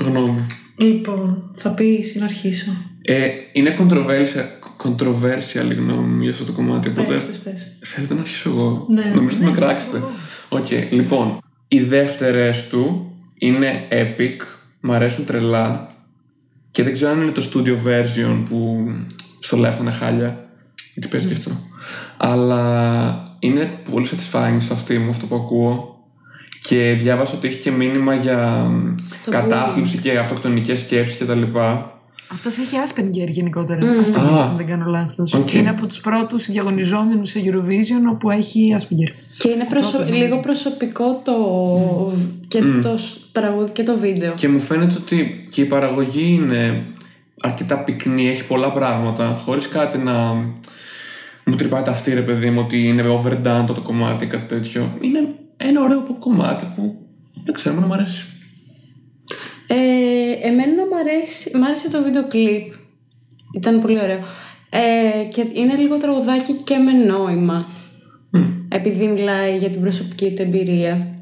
Γνώμη. 0.00 0.46
Λοιπόν, 0.76 1.52
θα 1.56 1.70
πεις 1.70 2.14
ή 2.14 2.18
να 2.18 2.24
αρχίσω. 2.24 2.70
Ε, 3.02 3.28
είναι 3.52 3.76
controversial, 3.78 4.44
controversial 4.84 5.70
η 5.70 5.74
γνώμη 5.74 6.14
μου 6.14 6.22
για 6.22 6.30
αυτό 6.30 6.44
το 6.44 6.52
κομμάτι. 6.52 6.88
Οπότε 6.88 7.12
Πες, 7.12 7.22
πες, 7.22 7.38
πες. 7.38 7.76
θέλετε 7.80 8.14
να 8.14 8.20
αρχίσω 8.20 8.50
εγώ. 8.50 8.86
Ναι. 8.88 9.12
Νομίζω 9.14 9.36
ότι 9.36 9.44
με 9.44 9.52
κράξετε. 9.52 10.02
Οκ, 10.48 10.66
λοιπόν. 10.90 11.38
Οι 11.68 11.80
δεύτερες 11.80 12.68
του 12.68 13.12
είναι 13.38 13.86
epic. 13.90 14.36
Μ' 14.80 14.92
αρέσουν 14.92 15.24
τρελά. 15.24 15.94
Και 16.70 16.82
δεν 16.82 16.92
ξέρω 16.92 17.10
αν 17.10 17.20
είναι 17.20 17.30
το 17.30 17.50
studio 17.52 17.74
version 17.86 18.42
που 18.48 18.88
στο 19.40 19.58
live 19.58 19.72
θα 19.72 19.78
είναι 19.80 19.90
χάλια. 19.90 20.48
Γιατί 20.92 21.08
παίζει 21.08 21.26
και 21.26 21.32
αυτό. 21.32 21.50
Αλλά 22.16 23.36
είναι 23.38 23.70
πολύ 23.90 24.06
satisfying 24.10 24.56
στο 24.58 24.74
αυτί 24.74 24.98
μου 24.98 25.10
αυτό 25.10 25.26
που 25.26 25.34
ακούω. 25.34 25.99
Και 26.60 26.96
διάβασα 27.00 27.36
ότι 27.36 27.46
έχει 27.46 27.58
και 27.58 27.70
μήνυμα 27.70 28.14
για 28.14 28.70
κατάθλιψη 29.30 29.98
και 29.98 30.18
αυτοκτονικές 30.18 30.78
σκέψεις 30.78 31.18
κτλ. 31.18 31.42
Αυτός 32.32 32.58
έχει 32.58 32.76
Asperger 32.86 33.28
γενικότερα. 33.30 33.78
Asperger, 33.80 34.18
Α. 34.18 34.42
αν 34.42 34.56
δεν 34.56 34.66
κάνω 34.66 34.84
λάθος. 34.90 35.34
Οκ. 35.34 35.52
Είναι 35.54 35.68
από 35.68 35.86
τους 35.86 36.00
πρώτους 36.00 36.46
διαγωνιζόμενους 36.46 37.30
σε 37.30 37.40
Eurovision 37.44 38.12
όπου 38.12 38.30
έχει 38.30 38.76
Asperger. 38.78 39.12
Και 39.36 39.48
είναι 39.48 39.66
προσω... 39.70 39.98
λίγο 40.08 40.40
προσωπικό 40.40 41.20
το 41.24 41.34
και 42.48 42.62
το 42.82 42.96
σ- 42.96 43.18
τραγούδι 43.32 43.70
και 43.70 43.82
το 43.82 43.98
βίντεο. 43.98 44.34
Και 44.34 44.48
μου 44.48 44.60
φαίνεται 44.60 44.94
ότι 45.00 45.46
και 45.50 45.60
η 45.60 45.64
παραγωγή 45.64 46.34
είναι 46.34 46.84
αρκετά 47.40 47.78
πυκνή, 47.84 48.28
έχει 48.28 48.46
πολλά 48.46 48.72
πράγματα, 48.72 49.40
χωρίς 49.44 49.68
κάτι 49.68 49.98
να 49.98 50.32
μου 51.44 51.56
τρυπάει 51.56 51.82
τα 51.82 51.90
αυτή 51.90 52.14
ρε 52.14 52.20
παιδί 52.20 52.50
μου 52.50 52.60
ότι 52.64 52.88
είναι 52.88 53.04
overdone 53.08 53.64
το, 53.66 53.72
το 53.72 53.80
κομμάτι 53.80 54.24
ή 54.24 54.28
κάτι 54.28 54.54
τέτοιο. 54.54 54.96
Είναι 55.00 55.28
ένα 55.70 55.82
ωραίο 55.82 56.16
κομμάτι 56.18 56.66
που 56.76 56.96
δεν 57.44 57.54
ξέρω, 57.54 57.74
εμένα 57.74 57.86
μου 57.86 57.94
αρέσει. 58.00 58.24
Ε, 59.66 60.48
εμένα 60.48 60.86
μ' 60.90 60.94
αρέσει, 60.94 61.58
μ' 61.58 61.64
άρεσε 61.64 61.90
το 61.90 62.02
βίντεο 62.02 62.26
κλιπ. 62.26 62.72
Ήταν 63.56 63.80
πολύ 63.80 64.00
ωραίο. 64.02 64.20
Ε, 64.70 65.24
και 65.32 65.46
είναι 65.52 65.74
λίγο 65.76 65.96
τραγουδάκι 65.96 66.52
και 66.52 66.76
με 66.76 66.92
νόημα. 66.92 67.66
Επειδή 68.68 69.06
μιλάει 69.06 69.56
για 69.56 69.70
την 69.70 69.80
προσωπική 69.80 70.32
του 70.32 70.42
εμπειρία. 70.42 71.14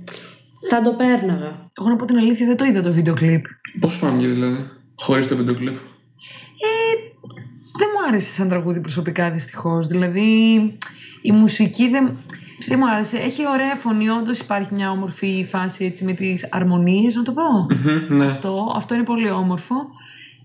Θα 0.71 0.83
το 0.83 0.91
πέρναγα. 0.93 1.71
Εγώ 1.81 1.89
να 1.89 1.97
πω 1.97 2.05
την 2.05 2.17
αλήθεια, 2.17 2.47
δεν 2.47 2.57
το 2.57 2.65
είδα 2.65 2.83
το 2.83 2.93
βίντεο 2.93 3.15
κλιπ. 3.15 3.45
Πώς 3.81 3.95
φάνηκε 3.97 4.27
δηλαδή, 4.27 4.71
χωρίς 4.97 5.29
το 5.29 5.37
βίντεο 5.37 5.55
κλιπ; 5.55 5.77
δεν 7.79 7.89
μου 7.95 8.07
άρεσε 8.09 8.31
σαν 8.31 8.49
τραγούδι 8.49 8.81
προσωπικά 8.81 9.31
δυστυχώς. 9.31 9.87
Δηλαδή 9.87 10.21
η 11.23 11.33
μουσική 11.33 11.89
δεν, 11.89 12.17
δεν 12.67 12.79
μου 12.79 12.91
άρεσε. 12.91 13.17
Έχει 13.17 13.49
ωραία 13.49 13.75
φωνή, 13.75 14.09
όντως 14.09 14.39
υπάρχει 14.41 14.75
μια 14.75 14.91
όμορφη 14.91 15.47
φάση 15.49 15.85
έτσι 15.85 16.05
με 16.05 16.13
τις 16.13 16.49
αρμονίες, 16.53 17.15
να 17.15 17.23
το 17.23 17.33
πω. 17.33 17.67
Μμμ, 17.75 18.17
ναι. 18.17 18.27
Αυτό, 18.27 18.73
αυτό 18.77 18.95
είναι 18.95 19.05
πολύ 19.05 19.31
όμορφο. 19.31 19.75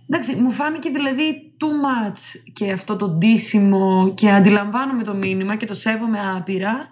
Εντάξει, 0.10 0.36
μου 0.36 0.52
φάνηκε 0.52 0.89
δηλαδή 0.89 1.54
too 1.60 1.65
much 1.86 2.52
και 2.54 2.71
αυτό 2.71 2.95
το 2.95 3.10
ντύσιμο 3.10 4.13
και 4.15 4.32
αντιλαμβάνομαι 4.32 5.04
το 5.04 5.13
μήνυμα 5.13 5.56
και 5.56 5.65
το 5.65 5.73
σέβομαι 5.73 6.19
άπειρα. 6.38 6.88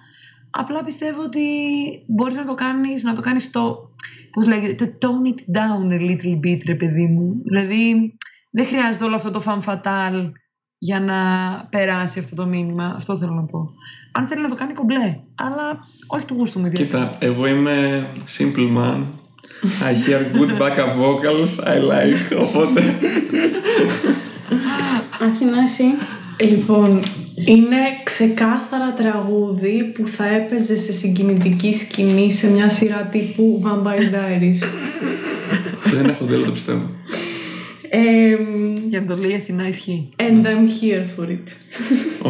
Απλά 0.52 0.84
πιστεύω 0.84 1.22
ότι 1.22 1.42
μπορείς 2.08 2.38
να 2.38 2.44
το 2.44 2.54
κάνεις, 2.54 3.04
να 3.04 3.14
το 3.14 3.22
κάνεις 3.22 3.52
το, 3.52 3.78
πώς 4.32 4.48
λέγεται, 4.48 4.86
το 4.86 4.98
tone 5.08 5.28
it 5.28 5.58
down 5.58 5.94
a 5.94 6.00
little 6.00 6.40
bit, 6.46 6.60
ρε 6.66 6.76
παιδί 6.76 7.06
μου. 7.06 7.42
Δηλαδή, 7.44 8.18
δεν 8.52 8.66
χρειάζεται 8.66 9.06
όλο 9.06 9.16
αυτό 9.16 9.30
το 9.30 9.44
fan 9.46 9.60
fatal 9.70 10.32
για 10.84 11.00
να 11.00 11.20
περάσει 11.70 12.20
αυτό 12.20 12.36
το 12.36 12.46
μήνυμα. 12.46 12.94
Αυτό 12.98 13.18
θέλω 13.18 13.34
να 13.34 13.42
πω. 13.42 13.74
Αν 14.12 14.28
θέλει 14.28 14.42
να 14.42 14.50
το 14.50 14.56
κάνει 14.56 14.74
κομπλέ, 14.74 15.18
αλλά 15.36 15.80
όχι 16.08 16.26
του 16.26 16.34
γούστου 16.34 16.60
μου 16.60 16.66
ιδιαίτερα. 16.66 17.06
Κοίτα, 17.06 17.26
εγώ 17.26 17.48
είμαι 17.48 18.08
simple 18.38 18.78
man. 18.78 19.00
I 19.88 19.94
hear 20.06 20.22
good 20.38 20.52
backup 20.62 20.92
vocals, 21.04 21.52
I 21.74 21.78
like, 21.92 22.42
οπότε... 22.46 22.82
Αθηνά, 25.22 25.62
εσύ. 25.64 25.84
Λοιπόν, 26.50 27.00
είναι 27.46 27.78
ξεκάθαρα 28.04 28.94
τραγούδι 28.94 29.84
που 29.96 30.08
θα 30.08 30.26
έπαιζε 30.28 30.76
σε 30.76 30.94
συγκινητική 30.94 31.74
σκηνή 31.74 32.32
σε 32.32 32.52
μια 32.52 32.70
σειρά 32.70 33.08
τύπου 33.12 33.62
Vampire 33.66 34.14
Diaries. 34.14 34.60
δεν 35.94 36.10
έχω 36.10 36.26
δεν 36.26 36.46
το 36.46 36.52
πιστεύω. 36.52 36.90
Εμ, 37.94 38.88
Για 38.90 39.00
να 39.00 39.06
το 39.16 39.22
λέει 39.22 39.32
η 39.32 39.36
Αθηνά 39.36 39.68
ισχύει. 39.68 40.10
and 40.18 40.46
I'm 40.46 40.66
here 40.82 41.04
for 41.18 41.28
it. 41.30 41.48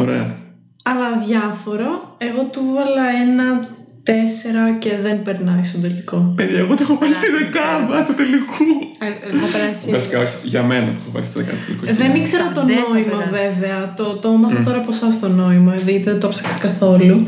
Ωραία. 0.01 0.35
Αλλά 0.83 1.07
διάφορο, 1.27 2.15
εγώ 2.17 2.41
του 2.51 2.61
βάλα 2.75 3.05
ένα 3.25 3.67
τέσσερα 4.03 4.71
και 4.79 4.91
δεν 5.03 5.23
περνάει 5.23 5.63
στο 5.63 5.79
τελικό. 5.79 6.33
Παιδιά, 6.35 6.59
εγώ 6.59 6.73
το 6.75 6.79
έχω 6.81 6.97
βάλει 7.01 7.13
στη 7.13 7.27
δεκάδα 7.31 8.03
του 8.05 8.13
τελικού. 8.13 8.63
Ε, 8.99 9.35
έχω 9.35 9.47
περάσει. 9.51 9.91
Βασικά, 9.91 10.19
όχι, 10.19 10.35
για 10.43 10.63
μένα 10.63 10.85
το 10.85 10.99
έχω 11.01 11.11
βάλει 11.11 11.25
στη 11.25 11.39
δεκάδα 11.39 11.57
του 11.59 11.65
τελικού. 11.65 11.93
Δεν 12.01 12.15
ήξερα 12.15 12.51
το 12.51 12.65
Δεν 12.65 12.75
θα 12.77 12.89
νόημα 12.89 13.17
περάσει. 13.17 13.31
βέβαια. 13.59 13.93
Το, 13.97 14.17
το 14.19 14.29
έμαθα 14.29 14.61
τώρα 14.61 14.77
από 14.77 14.91
εσάς 14.91 15.19
το 15.19 15.27
νόημα, 15.27 15.71
δηλαδή 15.71 15.97
δεν 15.97 16.19
το 16.19 16.27
ψάξα 16.27 16.57
καθόλου. 16.67 17.19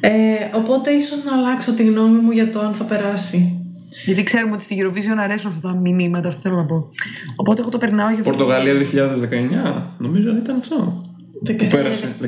Ε, 0.00 0.10
οπότε 0.54 0.90
ίσως 0.90 1.24
να 1.24 1.32
αλλάξω 1.36 1.72
τη 1.72 1.82
γνώμη 1.84 2.18
μου 2.18 2.30
για 2.30 2.50
το 2.50 2.60
αν 2.60 2.72
θα 2.74 2.84
περάσει. 2.84 3.60
Γιατί 4.04 4.22
ξέρουμε 4.22 4.52
ότι 4.52 4.62
στη 4.62 4.76
Eurovision 4.80 5.16
αρέσουν 5.18 5.50
αυτά 5.50 5.68
τα 5.68 5.74
μηνύματα, 5.74 6.28
αυτό 6.28 6.40
θέλω 6.40 6.56
να 6.56 6.64
πω. 6.64 6.88
Οπότε 7.36 7.60
εγώ 7.60 7.70
το 7.70 7.78
περνάω 7.78 8.08
για 8.08 8.18
αυτό. 8.18 8.30
Πορτογαλία 8.30 8.74
2019, 8.74 9.82
νομίζω 9.98 10.28
ήταν 10.36 10.56
αυτό. 10.56 11.00
17. 11.46 11.56
Που 11.56 11.66
πέρασε, 11.66 12.14
17. 12.22 12.26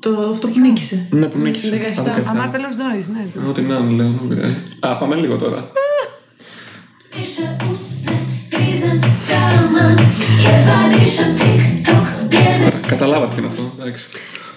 Το, 0.00 0.28
αυτό 0.32 0.48
που 0.48 0.58
νίκησε. 0.58 1.08
Ναι, 1.10 1.26
που 1.26 1.38
νίκησε. 1.38 1.92
17. 1.96 2.22
Αμάρ 2.24 2.48
Νόης, 2.50 3.08
ναι. 3.08 3.48
Ό,τι 3.48 3.60
να 3.62 3.80
λέω, 3.80 4.06
δεν 4.06 4.28
πειράζει. 4.28 4.56
Α, 4.80 4.96
πάμε 4.96 5.14
λίγο 5.14 5.36
τώρα. 5.36 5.70
Καταλάβατε 12.86 13.32
τι 13.34 13.38
είναι 13.38 13.46
αυτό, 13.46 13.72
εντάξει. 13.80 14.06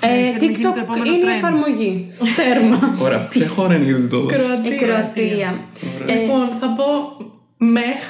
Ε, 0.01 0.07
θέλει 0.07 0.31
να 0.31 0.37
γίνει 0.45 0.57
το 0.63 0.69
TikTok 0.73 0.77
επόμενο 0.81 1.05
είναι 1.05 1.15
η 1.15 1.21
trend. 1.25 1.35
εφαρμογή. 1.35 2.11
Τέρμα. 2.37 2.97
Ωραία, 3.01 3.19
ποια 3.19 3.47
χώρα 3.47 3.75
είναι 3.75 3.85
η 3.85 4.07
τώρα. 4.07 4.35
Κροατία. 4.35 4.73
Η 4.73 4.77
Κροατία. 4.77 5.61
Ε, 6.07 6.13
Λοιπόν, 6.13 6.49
θα 6.59 6.67
πω 6.67 6.85
μεχ 7.57 8.01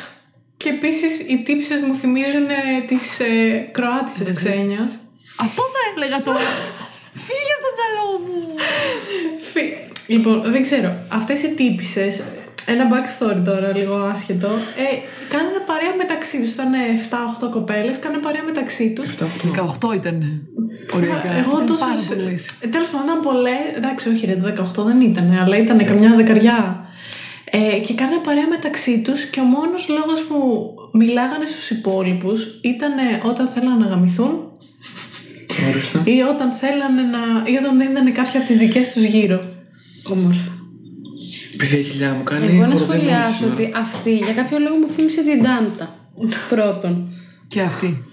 και 0.58 0.70
επίσης 0.70 1.20
οι 1.20 1.38
τύψεις 1.46 1.82
μου 1.82 1.96
θυμίζουν 1.96 2.48
τις 2.88 3.20
ε, 3.20 3.58
Κροάτισες 3.72 4.34
ξένια. 4.34 4.80
Αυτό 5.46 5.62
θα 5.74 5.82
έλεγα 5.96 6.24
τώρα. 6.24 6.40
Φύγε 7.26 7.52
από 7.58 7.64
το 7.68 7.72
μυαλό 7.80 8.08
μου. 8.26 8.56
Φι- 9.52 9.90
Λοιπόν, 10.08 10.52
δεν 10.52 10.62
ξέρω. 10.62 10.94
Αυτές 11.10 11.44
οι 11.44 11.50
τύπησε. 11.54 12.24
Ένα 12.66 12.88
backstory 12.92 13.42
τώρα, 13.46 13.78
λίγο 13.78 13.96
άσχετο. 13.96 14.48
Ε, 14.48 14.88
κάνανε 15.30 15.60
παρέα 15.66 15.96
μεταξύ 15.98 16.38
τους. 16.42 16.52
Ήταν 16.54 16.72
7-8 17.44 17.50
κοπέλες, 17.52 18.00
κάνανε 18.00 18.22
παρέα 18.22 18.44
μεταξύ 18.44 18.94
τους. 18.96 19.14
7-8. 19.16 19.26
18 19.90 19.94
ήταν. 19.96 20.18
Οριακά. 20.96 21.32
Εγώ 21.38 21.52
Ήταν 21.56 21.66
τόσο. 21.66 21.86
πάρα 21.86 22.00
πολλές. 22.16 22.42
Τέλος 22.72 22.90
πάντων, 22.90 23.06
ήταν 23.08 23.20
πολλές. 23.22 23.60
Εντάξει, 23.76 24.10
όχι, 24.10 24.26
ρε, 24.26 24.36
το 24.36 24.46
18 24.48 24.84
δεν 24.86 25.02
ήταν, 25.02 25.32
αλλά 25.42 25.58
ήταν 25.58 25.86
καμιά 25.86 26.16
δεκαριά. 26.16 26.86
Ε, 27.54 27.80
και 27.80 27.94
κάνανε 27.94 28.22
παρέα 28.24 28.48
μεταξύ 28.48 29.02
τους 29.02 29.26
και 29.26 29.40
ο 29.40 29.44
μόνος 29.44 29.88
λόγος 29.90 30.24
που 30.24 30.38
μιλάγανε 30.94 31.46
στους 31.46 31.70
υπόλοιπους 31.70 32.60
ήταν 32.62 32.92
όταν 33.26 33.48
θέλανε 33.48 33.84
να 33.84 33.86
γαμηθούν 33.92 34.32
Ορίστε. 35.70 36.02
ή 36.04 36.22
όταν 36.22 36.52
θέλανε 36.52 37.02
να. 37.02 37.20
ή 37.52 37.56
όταν 37.58 37.78
δεν 37.78 37.92
ήταν 37.92 38.14
κάποια 38.14 38.40
από 38.40 38.48
τις 38.48 38.58
δικές 38.58 38.92
τους 38.92 39.04
γύρω. 39.04 39.40
Όμορφα. 40.12 40.52
Παιδιά, 41.62 41.80
η 41.80 41.84
κοιλιά 41.84 42.14
μου 42.14 42.24
κάνει 42.24 42.46
Εγώ 42.46 42.62
να 42.62 42.66
χοροδία 42.68 42.86
σχολιάσω 42.88 43.36
σήμερα. 43.38 43.54
ότι 43.54 43.72
αυτή 43.76 44.14
για 44.18 44.34
κάποιο 44.34 44.58
λόγο 44.60 44.76
μου 44.76 44.88
θύμισε 44.88 45.22
την 45.24 45.44
Τάντα. 45.44 45.96
Πρώτον. 46.50 47.08
Και 47.48 47.62
αυτή. 47.62 48.04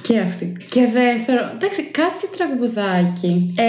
Και 0.00 0.18
αυτή. 0.18 0.56
Και 0.70 0.88
δεύτερον, 0.92 1.48
εντάξει, 1.54 1.82
κάτσε 1.82 2.26
τραγουδάκι. 2.36 3.54
Ε, 3.56 3.64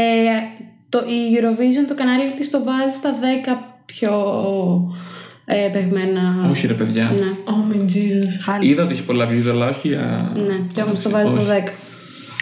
το, 0.89 0.97
η 0.99 1.19
Eurovision, 1.37 1.85
το 1.87 1.95
κανάλι 1.95 2.31
της 2.37 2.49
το 2.49 2.63
βάζει 2.63 2.95
στα 2.95 3.11
10 3.13 3.15
πιο 3.85 4.11
ε, 5.45 5.69
παιγμένα. 5.73 6.49
Όχι, 6.49 6.67
ρε 6.67 6.73
παιδιά. 6.73 7.03
Ναι, 7.03 7.31
Oh 7.45 7.73
my 7.73 7.93
Jesus. 7.95 8.31
Χάλι. 8.45 8.67
Είδα 8.69 8.83
ότι 8.83 8.93
έχει 8.93 9.03
πολλά 9.03 9.29
views, 9.29 9.47
αλλά 9.49 9.69
όχι 9.69 9.87
για. 9.87 10.31
ναι, 10.35 10.67
και 10.73 10.81
όμως 10.81 11.01
το 11.01 11.09
βάζει 11.09 11.29
στα 11.29 11.57
10. 11.65 11.69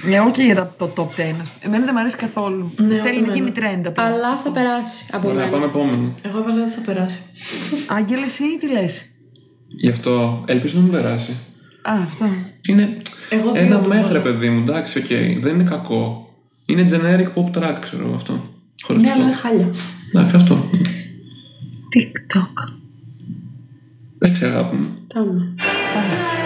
Εγώ 0.06 0.32
και 0.32 0.44
για 0.44 0.56
τα- 0.56 0.74
το 0.78 0.94
top 0.96 1.20
10. 1.20 1.22
Εμένα 1.60 1.84
δεν 1.86 1.94
μου 1.94 2.00
αρέσει 2.00 2.16
καθόλου. 2.16 2.72
Ναι, 2.78 2.88
Θέλει 3.00 3.18
ούτε 3.20 3.28
να 3.28 3.34
γίνει 3.36 3.52
εμένα. 3.56 3.82
trend 3.82 3.86
απλά. 3.88 4.04
Αλλά 4.04 4.38
θα 4.38 4.50
περάσει 4.52 5.06
από 5.12 5.28
Ωραία, 5.28 5.40
μένα. 5.40 5.52
πάμε 5.52 5.66
επόμενο. 5.66 6.14
Εγώ 6.22 6.38
έβαλα 6.38 6.56
δεν 6.56 6.70
θα 6.70 6.82
περάσει. 6.82 7.20
Άγγελε 7.88 8.26
ή 8.26 8.58
τι 8.60 8.68
λες; 8.72 9.06
Γι' 9.68 9.90
αυτό 9.90 10.44
ελπίζω 10.48 10.76
να 10.78 10.82
μην 10.84 10.92
περάσει. 10.92 11.32
Α, 11.82 11.94
αυτό. 12.08 12.26
Είναι 12.70 12.98
Εγώ 13.30 13.52
δύο 13.52 13.62
ένα 13.62 13.80
του 13.82 13.88
μέχρι, 13.88 14.04
βάλα. 14.08 14.20
παιδί 14.20 14.50
μου, 14.50 14.60
εντάξει, 14.60 14.98
οκ. 15.00 15.06
Δεν 15.42 15.54
είναι 15.54 15.64
κακό. 15.64 16.30
Είναι 16.66 16.88
generic 16.92 17.28
pop 17.34 17.58
track, 17.58 17.76
ξέρω 17.80 18.06
εγώ 18.06 18.16
αυτό. 18.16 18.34
Ναι, 18.34 18.40
Χωριστικό. 18.86 19.14
αλλά 19.14 19.24
είναι 19.24 19.34
χάλια. 19.36 19.70
Εντάξει, 20.14 20.36
αυτό. 20.36 20.70
TikTok. 21.96 22.74
Εντάξει, 24.20 24.46
αγάπη 24.46 24.76
μου. 24.76 24.90
Πάμε. 25.14 25.54
makes 25.58 26.41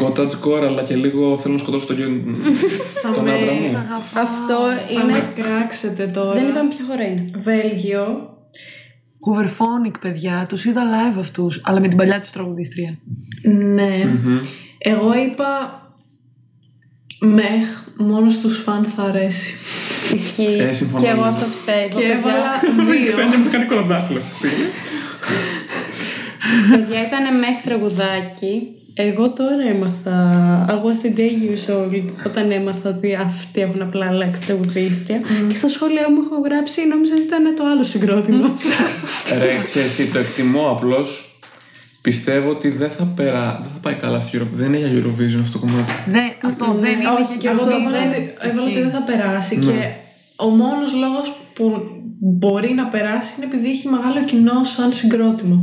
Cottage 0.00 0.30
core, 0.44 0.62
αλλά 0.66 0.82
και 0.82 0.96
λίγο 0.96 1.36
θέλω 1.36 1.52
να 1.54 1.58
σκοτώσω 1.60 1.86
τον, 1.86 1.96
γιο- 1.96 2.08
τον 3.14 3.24
με- 3.24 3.32
άντρα 3.32 3.52
μου. 3.52 3.76
Αυτό 4.14 4.54
Θα 4.86 4.92
είναι. 4.92 5.12
με 5.12 5.42
κράξετε 5.42 6.06
τώρα. 6.06 6.32
Δεν 6.32 6.48
είπαμε 6.48 6.68
ποια 6.68 6.84
χώρα 6.88 7.04
είναι. 7.06 7.30
Βέλγιο. 7.42 8.06
Hooverphonic, 9.26 9.94
παιδιά. 10.00 10.46
Τους 10.48 10.64
είδα 10.64 10.82
live 10.82 11.18
αυτούς, 11.20 11.60
αλλά 11.64 11.80
με 11.80 11.88
την 11.88 11.96
παλιά 11.96 12.20
τους 12.20 12.30
τραγουδίστρια. 12.30 12.98
Ναι. 13.42 13.94
Εγώ 14.78 15.14
είπα 15.14 15.82
μεχ, 17.20 17.82
μόνος 17.98 18.34
στους 18.34 18.58
φαν 18.58 18.84
θα 18.84 19.02
αρέσει. 19.02 19.54
Ισχύει. 20.14 20.56
Ε, 20.60 20.72
συμφωνώ 20.72 21.02
και 21.02 21.08
εγώ 21.08 21.16
λίγο. 21.16 21.28
αυτό 21.28 21.46
πιστεύω. 21.46 21.88
Και 21.88 21.94
παιδιά. 21.94 22.16
έβαλα 22.16 22.50
δύο. 22.92 23.38
μου 23.38 23.48
κάνει 23.52 23.64
κολοντάκλο 23.64 24.18
αυτή 24.18 24.30
τη 24.30 24.34
στιγμή. 24.48 24.70
Παιδιά 26.70 27.00
ήταν 27.06 27.38
μέχρι 27.38 27.62
τραγουδάκι. 27.64 28.68
Εγώ 29.00 29.30
τώρα 29.30 29.62
έμαθα. 29.68 30.16
Εγώ 30.70 30.94
στην 30.94 31.14
Day 31.16 31.70
Soul 31.70 32.02
όταν 32.26 32.50
έμαθα 32.50 32.88
ότι 32.90 33.14
αυτοί 33.14 33.60
έχουν 33.60 33.82
απλά 33.82 34.06
αλλάξει 34.06 34.40
τραγουδίστρια. 34.46 35.20
Και 35.48 35.56
στα 35.56 35.68
σχόλια 35.68 36.10
μου 36.10 36.16
έχω 36.24 36.40
γράψει, 36.44 36.86
νόμιζα 36.86 37.14
ότι 37.14 37.22
ήταν 37.22 37.54
το 37.56 37.64
άλλο 37.64 37.84
συγκρότημα. 37.84 38.50
Ρε, 39.42 39.62
ξέρεις 39.64 39.94
τι, 39.96 40.04
το 40.04 40.18
εκτιμώ 40.18 40.70
απλώς. 40.70 41.38
Πιστεύω 42.02 42.50
ότι 42.50 42.68
δεν 42.68 42.90
θα, 42.90 43.04
πέρα, 43.04 43.60
δεν 43.62 43.72
θα 43.72 43.78
πάει 43.82 43.94
καλά 43.94 44.20
στο 44.20 44.38
Eurovision. 44.38 44.48
Δεν 44.52 44.72
είναι 44.72 44.88
για 44.88 45.02
Eurovision 45.02 45.40
αυτό 45.42 45.58
το 45.58 45.66
κομμάτι. 45.66 45.92
Ναι, 46.10 46.34
αυτό 46.42 46.76
δεν 46.80 46.92
είναι. 46.92 47.08
Όχι, 47.22 47.38
και 47.38 47.48
εγώ 47.48 47.56
αυτό 47.56 47.70
το 47.70 47.76
έβαλα 47.76 47.90
δεν 47.98 48.08
ότι- 48.08 48.32
έβαλα 48.40 48.62
ότι 48.62 48.70
ισχύει. 48.70 48.80
δεν 48.82 48.90
θα 48.90 49.02
περάσει. 49.02 49.56
Και 49.58 49.78
ο 50.36 50.48
μόνος 50.48 50.92
λόγος 50.94 51.36
που 51.54 51.80
μπορεί 52.40 52.72
να 52.74 52.84
περάσει 52.86 53.32
είναι 53.36 53.46
επειδή 53.52 53.68
έχει 53.68 53.88
μεγάλο 53.88 54.24
κοινό 54.24 54.64
σαν 54.64 54.92
συγκρότημα. 54.92 55.56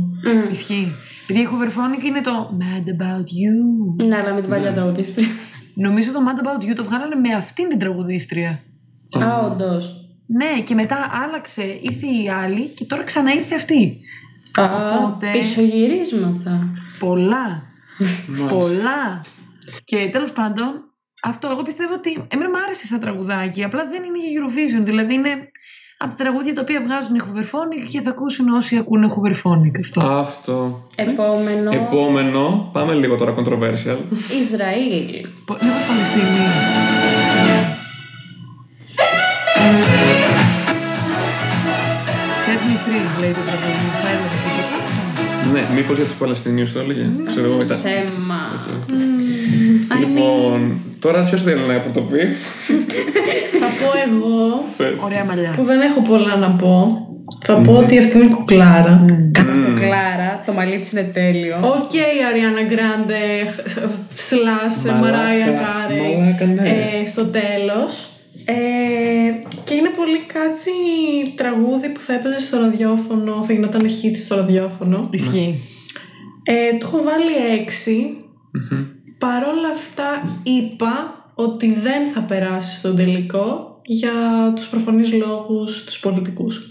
Ισχύει. 0.50 0.92
Επειδή 1.28 1.40
η 1.40 1.48
Hooverphonic 1.50 2.04
είναι 2.04 2.20
το 2.20 2.58
Mad 2.60 2.88
About 2.88 3.22
You. 3.22 4.04
ναι, 4.06 4.16
αλλά 4.16 4.34
με 4.34 4.40
την 4.40 4.50
παλιά 4.50 4.72
τραγουδίστρια. 4.72 5.28
Νομίζω 5.74 6.12
το 6.12 6.18
Mad 6.26 6.46
About 6.46 6.64
You 6.70 6.72
το 6.74 6.84
βγάλανε 6.84 7.14
με 7.14 7.34
αυτήν 7.34 7.68
την 7.68 7.78
τραγουδίστρια. 7.78 8.62
Α, 9.24 9.38
όντως. 9.38 10.00
Ναι, 10.26 10.60
και 10.60 10.74
μετά 10.74 11.10
άλλαξε, 11.24 11.62
ήρθε 11.80 12.06
η 12.06 12.28
άλλη 12.28 12.66
και 12.66 12.84
τώρα 12.84 13.02
ξανά 13.02 13.32
ήρθε 13.32 13.54
αυτή. 13.54 14.00
Α, 14.60 14.64
Οπότε- 14.64 15.32
πισωγυρίσματα. 15.32 16.68
Πολλά. 16.98 17.62
Πολλά. 18.48 19.24
Και 19.84 20.08
τέλος 20.12 20.32
πάντων, 20.32 20.66
αυτό 21.22 21.48
εγώ 21.50 21.62
πιστεύω 21.62 21.94
ότι. 21.94 22.26
Εμένα 22.28 22.50
μου 22.50 22.56
άρεσε 22.64 22.86
σαν 22.86 23.00
τραγουδάκι. 23.00 23.64
Απλά 23.64 23.86
δεν 23.90 24.02
είναι 24.02 24.18
για 24.18 24.30
Eurovision. 24.40 24.84
Δηλαδή 24.84 25.14
είναι 25.14 25.30
από 25.98 26.10
τα 26.16 26.16
τραγούδια 26.24 26.54
τα 26.54 26.60
οποία 26.60 26.82
βγάζουν 26.86 27.16
Hooverphonic 27.24 27.88
και 27.92 28.00
θα 28.00 28.10
ακούσουν 28.10 28.48
όσοι 28.48 28.76
ακούνε 28.76 29.06
Hooverphonic. 29.14 29.74
Αυτό. 29.80 30.00
Αυτό. 30.06 30.88
Επόμενο. 30.96 31.70
Επόμενο, 31.72 32.70
πάμε 32.72 32.92
λίγο 32.94 33.16
τώρα 33.16 33.34
controversial. 33.38 33.96
Ισραήλ. 34.40 35.26
Πο- 35.44 35.58
Μήπως 35.62 35.84
Παλαιστίνη. 35.88 36.24
Set 42.44 42.60
me 42.68 42.76
free, 42.84 43.20
λέει 43.20 43.30
το 43.30 43.40
τραγούδι. 43.46 43.86
Θα 44.02 44.08
έλεγα 44.08 44.28
τίποτα. 44.44 45.52
ναι, 45.52 45.74
μήπως 45.74 45.96
για 45.96 46.04
τους 46.06 46.14
Παλαιστινίους 46.14 46.72
το 46.72 46.78
έλεγε. 46.78 47.06
Ξέρω 47.26 47.46
εγώ 47.46 47.56
μετά. 47.56 47.74
Σέμα. 47.74 48.40
Λοιπόν, 50.00 50.72
τώρα 50.98 51.22
ποιος 51.24 51.42
θέλει 51.42 51.60
να 51.66 51.78
πρωτοπεί. 51.78 52.20
Θα 54.06 54.12
πω 54.20 54.84
εγώ, 54.84 55.04
Ωραία 55.04 55.24
μαλλιά. 55.24 55.52
που 55.56 55.64
δεν 55.64 55.80
έχω 55.80 56.00
πολλά 56.00 56.36
να 56.36 56.50
πω. 56.50 57.00
Θα 57.44 57.60
πω 57.60 57.72
ότι 57.72 57.98
αυτή 57.98 58.16
είναι 58.16 58.26
η 58.26 58.30
κουκλάρα. 58.30 59.04
Κλάρα, 59.80 60.42
το 60.46 60.52
μαλλί 60.52 60.78
της 60.78 60.92
είναι 60.92 61.02
τέλειο. 61.12 61.56
Οκ, 61.56 61.92
η 61.94 62.24
Αριάννα 62.30 62.62
Γκράντε, 62.62 63.22
slash, 64.14 64.84
Μαλάκα, 64.84 65.00
Μαράια 65.00 65.46
Κάρεϊ. 65.46 66.00
μαλάκα, 66.18 66.46
ναι. 66.46 66.68
ε, 67.00 67.04
στο 67.04 67.24
τέλος. 67.24 68.10
Ε, 68.44 68.54
και 69.64 69.74
είναι 69.74 69.88
πολύ 69.96 70.18
catchy 70.32 70.70
τραγούδι 71.36 71.88
που 71.88 72.00
θα 72.00 72.12
έπαιζε 72.14 72.38
στο 72.38 72.58
ραδιόφωνο, 72.60 73.42
θα 73.42 73.52
γινόταν 73.52 73.82
hit 73.86 74.16
στο 74.24 74.36
ραδιόφωνο. 74.36 75.08
Ισχύει. 75.10 75.60
Ε, 76.42 76.76
του 76.78 76.86
έχω 76.86 77.02
βάλει 77.02 77.60
έξι. 77.60 78.16
Παρόλα 79.18 79.68
αυτά 79.74 80.40
είπα 80.42 81.14
ότι 81.34 81.74
δεν 81.82 82.06
θα 82.08 82.20
περάσει 82.20 82.76
στον 82.78 82.96
τελικό 82.96 83.75
για 83.86 84.12
τους 84.56 84.68
προφανείς 84.68 85.12
λόγους 85.12 85.84
τους 85.84 86.00
πολιτικούς. 86.00 86.70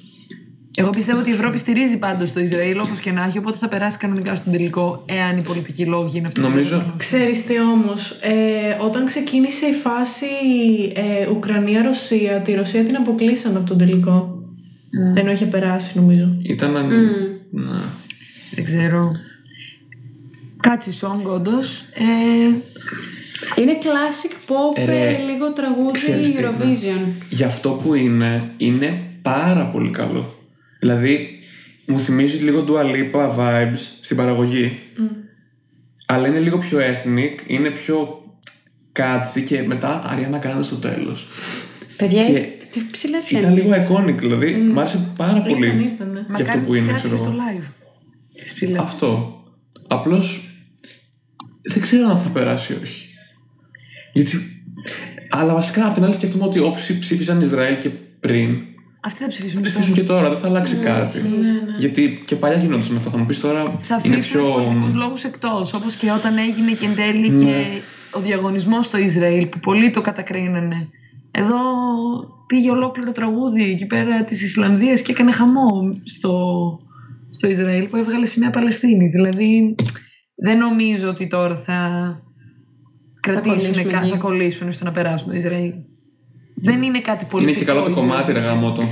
Εγώ 0.78 0.90
πιστεύω 0.90 1.20
ότι 1.20 1.30
η 1.30 1.34
Ευρώπη 1.34 1.58
στηρίζει 1.58 1.98
πάντως 1.98 2.34
το 2.34 2.40
Ισραήλ 2.40 2.80
όπως 2.80 3.00
και 3.00 3.12
να 3.12 3.24
έχει, 3.24 3.38
οπότε 3.38 3.58
θα 3.58 3.68
περάσει 3.68 3.98
κανονικά 3.98 4.36
στον 4.36 4.52
τελικό, 4.52 5.04
εάν 5.06 5.38
οι 5.38 5.44
πολιτικοί 5.44 5.86
λόγοι 5.86 6.18
είναι 6.18 6.28
αυτοί. 6.28 6.42
που 6.42 6.48
Νομίζω. 6.48 6.78
θέλουν. 6.78 6.94
Ξέρεις 6.98 7.46
τι 7.46 7.60
όμως, 7.60 8.12
ε, 8.22 8.78
όταν 8.82 9.06
ξεκίνησε 9.06 9.66
η 9.66 9.74
φάση 9.74 10.26
ε, 10.96 11.30
Ουκρανία-Ρωσία, 11.30 12.42
τη 12.42 12.54
Ρωσία 12.54 12.84
την 12.84 12.96
αποκλείσαν 12.96 13.56
από 13.56 13.66
τον 13.68 13.78
τελικό. 13.78 14.40
Ενώ 15.16 15.32
είχε 15.32 15.46
περάσει 15.46 16.00
νομίζω. 16.00 16.38
Ήταν. 16.42 16.72
Ναι. 17.52 17.80
Δεν 18.56 18.64
ξέρω. 18.64 19.12
Κάτσι 20.60 20.92
song, 21.02 21.24
όντως. 21.34 21.80
Ε, 21.94 22.56
Είναι 23.56 23.78
classic 23.82 24.32
pop, 24.52 24.78
Ε, 24.82 24.86
ρε, 24.86 25.08
ε, 25.16 25.18
λίγο 25.18 25.54
τραγούδι 25.54 25.92
ξέρεις 25.92 26.34
τι, 26.34 26.42
ναι. 26.42 26.48
Eurovision. 26.50 27.08
Για 27.30 27.48
αυτό 27.48 27.70
που 27.70 27.94
είναι, 27.94 28.54
είναι 28.58 29.04
πάρα 29.22 29.66
πολύ 29.66 29.90
καλό. 29.90 30.40
Δηλαδή, 30.80 31.38
μου 31.86 32.00
θυμίζει 32.00 32.38
λίγο 32.44 32.66
Dua 32.68 32.82
Lipa 32.84 33.36
vibes 33.38 33.78
στην 34.02 34.18
παραγωγή. 34.18 34.78
Αλλά 36.08 36.28
είναι 36.28 36.40
λίγο 36.40 36.58
πιο 36.58 36.80
ethnic, 36.80 37.40
είναι 37.48 37.70
πιο 37.70 38.24
κάτσι 38.92 39.44
και 39.44 39.62
μετά 39.62 40.04
Ariana 40.16 40.46
Grande 40.46 40.64
στο 40.64 40.76
τέλος. 40.76 41.28
Παιδιά, 41.98 42.24
Και 42.26 42.48
τι 42.72 42.80
ψηλά 42.92 43.18
Ήταν 43.30 43.54
λίγο 43.54 43.70
iconic, 43.70 44.16
δηλαδή, 44.18 44.52
μ' 44.56 44.80
άρεσε 44.80 45.10
πάρα 45.18 45.42
πολύ 45.42 45.68
Ήταν, 45.68 45.80
ήτανε. 45.80 46.26
για 46.36 46.36
αυτό 46.36 46.44
μακάρι 46.44 46.60
που 46.60 46.66
τους 46.66 46.76
είναι, 46.76 46.86
κράτησε 46.86 47.08
ξέρω 47.08 47.24
στο 47.24 47.30
εγώ. 47.30 47.40
live. 47.62 47.72
Τις 48.42 48.54
ψηλές. 48.54 48.82
Αυτό. 48.82 49.40
Απλώς 49.88 50.50
δεν 51.62 51.82
ξέρω 51.82 52.10
αν 52.10 52.18
θα 52.18 52.30
περάσει 52.30 52.74
ή 52.74 52.78
όχι. 52.84 53.05
Γιατί... 54.16 54.38
Αλλά 55.30 55.54
βασικά 55.54 55.86
απ' 55.88 55.94
την 55.94 56.04
άλλη 56.04 56.14
σκεφτούμε 56.14 56.46
ότι 56.46 56.60
όποιοι 56.60 56.98
ψήφισαν 57.00 57.42
Ισραήλ 57.42 57.78
και 57.78 57.90
πριν 58.20 58.56
Αυτοί 59.00 59.22
θα 59.22 59.28
ψηφίσουν 59.28 59.62
και 59.62 59.70
ψηφίσουν 59.70 59.94
τώρα. 59.94 60.02
και 60.02 60.14
τώρα, 60.14 60.30
δεν 60.30 60.38
θα 60.40 60.48
αλλάξει 60.48 60.76
κάτι. 60.76 61.20
Γιατί 61.80 62.22
και 62.26 62.36
παλιά 62.36 62.58
γινόντουσαν 62.58 62.98
αυτά. 62.98 63.10
Θα 63.10 63.18
μου 63.18 63.26
πεις 63.26 63.40
τώρα 63.40 63.64
Θα 63.80 64.02
είναι 64.04 64.16
αφήσουν 64.16 64.42
πιο. 64.42 64.44
πιο... 64.44 64.54
πολιτικούς 64.54 64.94
λόγους 64.94 65.24
εκτός, 65.24 65.74
όπως 65.74 65.96
και 65.96 66.12
όταν 66.12 66.38
έγινε 66.38 66.72
και 66.72 66.86
εν 66.86 66.96
τέλει 66.96 67.30
και 67.30 67.66
ο 68.12 68.20
διαγωνισμός 68.20 68.86
στο 68.86 68.98
Ισραήλ 68.98 69.46
που 69.48 69.60
πολλοί 69.60 69.90
το 69.90 70.02
κατακρίνανε. 70.02 70.90
Εδώ 71.32 71.58
πήγε 72.48 72.70
ολόκληρο 72.72 73.12
τραγούδι 73.12 73.64
εκεί 73.72 73.86
πέρα 73.86 74.24
της 74.24 74.42
Ισλανδίας 74.42 75.02
και 75.02 75.12
έκανε 75.12 75.32
χαμό 75.32 75.72
στο, 76.04 76.34
στο 77.30 77.48
Ισραήλ 77.48 77.88
που 77.88 77.98
έβγαλε 77.98 78.26
σημαία 78.26 78.50
Παλαιστίνης. 78.50 79.10
Δηλαδή 79.10 79.76
δεν 80.36 80.58
νομίζω 80.58 81.10
ότι 81.10 81.28
τώρα 81.28 81.62
θα 81.66 81.80
κρατήσουν, 83.32 83.58
κολλήσουμε 83.58 83.92
κα- 83.92 84.02
εκεί. 84.02 84.10
θα 84.12 84.18
κολλήσουν 84.18 84.72
στο 84.72 84.84
να 84.86 84.92
περάσουν 84.92 85.30
το 85.30 85.36
Ισραήλ. 85.36 85.74
Δεν 86.56 86.82
είναι 86.82 87.00
κάτι 87.00 87.26
πολιτικό. 87.26 87.50
Είναι 87.52 87.60
και 87.60 87.66
καλό 87.66 87.82
το 87.84 87.90
η 87.90 87.94
κομμάτι, 87.94 88.32
ρε 88.32 88.40
Eurovision. 88.40 88.44
γάμο 88.44 88.72
το. 88.72 88.84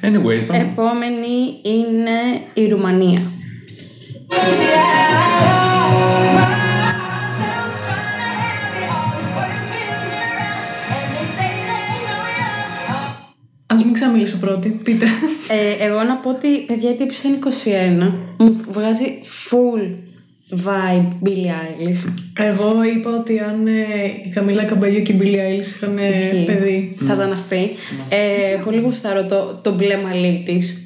Anyway, 0.00 0.46
πάμε. 0.46 0.60
Επόμενη 0.72 1.60
είναι 1.62 2.18
η 2.54 2.68
Ρουμανία. 2.68 3.30
Ας 13.66 13.84
μην 13.84 13.92
ξαμιλήσω 13.92 14.36
πρώτη, 14.36 14.68
πείτε. 14.68 15.06
Ε, 15.48 15.84
εγώ 15.84 16.02
να 16.02 16.16
πω 16.16 16.30
ότι 16.30 16.48
παιδιά 16.66 16.90
η 16.90 16.94
τύπησα 16.94 17.28
είναι 17.28 17.38
21. 18.04 18.12
Μου 18.38 18.60
βγάζει 18.68 19.20
full 19.50 19.94
vibe 20.64 21.08
Billie 21.24 21.50
Eilish. 21.62 22.12
Εγώ 22.36 22.82
είπα 22.96 23.10
ότι 23.10 23.38
αν 23.38 23.66
ε, 23.66 23.72
η 24.26 24.28
Καμίλα 24.34 24.64
Καμπαγιού 24.64 25.02
και 25.02 25.12
η 25.12 25.18
Billie 25.22 25.36
Eilish 25.60 25.66
είχαν 25.66 25.98
ε, 25.98 26.08
Ισχύει. 26.08 26.44
παιδί. 26.46 26.96
Θα 27.06 27.14
ήταν 27.14 27.32
αυτή. 27.32 27.70
Ε, 28.08 28.56
πολύ 28.64 28.80
γουστάρω 28.80 29.24
το, 29.26 29.60
το 29.62 29.74
μπλε 29.74 29.96
μαλλί 29.96 30.42
της. 30.46 30.78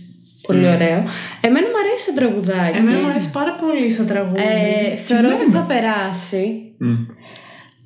Πολύ 0.47 0.66
ωραίο. 0.66 1.05
Εμένα 1.41 1.66
μου 1.66 1.79
αρέσει 1.85 2.05
σαν 2.07 2.14
τραγουδάκι. 2.14 2.77
Εμένα 2.79 2.99
μου 2.99 3.07
αρέσει 3.09 3.31
πάρα 3.31 3.53
πολύ 3.62 3.91
σαν 3.91 4.07
τραγούδι. 4.07 4.41
Ε, 4.93 4.97
θεωρώ 4.97 5.29
ότι 5.41 5.51
θα 5.51 5.61
περάσει. 5.61 6.73
Μμ. 6.79 6.95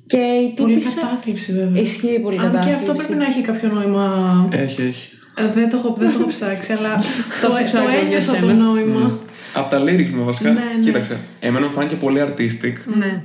Και 0.05 0.17
η 0.17 0.53
Πολύ 0.61 0.73
τύπησα... 0.77 1.01
κατάθλιψη 1.01 1.53
βέβαια. 1.53 1.81
Ισχύει 1.81 2.19
πολύ 2.19 2.37
Αν 2.39 2.43
και 2.43 2.49
κατάθλιψη. 2.49 2.79
αυτό 2.81 2.93
πρέπει 2.93 3.13
να 3.13 3.25
έχει 3.25 3.41
κάποιο 3.41 3.69
νόημα. 3.69 4.05
Έχει, 4.51 4.81
έχει. 4.81 5.09
Ε, 5.37 5.47
δεν, 5.51 5.69
το 5.69 5.77
έχω, 5.77 5.95
δεν 5.99 6.07
το 6.11 6.17
έχω 6.19 6.29
ψάξει, 6.29 6.71
αλλά 6.73 6.93
το, 7.41 7.47
Το 7.47 7.47
το, 7.47 7.53
ψάξω 7.53 7.77
για 7.89 7.99
ένιωσα 7.99 8.31
το 8.31 8.45
σένα. 8.47 8.53
νόημα. 8.53 9.19
Από 9.53 9.69
τα 9.69 9.83
lyrics 9.83 10.11
μου 10.15 10.23
βασικά. 10.23 10.51
Ναι, 10.51 10.59
ναι. 10.59 10.83
Κοίταξε. 10.83 11.19
Εμένα 11.39 11.65
μου 11.65 11.71
φάνηκε 11.71 11.95
πολύ 11.95 12.21
artistic. 12.27 12.73
Ναι. 12.97 13.23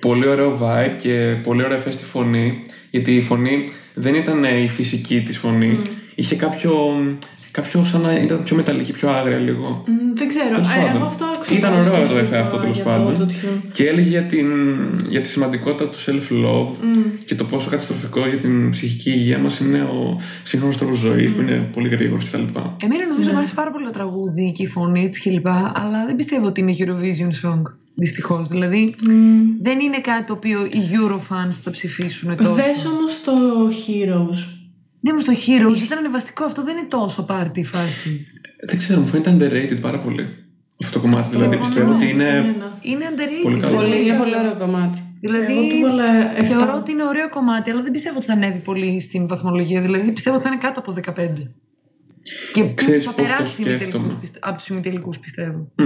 Πολύ 0.00 0.26
ωραίο 0.26 0.58
vibe 0.62 0.94
και 0.98 1.36
πολύ 1.42 1.64
ωραία 1.64 1.76
εφέ 1.76 1.90
στη 1.90 2.04
φωνή. 2.04 2.62
Γιατί 2.90 3.16
η 3.16 3.20
φωνή 3.20 3.68
δεν 3.94 4.14
ήταν 4.14 4.44
ε, 4.44 4.56
η 4.56 4.68
φυσική 4.68 5.20
της 5.20 5.38
φωνή. 5.38 5.78
Είχε 6.14 6.34
κάποιο. 6.34 6.72
Κάποιο 7.52 7.84
σαν 7.84 8.00
να 8.00 8.18
ήταν 8.18 8.42
πιο 8.42 8.56
μεταλλική, 8.56 8.92
πιο 8.92 9.08
άγρια 9.10 9.38
λίγο. 9.38 9.84
Μ, 9.86 10.16
Δεν 10.16 10.28
ξέρω. 10.28 10.48
Τέλος 10.54 10.68
Ε, 10.68 10.72
πάντων. 10.76 10.96
εγώ 10.96 11.04
αυτό 11.04 11.24
άκουσα. 11.24 11.54
Ήταν 11.54 11.70
πάρα 11.70 11.90
ωραίο 11.90 12.04
στο 12.06 12.12
το 12.14 12.18
εφέ 12.18 12.26
σούπα 12.26 12.40
αυτό 12.40 12.56
τέλος 12.56 12.74
για 12.76 12.84
το 12.84 12.90
πάντων. 12.90 13.28
autotune. 13.28 13.68
Και 13.70 13.88
έλεγε 13.88 14.08
για, 14.08 14.22
την, 14.22 14.46
για 15.08 15.20
τη 15.20 15.28
σημαντικότητα 15.28 15.88
του 15.90 15.98
self-love 15.98 16.84
και 17.24 17.34
το 17.34 17.44
πόσο 17.44 17.70
καταστροφικό 17.70 18.26
για 18.28 18.38
την 18.38 18.70
ψυχική 18.70 19.10
υγεία 19.10 19.38
μας 19.38 19.60
είναι 19.60 19.82
ο 19.82 20.20
σύγχρονος 20.42 20.76
τρόπος 20.76 20.96
ζωής 20.96 21.32
που 21.32 21.40
είναι 21.40 21.68
πολύ 21.74 21.88
γρήγορος 21.88 22.24
κτλ. 22.30 22.38
Εμένα 22.38 23.06
νομίζω 23.08 23.30
μου 23.30 23.36
άρεσε 23.36 23.54
πάρα 23.54 23.70
πολύ 23.70 23.84
το 23.84 23.90
τραγούδι 23.90 24.52
και 24.54 24.62
η 24.62 24.66
φωνή 24.66 25.08
της 25.08 25.20
κλπ. 25.22 25.46
Αλλά 25.46 26.04
δεν 26.06 26.16
πιστεύω 26.16 26.46
ότι 26.46 26.60
είναι 26.60 26.74
Eurovision 26.78 27.48
song. 27.48 27.62
Δυστυχώς. 27.94 28.48
Δηλαδή 28.48 28.94
δεν 29.62 29.80
είναι 29.80 30.00
κάτι 30.00 30.24
το 30.24 30.32
οποίο 30.32 30.64
οι 30.64 30.80
Eurofans 30.92 31.54
θα 31.64 31.70
ψηφίσουν 31.70 32.36
τόσο. 32.36 32.52
Δες 32.54 32.86
όμως 32.86 33.20
το 33.24 33.32
Heroes. 33.86 34.56
Ναι, 35.04 35.10
όμω 35.10 35.20
το 35.20 35.32
Heroes 35.46 35.82
ήταν 35.84 35.98
ανεβαστικό. 35.98 36.44
Αυτό 36.44 36.64
δεν 36.64 36.76
είναι 36.76 36.86
τόσο 36.86 37.22
πάρτι 37.24 37.60
η 37.60 37.64
φάση. 37.64 38.26
Δεν 38.66 38.78
ξέρω, 38.78 39.00
μου 39.00 39.06
φαίνεται 39.06 39.30
underrated 39.36 39.80
πάρα 39.80 39.98
πολύ 39.98 40.26
αυτό 40.84 40.98
το 41.00 41.00
κομμάτι. 41.06 41.28
δηλαδή 41.36 41.56
πιστεύω 41.56 41.90
ότι 41.92 42.08
είναι. 42.10 42.24
Κανένα. 42.24 42.78
Είναι 42.80 43.04
underrated. 43.14 43.42
Πολύ 43.42 43.60
καλό. 43.60 43.76
Πολύ, 43.76 44.04
είναι 44.06 44.16
πολύ 44.16 44.36
ωραίο 44.38 44.56
κομμάτι. 44.58 45.16
Δηλαδή, 45.20 45.52
Εγώ 45.52 45.60
του 45.62 45.80
βάλα 45.80 46.36
εφτά. 46.36 46.56
θεωρώ 46.56 46.76
ότι 46.76 46.90
είναι 46.92 47.04
ωραίο 47.04 47.28
κομμάτι, 47.28 47.70
αλλά 47.70 47.82
δεν 47.82 47.92
πιστεύω 47.92 48.16
ότι 48.16 48.26
θα 48.26 48.32
ανέβει 48.32 48.58
πολύ 48.58 49.00
στην 49.00 49.26
βαθμολογία. 49.28 49.80
Δηλαδή, 49.80 50.12
πιστεύω 50.12 50.36
ότι 50.36 50.44
θα 50.44 50.50
είναι 50.52 50.60
κάτω 50.62 50.80
από 50.80 50.92
15. 50.92 51.50
Και 52.52 52.74
Ξέρεις 52.74 53.04
θα 53.04 53.12
πώς 53.12 53.28
το 53.28 53.32
περάσει 53.34 53.52
σκέφτομαι. 53.62 53.74
ημιτελικούς, 53.84 54.14
πιστε- 54.20 54.44
από 54.46 54.56
τους 54.56 54.68
ημιτελικούς, 54.68 55.18
πιστεύω. 55.18 55.68
Μμ. 55.76 55.84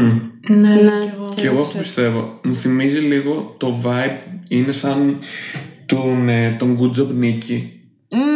Ναι, 0.49 0.57
Ναι. 0.57 0.75
και 0.75 0.83
εγώ. 1.15 1.25
Και 1.37 1.47
εγώ 1.47 1.61
αυτό 1.63 1.79
πιστεύω. 1.79 2.41
Μου 2.45 2.55
θυμίζει 2.55 2.99
λίγο 2.99 3.55
το 3.59 3.75
vibe 3.85 4.21
είναι 4.49 4.73
σαν 4.73 5.19
τον, 5.87 6.29
ε, 6.29 6.57
τον 6.59 6.79
Good 6.81 6.99
Job 7.01 7.25
Nicky 7.25 7.63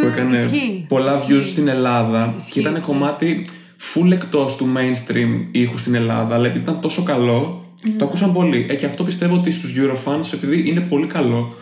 που 0.01 0.07
έκανε 0.07 0.37
ισχύει. 0.37 0.85
πολλά 0.87 1.23
views 1.27 1.41
στην 1.43 1.67
Ελλάδα 1.67 2.33
Ισχύει, 2.37 2.51
και 2.51 2.59
ήταν 2.59 2.73
ισχύει. 2.73 2.85
κομμάτι 2.87 3.45
full 3.93 4.11
εκτός 4.11 4.55
του 4.55 4.73
mainstream 4.77 5.45
ήχου 5.51 5.77
στην 5.77 5.95
Ελλάδα 5.95 6.35
αλλά 6.35 6.45
επειδή 6.45 6.63
ήταν 6.63 6.81
τόσο 6.81 7.03
καλό 7.03 7.65
το 7.97 8.05
ακούσαν 8.05 8.33
πολύ. 8.33 8.65
Ε, 8.69 8.75
και 8.75 8.85
αυτό 8.85 9.03
πιστεύω 9.03 9.35
ότι 9.35 9.51
στους 9.51 9.73
Eurofans 9.77 10.33
επειδή 10.33 10.69
είναι 10.69 10.79
πολύ 10.81 11.07
καλό 11.07 11.55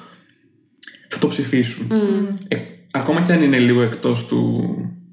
θα 1.10 1.18
το 1.20 1.28
ψηφίσουν. 1.28 1.92
Ε, 2.48 2.56
ακόμα 2.92 3.22
και 3.22 3.32
αν 3.34 3.42
είναι 3.44 3.58
λίγο 3.60 3.82
εκτός 3.82 4.26
του 4.26 4.64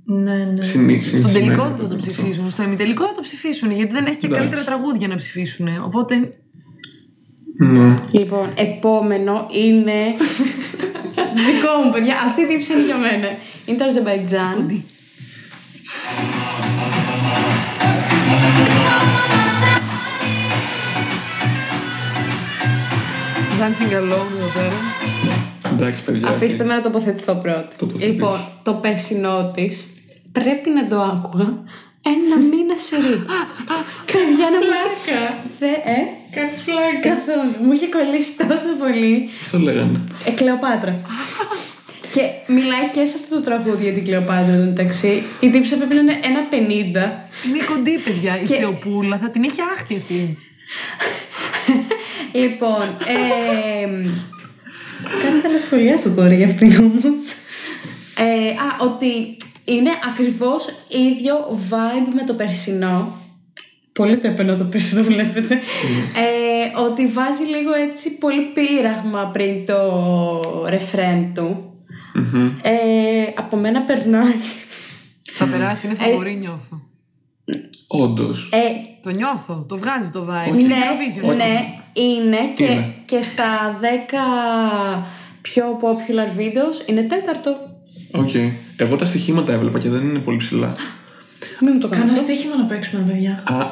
Ναι, 0.05 0.35
ναι. 0.35 0.65
συνήθιου. 0.65 1.19
Στον 1.19 1.33
τελικό 1.33 1.65
δεν 1.69 1.77
θα 1.77 1.89
το 1.89 1.97
ψηφίσουν. 1.97 2.51
Στο 2.51 2.63
ημιτελικό 2.63 3.07
θα 3.07 3.13
το 3.13 3.21
ψηφίσουν, 3.21 3.71
γιατί 3.71 3.93
δεν 3.93 4.05
έχει 4.07 4.17
και 4.17 4.27
Εντάξει. 4.27 4.47
καλύτερα 4.49 4.77
τραγούδια 4.77 5.09
να 5.09 5.17
ψηφίσουν. 5.17 5.69
Οπότε. 5.85 6.15
Ναι. 7.59 7.87
Λοιπόν, 8.11 8.49
επόμενο 8.55 9.47
είναι. 9.53 9.93
Δικό 11.37 11.83
μου, 11.85 11.91
παιδιά. 11.91 12.15
Αυτή 12.27 12.47
τι 12.47 12.73
είναι 12.73 12.85
για 12.85 12.97
μένα. 12.97 13.29
Είναι 13.65 13.79
το 13.79 13.85
Αζερβαϊτζάν. 13.85 14.85
Dancing 23.61 23.93
alone 23.93 24.31
εδώ 24.39 24.51
πέρα. 24.55 24.75
Εντάξει, 25.73 26.03
παιδιά. 26.03 26.29
Αφήστε 26.29 26.65
με 26.65 26.75
να 26.75 26.83
τοποθετηθώ 26.83 27.35
πρώτα. 27.35 27.69
Λοιπόν, 27.99 28.39
το 28.63 28.73
περσινό 28.73 29.51
της 29.55 29.85
πρέπει 30.33 30.71
να 30.71 30.89
το 30.89 31.01
άκουγα 31.01 31.65
ένα 32.15 32.37
μήνα 32.51 32.77
σε 32.77 32.97
ρί. 32.97 33.17
Καρδιά 34.13 34.49
να 34.55 34.59
ε. 35.67 36.01
Καθόλου. 37.01 37.55
Μου 37.63 37.73
είχε 37.73 37.87
κολλήσει 37.87 38.37
τόσο 38.37 38.71
πολύ. 38.79 39.29
Στο 39.43 39.59
λέγανε. 39.59 40.01
Ε, 40.25 40.31
Κλεοπάτρα 40.31 40.95
και 42.17 42.53
μιλάει 42.53 42.89
και 42.93 43.05
σε 43.05 43.15
αυτό 43.17 43.35
το 43.35 43.41
τραγούδι 43.43 43.83
για 43.85 43.93
την 43.93 44.05
Κλεοπάτρα 44.05 44.53
εδώ 44.53 44.65
μεταξύ. 44.65 45.23
Η 45.41 45.51
τύψη 45.51 45.77
πρέπει 45.77 45.95
να 45.95 46.01
είναι 46.01 46.19
ένα 46.23 46.41
50. 46.51 46.55
Είναι 47.47 47.65
κοντή, 47.69 47.99
παιδιά. 48.05 48.41
Η 48.43 48.47
Και- 48.47 48.55
Θεοπούλα 48.55 49.19
θα 49.19 49.31
την 49.31 49.43
είχε 49.43 49.63
άχτη 49.77 49.97
αυτή. 49.97 50.39
Λοιπόν, 52.43 52.83
ε, 53.07 53.87
Κάνει 55.23 55.41
καλά 55.43 55.59
σχολεία 55.59 55.97
στο 55.97 56.11
τώρα 56.11 56.35
για 56.35 56.47
αυτήν 56.47 56.77
όμως. 56.79 57.05
Ε, 58.19 58.49
α, 58.49 58.77
ότι 58.81 59.37
είναι 59.65 59.91
ακριβώς 60.11 60.69
ίδιο 60.89 61.59
vibe 61.71 62.13
με 62.15 62.23
το 62.27 62.35
περσινό. 62.35 63.21
Πολύ 63.93 64.17
το 64.19 64.27
έπαιρνα 64.27 64.57
το 64.57 64.65
περσινό, 64.65 65.03
βλέπετε. 65.03 65.55
Ε, 66.25 66.81
ότι 66.81 67.07
βάζει 67.07 67.43
λίγο 67.43 67.73
έτσι 67.91 68.19
πολύ 68.19 68.41
πείραγμα 68.55 69.31
πριν 69.33 69.67
το 69.67 69.79
ρεφρέν 70.69 71.35
του. 71.35 71.76
Μμμ. 72.19 72.47
Ε, 72.63 72.73
από 73.37 73.57
μένα 73.57 73.81
περνάει. 73.83 74.35
Θα 75.33 75.47
περάσει, 75.47 75.87
είναι 75.87 75.95
φαβορή, 75.97 76.35
νιώθω. 76.37 76.81
Όντως. 77.87 78.51
Ε, 78.53 78.59
Το 79.03 79.11
νιώθω, 79.11 79.65
το 79.69 79.77
βγάζει 79.79 80.11
το 80.11 80.27
vibe. 80.31 80.51
Όχι. 80.53 80.61
Είναι 80.61 80.75
ναι, 80.75 80.75
Eurovision. 81.31 81.37
ναι, 81.37 81.65
είναι 81.93 82.37
και, 82.55 82.65
Είναι; 82.65 82.95
και 83.05 83.21
στα 83.21 83.79
10 83.81 85.03
πιο 85.41 85.65
popular 85.81 86.39
videos 86.39 86.89
είναι 86.89 87.03
τέταρτο. 87.03 87.57
Οκ. 88.13 88.31
Εγώ 88.77 88.97
τα 88.97 89.05
στοιχήματα 89.05 89.53
έβλεπα 89.53 89.79
και 89.79 89.89
δεν 89.89 90.03
είναι 90.09 90.19
πολύ 90.19 90.37
ψηλά. 90.37 90.73
Μην 91.61 91.71
μου 91.75 91.79
το 91.81 91.89
Κάνα 91.89 92.05
κάνεις. 92.05 92.21
στοίχημα 92.21 92.57
να 92.57 92.65
παίξουμε, 92.65 93.03
παιδιά. 93.13 93.43
Α, 93.47 93.67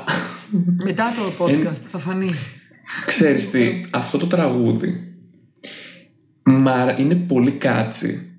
Μετά 0.84 1.04
το 1.16 1.44
podcast 1.44 1.80
θα 1.90 1.98
φανεί. 1.98 2.30
ξέρεις 3.06 3.50
τι, 3.50 3.80
αυτό 3.90 4.18
το 4.18 4.26
τραγούδι 4.26 5.12
μα, 6.42 6.94
είναι 6.98 7.14
πολύ 7.14 7.50
κάτσι. 7.50 8.33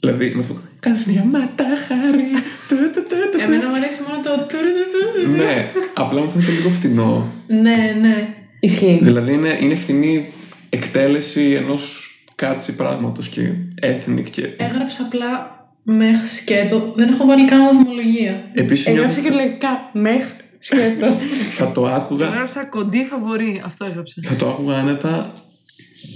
Δηλαδή, 0.00 0.32
με 0.36 0.42
το 0.42 0.56
κάνεις 0.80 1.04
μια 1.06 1.24
ματάχαρη. 1.24 2.30
του, 2.68 2.76
του, 2.76 2.90
του, 2.94 3.02
του, 3.08 3.16
του». 3.32 3.40
Εμένα 3.40 3.68
μου 3.68 3.74
αρέσει 3.74 4.00
μόνο 4.08 4.22
το 4.22 4.30
τουρ-τουρ-τουρ. 4.30 5.36
Ναι, 5.36 5.66
απλά 5.94 6.20
μου 6.20 6.30
φαίνεται 6.30 6.50
λίγο 6.52 6.70
φτηνό. 6.70 7.32
Ναι, 7.46 7.96
ναι. 8.00 8.28
Ισχύει. 8.60 8.98
Δηλαδή 9.02 9.32
είναι, 9.32 9.58
είναι 9.60 9.74
φτηνή 9.74 10.32
εκτέλεση 10.70 11.50
ενός 11.52 12.10
κάτσι 12.34 12.74
πράγματος 12.76 13.28
και 13.28 13.40
ethnic 13.82 14.24
και... 14.30 14.48
Έγραψα 14.56 15.02
απλά 15.02 15.50
μέχρι 15.82 16.26
σκέτο. 16.26 16.92
Δεν 16.96 17.08
έχω 17.08 17.26
βάλει 17.26 17.46
καν 17.48 17.64
βαθμολογία. 17.64 18.50
Επίσης 18.54 18.86
Έγραψε 18.86 19.20
νιώθω- 19.20 19.22
κυριολεκτικά 19.32 19.90
μέχρι 19.92 20.32
σκέτο. 20.58 21.16
θα 21.56 21.72
το 21.72 21.86
άκουγα 21.86 22.26
Έγραψα 22.26 22.64
κοντή 22.64 23.04
φαβορή, 23.04 23.62
αυτό 23.66 23.84
έγραψα. 23.84 24.14
θα 24.24 24.34
το 24.36 24.48
άκουγα 24.48 24.76
άνετα 24.76 25.32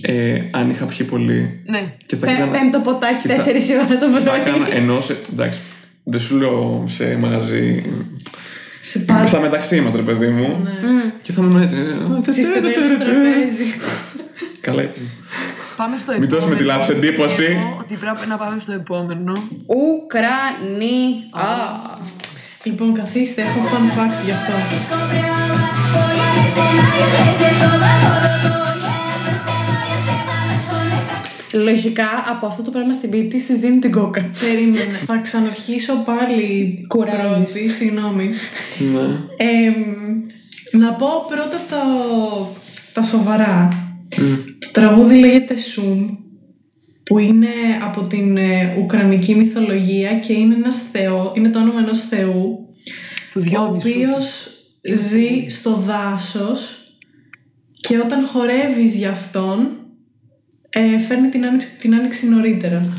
ε, 0.03 0.41
αν 0.51 0.71
είχα 0.71 0.85
πιει 0.85 1.07
πολύ. 1.07 1.61
Ναι. 1.67 1.95
Και 2.07 2.17
θα 2.17 2.27
Πέ- 2.27 2.35
έκανα, 2.37 2.51
Πέμπτο 2.59 2.81
ποτάκι, 2.81 3.29
και 3.29 3.35
θα- 3.35 3.45
4 3.45 3.69
η 3.69 3.75
ώρα 3.75 3.87
το 3.99 4.11
θα 4.11 4.21
πρωί. 4.21 4.41
έκανα 4.41 4.75
ενώ 4.75 5.01
σε, 5.01 5.17
εντάξει, 5.33 5.59
δεν 6.05 6.21
σου 6.21 6.37
λέω 6.37 6.85
σε 6.89 7.17
μαγαζί, 7.21 7.83
Σε 8.81 8.99
πάρα 8.99 9.27
στα 9.27 9.41
μεταξύ 9.41 9.81
μας 9.81 9.93
ρε 9.95 10.03
παιδί 10.03 10.29
μου. 10.29 10.61
Ναι. 10.65 11.13
Και 11.23 11.33
θα 11.33 11.43
ήμουν 11.43 11.63
έτσι. 11.63 11.75
ε, 11.75 12.31
Τσιφτεδέλ 12.31 12.73
στο 12.73 12.83
τραπέζι. 13.05 13.65
Καλά 14.61 14.83
είπε. 14.83 14.99
Πάμε 15.77 15.97
στο 15.97 16.13
Μην 16.13 16.23
επόμενο. 16.23 16.41
δώσουμε 16.41 16.57
τη 16.61 16.65
λάθος 16.65 16.89
εντύπωση. 16.89 17.37
Πιστεύω 17.37 17.77
Ότι 17.81 17.97
πρέπει 17.97 18.27
να 18.29 18.37
πάμε 18.37 18.61
στο 18.61 18.73
επόμενο. 18.73 19.33
Ουκρανία. 19.67 21.21
Λοιπόν, 22.63 22.95
καθίστε, 22.95 23.43
έχω 23.43 23.61
fun 23.73 23.99
fact 23.99 24.25
γι' 24.25 24.31
αυτό. 24.33 24.53
Λογικά 31.55 32.09
από 32.29 32.47
αυτό 32.47 32.63
το 32.63 32.71
πράγμα 32.71 32.93
στην 32.93 33.11
πίτη 33.11 33.43
τη 33.45 33.55
δίνουν 33.55 33.81
την 33.81 33.93
κόκα. 33.93 34.31
Περίμενε. 34.41 34.99
Θα 35.07 35.17
ξαναρχίσω 35.17 35.95
πάλι 36.05 36.85
Κουράζεις. 36.89 37.53
πρώτη, 37.53 37.69
συγγνώμη. 37.69 38.31
Ναι. 38.79 39.01
Εμ, 39.37 39.75
να 40.73 40.93
πω 40.93 41.07
πρώτα 41.29 41.61
το, 41.71 41.77
τα 42.93 43.03
σοβαρά. 43.03 43.69
Μμ. 44.21 44.35
Το 44.59 44.69
τραγούδι 44.73 45.15
λέγεται 45.15 45.57
Σουμ, 45.57 46.09
που 47.05 47.19
είναι 47.19 47.49
από 47.83 48.07
την 48.07 48.37
ε, 48.37 48.77
Ουκρανική 48.79 49.35
μυθολογία 49.35 50.19
και 50.19 50.33
είναι, 50.33 50.55
ένας 50.55 50.77
θεό, 50.93 51.33
είναι 51.37 51.49
το 51.49 51.59
όνομα 51.59 51.79
ενός 51.81 52.01
θεού, 52.01 52.59
Του 53.31 53.41
ο 53.41 53.41
Διόνυσου. 53.41 53.89
οποίος 53.89 54.49
ζει 54.95 55.45
στο 55.49 55.75
δάσος 55.75 56.75
και 57.81 57.99
όταν 57.99 58.27
χορεύεις 58.27 58.95
για 58.95 59.11
αυτόν, 59.11 59.69
ε, 60.71 60.99
φέρνει 60.99 61.29
την 61.29 61.45
άνοιξη, 61.47 61.69
την 61.81 61.95
άνοιξη 61.95 62.29
νωρίτερα. 62.29 62.95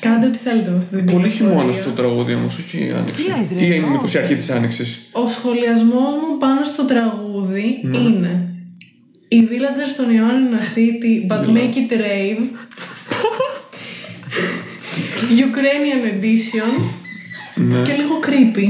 Κάντε 0.00 0.26
ό,τι 0.26 0.38
θέλετε 0.38 0.70
με 0.70 0.76
αυτή 0.76 0.96
την 0.96 1.04
Πολύ 1.04 1.18
πληροφορία. 1.28 1.50
χειμώνας 1.54 1.74
στο 1.76 1.90
τραγούδι 1.90 2.34
όμως, 2.34 2.58
όχι 2.58 2.78
η 2.86 2.90
άνοιξη. 2.96 3.22
Τι 3.24 3.28
λες, 3.28 3.48
ρε, 3.58 3.64
Ή 3.64 3.66
είναι 3.74 3.84
όχι. 3.84 3.90
μήπως 3.90 4.14
η 4.14 4.18
αρχή 4.18 4.34
της 4.34 4.50
άνοιξης. 4.50 4.98
Ο 5.12 5.26
σχολιασμός 5.26 6.14
μου 6.22 6.38
πάνω 6.38 6.62
στο 6.64 6.84
τραγούδι 6.84 7.80
Ναι. 7.82 7.98
είναι 7.98 8.46
οι 9.28 9.40
villagers 9.50 9.92
των 9.96 10.10
Ιωάννη 10.14 10.48
είναι 10.48 10.58
a 10.60 10.64
city, 10.76 11.32
but 11.32 11.46
make 11.46 11.74
it 11.76 11.92
rave. 12.00 12.42
Ukrainian 15.48 16.02
edition 16.14 16.82
Ναι. 17.54 17.82
και 17.82 17.92
λίγο 17.92 18.18
creepy. 18.26 18.68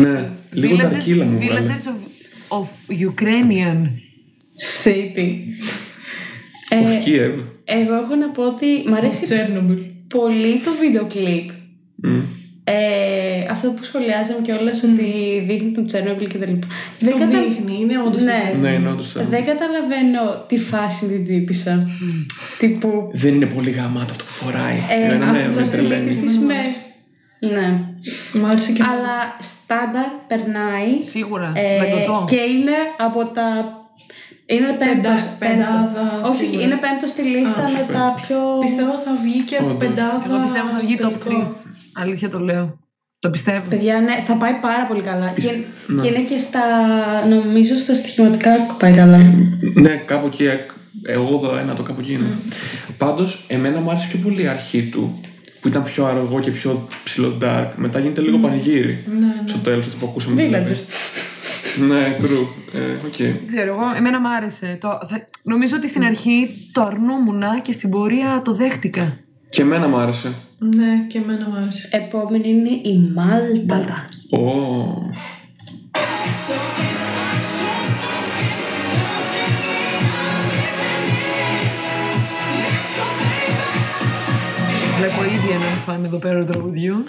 Ναι. 0.00 0.30
Λίγο 0.50 0.76
τα 0.76 0.86
αρκύλα 0.86 1.24
μου 1.24 1.38
βγάλε. 1.38 1.60
Villagers 1.66 1.86
of, 1.88 2.58
of 2.60 2.66
Ukrainian. 3.12 3.78
City. 4.84 5.30
Ε, 6.68 6.76
Of 6.82 7.06
Kiev. 7.08 7.34
Εγώ 7.64 7.94
έχω 7.94 8.14
να 8.14 8.28
πω 8.28 8.42
ότι 8.42 8.66
μ' 8.88 8.94
αρέσει 8.94 9.24
Chernobyl. 9.28 9.78
πολύ 10.08 10.58
το 10.64 10.70
βίντεο 10.80 11.04
κλιπ. 11.06 11.50
Μμ. 11.94 12.20
Ε, 12.66 13.46
αυτό 13.50 13.68
που 13.70 13.82
σχολιάζαμε 13.84 14.40
κιόλα 14.42 14.70
ότι 14.84 15.06
δείχνει 15.48 15.70
τον 15.70 15.84
Τσέρνομπιλ 15.84 16.26
και 16.26 16.38
τα 16.38 16.46
λοιπά. 16.46 16.66
Δεν, 16.98 17.12
Το 17.12 17.18
κατα- 17.18 17.42
δείχνει, 17.42 17.78
είναι 17.80 17.98
όντως 18.06 18.20
το 18.22 18.24
Ναι. 18.24 18.36
Chernobyl. 18.52 18.60
Ναι, 18.60 18.68
είναι 18.70 18.88
όντως 18.90 19.12
θέμα. 19.12 19.28
δεν 19.28 19.44
καταλαβαίνω 19.44 20.44
τι 20.48 20.58
φάση 20.58 21.06
την 21.06 21.24
τύπησα. 21.26 21.86
Τύπου. 22.58 23.10
Δεν 23.12 23.34
είναι 23.34 23.46
πολύ 23.46 23.70
γαμάτο 23.70 24.10
αυτό 24.12 24.24
που 24.24 24.30
φοράει. 24.30 24.76
Ε, 25.02 25.04
Εμένα 25.06 25.32
με- 25.32 25.38
αυτό 25.38 25.60
με 25.60 25.64
στη 25.64 25.76
τρελαίνει. 25.76 26.04
μύτη 26.08 26.16
της 26.20 26.34
Εμένα 26.34 26.40
μου 26.40 26.46
με. 26.46 26.54
άρεσε. 26.58 26.80
Ναι. 27.40 27.80
Μ' 28.40 28.46
άρεσε 28.50 28.72
και 28.72 28.82
εμένα. 28.82 28.98
Αλλά 28.98 29.36
στάνταρ 29.38 30.08
περνάει. 30.26 31.02
Σίγουρα. 31.02 31.52
Ε, 31.54 31.78
Δαγκωτό. 31.78 32.24
και 32.28 32.36
είναι 32.36 32.76
από 32.98 33.26
τα. 33.26 33.44
Είναι 34.52 34.70
πέμπτος, 34.82 35.22
Πεντα- 35.22 35.38
πέμπτο. 35.38 35.44
πεντάδα, 35.46 36.04
Όχι, 36.30 36.44
σίγουρα. 36.44 36.62
είναι 36.64 36.76
πέμπτος 36.84 37.10
στη 37.14 37.22
λίστα 37.34 37.62
Α, 37.64 37.70
με 37.74 37.78
πέμπτο. 37.78 37.92
τα 37.92 38.04
πιο. 38.22 38.38
Πιστεύω 38.66 38.94
θα 39.04 39.12
βγει 39.24 39.40
και 39.48 39.56
Όντως. 39.62 39.76
πεντάδα. 39.82 40.22
Εγώ 40.28 40.36
πιστεύω 40.46 40.68
θα 40.74 40.78
βγει 40.84 40.94
στο 40.98 41.08
top 41.08 41.14
3. 41.14 41.18
τελικό. 41.24 41.56
Αλήθεια 42.02 42.28
το 42.34 42.38
λέω. 42.48 42.64
Το 43.24 43.28
πιστεύω. 43.34 43.60
Παιδιά, 43.72 43.94
ναι, 44.06 44.14
θα 44.28 44.34
πάει 44.42 44.54
πάρα 44.68 44.84
πολύ 44.90 45.02
καλά. 45.10 45.28
Και, 45.44 45.52
ναι. 45.86 46.02
και 46.02 46.08
είναι 46.08 46.22
και 46.30 46.38
στα. 46.46 46.62
Νομίζω 47.34 47.74
στα 47.84 47.94
στοιχηματικά 48.00 48.50
πάει 48.82 48.92
καλά. 49.02 49.18
Ναι, 49.84 49.92
κάπου 50.10 50.26
εκεί. 50.26 50.44
εκ- 50.56 50.70
Εγώ 51.06 51.40
εδώ 51.42 51.58
ένα 51.62 51.74
το 51.74 51.82
κάπου 51.82 52.00
εκεί 52.00 52.12
είναι. 52.12 52.30
Πάντως, 52.98 53.44
εμένα 53.48 53.80
μου 53.80 53.90
άρεσε 53.90 54.06
πιο 54.10 54.18
πολύ 54.22 54.42
η 54.42 54.46
αρχή 54.46 54.82
του. 54.92 55.20
Που 55.60 55.68
ήταν 55.68 55.82
πιο 55.84 56.04
αργό 56.06 56.40
και 56.40 56.50
πιο 56.50 56.88
ψιλο 57.04 57.38
dark. 57.42 57.68
Μετά 57.76 57.98
γίνεται 57.98 58.20
λίγο 58.20 58.38
πανηγύρι. 58.38 59.04
Ναι, 59.12 59.18
ναι. 59.26 59.34
Στο 59.44 59.58
τέλος, 59.58 59.86
αυτό 59.86 59.98
που 59.98 60.06
ακούσαμε. 60.10 60.42
δηλαδή. 60.42 60.72
Villagers. 60.74 60.82
Ναι, 61.88 62.16
true. 62.20 62.46
Ε, 62.72 62.92
οκ. 63.06 63.16
Δεν 63.16 63.46
ξέρω, 63.46 63.74
εγώ, 63.74 63.94
εμένα 63.96 64.20
μ' 64.20 64.26
άρεσε. 64.26 64.78
Το, 64.80 64.88
θα, 64.88 65.26
νομίζω 65.42 65.76
ότι 65.76 65.88
στην 65.88 66.04
αρχή 66.04 66.48
το 66.72 66.82
αρνούμουν 66.82 67.42
και 67.62 67.72
στην 67.72 67.90
πορεία 67.90 68.42
το 68.44 68.54
δέχτηκα. 68.54 69.18
Και 69.48 69.62
εμένα 69.62 69.88
μου 69.88 69.96
άρεσε. 69.96 70.34
Ναι, 70.58 71.06
και 71.08 71.18
εμένα 71.18 71.48
μου 71.48 71.56
άρεσε. 71.56 71.88
Επόμενη 71.92 72.48
είναι 72.48 72.70
η 72.70 73.12
Μάλτα. 73.14 74.04
Ω. 74.30 74.42
Βλέπω 84.98 85.24
ήδη 85.24 85.50
έναν 85.50 85.78
φαν 85.86 86.04
εδώ 86.04 86.18
πέρα 86.18 86.44
του 86.44 86.52
τραγουδιού. 86.52 87.04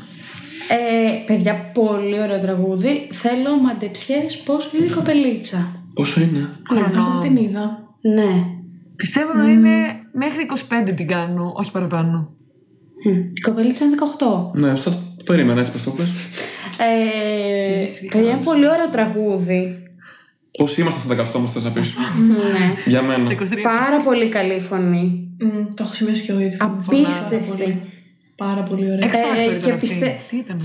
Ε, 0.70 1.24
παιδιά, 1.26 1.72
πολύ 1.74 2.22
ωραίο 2.22 2.40
τραγούδι. 2.40 3.08
Θέλω 3.12 3.58
μαντεψιές 3.58 4.38
πόσο 4.38 4.70
είναι 4.78 4.86
η 4.86 4.90
κοπελίτσα. 4.90 5.84
Πόσο 5.94 6.22
είναι; 6.22 6.50
Εγώ 6.78 7.20
δεν 7.22 7.34
την 7.34 7.44
είδα. 7.44 7.96
Ναι. 8.02 8.46
Πιστεύω 8.96 9.34
να 9.34 9.50
είναι 9.50 9.72
μέχρι 10.12 10.46
25 10.90 10.94
την 10.96 11.08
κάνω, 11.08 11.54
όχι 11.56 11.72
παραπάνω. 11.72 12.34
Μμ. 13.04 13.18
Η 13.34 13.40
κοπελίτσα 13.42 13.86
είναι 13.86 13.96
18. 14.54 14.60
Ναι, 14.60 14.70
αυτό 14.70 14.90
το 14.90 15.24
περίμενα 15.26 15.60
έτσι 15.60 15.72
πως 15.72 15.84
το 15.84 15.92
πες. 15.92 16.12
Ε, 16.78 17.84
παιδιά, 18.12 18.32
είναι 18.32 18.44
πολύ 18.44 18.70
ωραίο 18.70 18.90
τραγούδι. 18.92 19.80
Πώς 20.58 20.78
είμαστε 20.78 21.00
στο 21.00 21.38
18 21.38 21.40
μας, 21.40 21.52
θες 21.52 21.64
να 21.64 21.72
πεις; 21.72 21.96
Ναι. 22.28 22.74
Για 22.86 23.02
μένα. 23.02 23.24
Στα 23.24 23.34
23. 23.34 23.62
Πάρα 23.64 23.98
πολύ 24.04 24.30
καλή 24.30 24.60
φωνή. 24.60 25.30
Μμ, 25.40 25.66
το 25.74 25.84
έχω 25.84 25.94
σημειώσει 25.94 26.22
και 26.22 26.32
εγώ 26.32 26.40
γιατί 26.40 26.58
Απίστευτη. 26.60 27.82
Πάρα 28.36 28.62
πολύ. 28.64 28.86
Πάρα 28.86 28.92
πολύ 28.92 28.92
ωραία. 28.92 29.10
X 29.10 29.14
Factor 29.14 29.38
Ε, 29.38 29.44
ήταν 29.44 29.60
και 29.62 29.72
αυτή. 29.72 29.88
πιστε- 29.88 30.28
Τι 30.30 30.38
ήταν; 30.38 30.60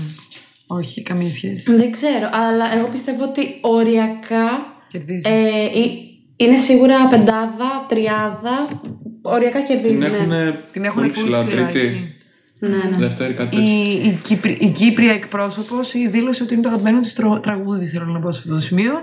Όχι, 0.67 1.01
καμία 1.03 1.31
σχέση. 1.31 1.75
Δεν 1.75 1.91
ξέρω, 1.91 2.29
αλλά 2.31 2.73
εγώ 2.77 2.87
πιστεύω 2.87 3.23
ότι 3.23 3.41
οριακά 3.61 4.47
Κερδίζει. 4.87 5.29
ε, 5.29 5.35
ε, 5.35 5.89
είναι 6.35 6.57
σίγουρα 6.57 7.07
πεντάδα, 7.07 7.85
τριάδα. 7.89 8.81
Οριακά 9.21 9.61
κερδίζει. 9.61 9.93
Την 10.09 10.27
ναι. 10.27 10.37
έχουν 10.37 10.55
Την 10.71 10.83
έχουν 10.83 11.01
πολύ 11.01 11.11
πολύ 11.11 11.23
ψηλά. 11.23 11.47
ψηλά. 11.47 11.67
Τρίτη, 11.67 11.85
εκεί. 11.87 12.13
Ναι, 12.59 12.67
ναι. 12.67 12.97
δεύτερη, 12.97 13.33
κάτι 13.33 13.55
τέτοιο. 13.55 13.71
Η, 13.71 13.81
η, 14.07 14.19
Κύπρη, 14.23 14.57
η 14.61 14.69
Κύπρια 14.69 15.13
εκπρόσωπος 15.13 15.91
δήλωσε 16.09 16.43
ότι 16.43 16.53
είναι 16.53 16.61
το 16.63 16.69
αγαπημένο 16.69 16.99
της 16.99 17.13
τραγούδι, 17.41 17.85
θέλω 17.87 18.05
να 18.05 18.19
πω 18.19 18.31
σε 18.31 18.39
αυτό 18.39 18.53
το 18.53 18.59
σημείο. 18.59 18.93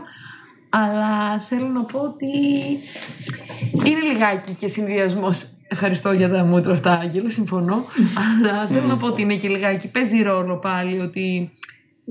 Αλλά 0.69 1.39
θέλω 1.41 1.66
να 1.66 1.83
πω 1.85 1.99
ότι 1.99 2.27
είναι 3.85 4.01
λιγάκι 4.12 4.53
και 4.53 4.69
συνδυασμός. 4.69 5.45
Ευχαριστώ 5.71 6.12
για 6.12 6.29
τα 6.29 6.45
μούτρα 6.45 6.73
αυτά, 6.73 6.91
Άγγελα, 7.03 7.31
συμφωνώ. 7.31 7.85
αλλά 8.23 8.66
θέλω 8.66 8.87
να 8.87 8.97
πω 8.97 9.07
ότι 9.07 9.23
είναι 9.23 9.35
και 9.35 9.49
λιγάκι. 9.49 9.89
Παίζει 9.89 10.23
ρόλο 10.23 10.57
πάλι 10.57 11.01
ότι 11.01 11.51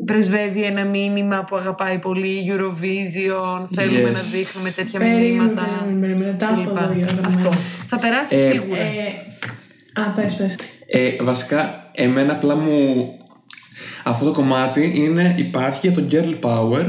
πρεσβεύει 0.06 0.62
ένα 0.64 0.86
μήνυμα 0.86 1.44
που 1.50 1.56
αγαπάει 1.56 1.98
πολύ 2.00 2.28
η 2.30 2.52
Eurovision. 2.52 3.68
Θέλουμε 3.76 4.10
Yes. 4.10 4.14
να 4.14 4.20
δείχνουμε 4.22 4.70
τέτοια 4.76 5.00
Περίμενε, 5.00 5.28
μηνύματα. 5.28 5.62
περίμενε, 5.62 6.00
περίμενε. 6.08 6.36
Τα 6.40 6.46
έχω 6.48 6.56
κλπ. 6.64 6.78
εδώ 6.78 6.94
διαγραμμένα. 6.94 7.28
Αυτό. 7.28 7.50
Θα 7.88 8.00
περάσει 8.00 8.36
Ε, 8.36 8.52
σίγουρα. 8.52 8.78
Ε, 8.82 10.02
α, 10.02 10.10
πες, 10.16 10.34
πες. 10.36 10.56
Ε, 10.88 11.24
βασικά, 11.24 11.90
εμένα 11.92 12.34
απλά 12.34 12.56
μου. 12.56 13.08
Αυτό 14.04 14.26
το 14.26 14.32
κομμάτι 14.32 14.92
είναι, 14.96 15.36
υπάρχει 15.38 15.88
για 15.88 15.96
το 16.02 16.08
girl 16.12 16.36
power. 16.50 16.86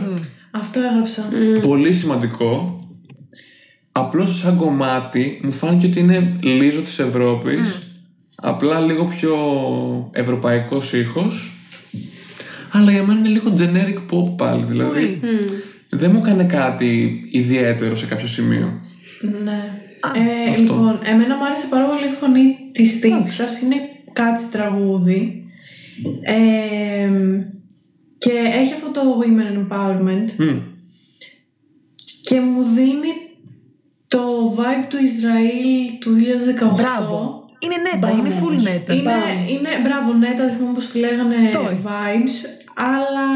Αυτό 0.50 0.80
έγραψα. 0.80 1.22
Πολύ 1.66 1.92
σημαντικό. 1.92 2.77
Απλώς 3.98 4.38
σαν 4.38 4.56
κομμάτι 4.56 5.40
μου 5.42 5.52
φάνηκε 5.52 5.86
ότι 5.86 6.00
είναι 6.00 6.36
λίζο 6.42 6.82
της 6.82 6.98
Ευρώπης. 6.98 7.92
Απλά 8.36 8.80
λίγο 8.80 9.04
πιο 9.04 9.36
ευρωπαϊκός 10.12 10.92
ήχος. 10.92 11.52
Αλλά 12.72 12.90
για 12.90 13.02
μένα 13.02 13.18
είναι 13.18 13.28
λίγο 13.28 13.54
generic 13.58 14.14
pop 14.14 14.36
πάλι. 14.36 14.64
Δηλαδή 14.64 15.20
δεν 15.88 16.10
μου 16.10 16.18
έκανε 16.18 16.44
κάτι 16.44 17.22
ιδιαίτερο 17.30 17.96
σε 17.96 18.06
κάποιο 18.06 18.26
σημείο. 18.26 18.80
Ναι. 19.42 19.62
Ε, 20.14 20.50
αυτό. 20.50 20.62
λοιπόν, 20.62 20.98
εμένα 21.02 21.36
μου 21.36 21.44
άρεσε 21.44 21.66
πάρα 21.70 21.86
πολύ 21.86 22.04
η 22.04 22.16
φωνή 22.20 22.56
της 22.72 23.00
τύψα. 23.00 23.44
Είναι 23.64 23.76
κάτσι 24.12 24.50
τραγούδι. 24.50 25.42
Ε, 26.22 27.10
και 28.18 28.30
έχει 28.52 28.72
αυτό 28.72 28.90
το 28.90 29.00
women 29.20 29.58
empowerment 29.58 30.32
Μμ. 30.36 30.58
και 32.22 32.40
μου 32.40 32.62
δίνει 32.64 33.08
το 33.08 33.27
vibe 34.58 34.84
του 34.88 34.98
Ισραήλ 35.02 35.98
του 36.00 36.10
2018. 36.72 36.74
Μπράβο. 36.74 37.42
Είναι 37.58 37.76
νέτα, 37.92 38.10
είναι 38.10 38.32
full 38.40 38.62
νέτα. 38.62 38.92
Είναι, 38.94 39.12
είναι 39.48 39.68
μπράβο, 39.82 40.12
ναι, 40.12 40.34
τα 40.36 40.44
δεν 40.44 40.52
θυμάμαι 40.52 40.74
πώς 40.74 40.90
τη 40.90 40.98
λέγανε 40.98 41.36
Το. 41.52 41.60
vibes, 41.84 42.36
αλλά 42.74 43.26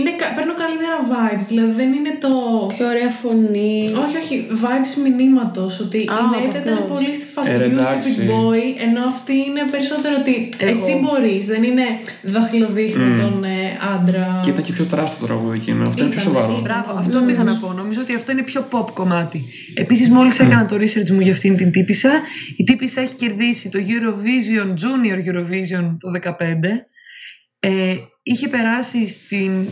είναι, 0.00 0.12
κα- 0.20 0.32
παίρνω 0.36 0.54
καλύτερα 0.62 0.96
vibes, 1.12 1.44
δηλαδή 1.52 1.72
δεν 1.80 1.90
είναι 1.98 2.12
το... 2.24 2.30
Πιο 2.76 2.86
ωραία 2.94 3.10
φωνή. 3.22 3.74
Όχι, 4.04 4.16
όχι, 4.22 4.34
vibes 4.62 4.92
μηνύματος. 5.16 5.72
Ότι 5.84 5.96
η 5.98 6.08
από 6.18 6.36
Νέιτα 6.36 6.58
ήταν 6.62 6.74
αυτός. 6.82 6.90
πολύ 6.98 7.12
στη 7.18 7.26
φάση 7.34 7.50
Ε, 7.52 7.56
ρε, 7.56 7.66
You 7.66 7.70
εντάξει. 7.70 8.08
Stupid 8.16 8.30
Boy, 8.32 8.62
ενώ 8.86 9.00
αυτή 9.14 9.34
είναι 9.48 9.62
περισσότερο 9.74 10.14
ότι 10.22 10.34
Εγώ. 10.58 10.70
εσύ 10.74 10.92
μπορείς, 11.02 11.42
δεν 11.52 11.62
είναι 11.68 11.86
δαχτυλοδείχνει 12.34 13.08
τον 13.20 13.44
ε, 13.44 13.78
άντρα. 13.94 14.40
Και 14.42 14.50
ήταν 14.50 14.62
και 14.62 14.72
πιο 14.72 14.84
τράστο 14.92 15.16
το 15.20 15.26
τραγούδι 15.26 15.56
εκείνο. 15.62 15.82
Αυτό 15.82 16.02
είναι 16.04 16.12
πιο 16.14 16.20
Ήτανε, 16.20 16.36
σοβαρό. 16.36 16.58
ήτανε. 16.60 16.68
Μπράβο, 16.68 16.98
αυτό 17.02 17.16
πήγα 17.26 17.42
να 17.42 17.54
πω. 17.62 17.72
Νομίζω 17.72 18.00
ότι 18.00 18.14
αυτό 18.14 18.32
είναι 18.32 18.42
πιο 18.42 18.60
pop 18.72 18.86
κομμάτι. 18.94 19.38
Επίσης, 19.74 20.08
μόλις 20.08 20.38
έκανα 20.40 20.66
το 20.66 20.76
research 20.76 21.10
μου 21.10 21.20
για 21.20 21.32
αυτήν 21.32 21.56
την 21.56 21.70
τύπησα, 21.70 22.10
η 22.56 22.64
τύπησα 22.64 23.00
έχει 23.00 23.14
κερδίσει 23.14 23.70
το 23.70 23.78
Eurovision, 23.92 24.68
Junior 24.82 25.18
Eurovision 25.28 25.84
το 25.98 26.08
2015. 26.24 26.32
Ε, 27.62 27.94
είχε 28.22 28.48
περάσει 28.48 29.06
στην, 29.08 29.66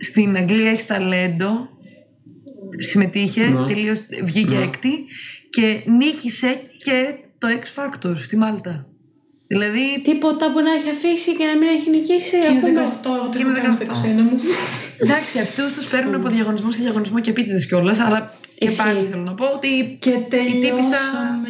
στην 0.00 0.36
Αγγλία, 0.36 0.70
έχεις 0.70 0.86
ταλέντο. 0.86 1.68
Συμμετείχε, 2.78 3.44
Ναι. 3.46 3.66
τελείως, 3.66 4.00
βγήκε 4.24 4.54
Ναι. 4.56 4.62
έκτη 4.64 5.04
και 5.50 5.82
νίκησε 5.86 6.60
και 6.76 7.14
το 7.38 7.48
X 7.60 7.64
Factor 7.82 8.12
στη 8.16 8.36
Μάλτα. 8.36 8.84
Δηλαδή, 9.46 10.00
Τίποτα 10.02 10.52
που 10.52 10.60
να 10.60 10.70
έχει 10.72 10.90
αφήσει 10.90 11.36
και 11.36 11.44
να 11.44 11.56
μην 11.56 11.68
έχει 11.68 11.90
νικήσει. 11.90 12.38
Και 12.40 12.46
είναι 12.46 12.56
Έχουμε- 12.58 12.72
18, 13.02 13.14
εγώ 13.16 13.24
το 13.24 13.28
Και 13.30 13.38
έχω 13.38 13.48
είναι 13.50 13.60
κάνεις 13.60 13.76
στα 13.76 13.84
18. 13.84 13.90
21 13.90 14.22
μου. 14.22 14.38
εντάξει, 14.98 15.38
αυτούς 15.38 15.72
τους 15.72 15.86
παίρνουν 15.90 16.14
από 16.14 16.28
διαγωνισμό 16.28 16.72
σε 16.72 16.82
διαγωνισμό 16.82 17.20
και 17.20 17.30
επίτηδες 17.30 17.66
κιόλας, 17.66 17.98
αλλά 17.98 18.34
και 18.54 18.64
Ισχύει. 18.66 18.76
πάλι 18.76 19.06
θέλω 19.10 19.22
να 19.22 19.34
πω 19.34 19.44
ότι 19.46 19.68
Και 20.00 20.10
τύπισσα- 20.10 20.28
τελειώσαμε. 20.28 21.48